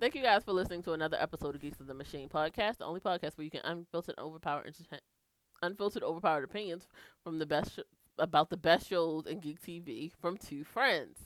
thank 0.00 0.14
you 0.14 0.22
guys 0.22 0.42
for 0.42 0.52
listening 0.52 0.82
to 0.82 0.92
another 0.92 1.16
episode 1.20 1.54
of 1.54 1.60
Geeks 1.60 1.80
of 1.80 1.86
the 1.86 1.94
Machine 1.94 2.28
podcast, 2.28 2.78
the 2.78 2.84
only 2.84 3.00
podcast 3.00 3.38
where 3.38 3.44
you 3.44 3.50
can 3.50 3.62
unfiltered, 3.64 4.16
overpowered, 4.18 4.74
unfiltered, 5.62 6.02
overpowered 6.02 6.44
opinions 6.44 6.88
from 7.22 7.38
the 7.38 7.46
best 7.46 7.78
about 8.18 8.50
the 8.50 8.56
best 8.56 8.88
shows 8.88 9.26
in 9.26 9.40
geek 9.40 9.60
TV 9.60 10.12
from 10.20 10.36
two 10.36 10.64
friends. 10.64 11.18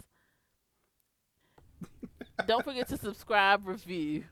Don't 2.46 2.64
forget 2.64 2.88
to 2.88 2.96
subscribe, 2.96 3.66
review. 3.66 4.24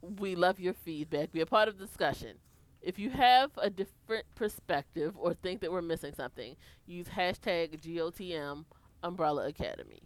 We 0.00 0.34
love 0.34 0.60
your 0.60 0.74
feedback. 0.74 1.32
Be 1.32 1.40
a 1.40 1.46
part 1.46 1.68
of 1.68 1.78
the 1.78 1.86
discussion. 1.86 2.38
If 2.80 2.98
you 2.98 3.10
have 3.10 3.50
a 3.58 3.68
different 3.68 4.26
perspective 4.34 5.14
or 5.16 5.34
think 5.34 5.60
that 5.60 5.72
we're 5.72 5.82
missing 5.82 6.14
something, 6.14 6.56
use 6.86 7.08
hashtag 7.08 7.80
GOTM 7.80 8.64
Umbrella 9.02 9.48
Academy 9.48 10.02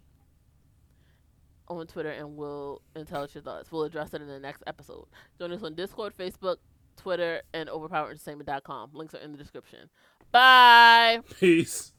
on 1.69 1.87
Twitter 1.87 2.11
and 2.11 2.37
we'll 2.37 2.83
and 2.95 3.07
tell 3.07 3.23
us 3.23 3.35
your 3.35 3.43
thoughts. 3.43 3.71
We'll 3.71 3.85
address 3.85 4.15
it 4.15 4.23
in 4.23 4.29
the 4.29 4.41
next 4.41 4.63
episode. 4.67 5.07
Join 5.39 5.53
us 5.53 5.63
on 5.63 5.75
Discord, 5.75 6.15
Facebook, 6.17 6.57
Twitter, 6.97 7.43
and 7.55 7.69
overpowerentertainment.com. 7.69 8.91
Links 8.93 9.15
are 9.15 9.19
in 9.19 9.33
the 9.33 9.39
description. 9.39 9.89
Bye. 10.33 11.21
Peace. 11.39 11.93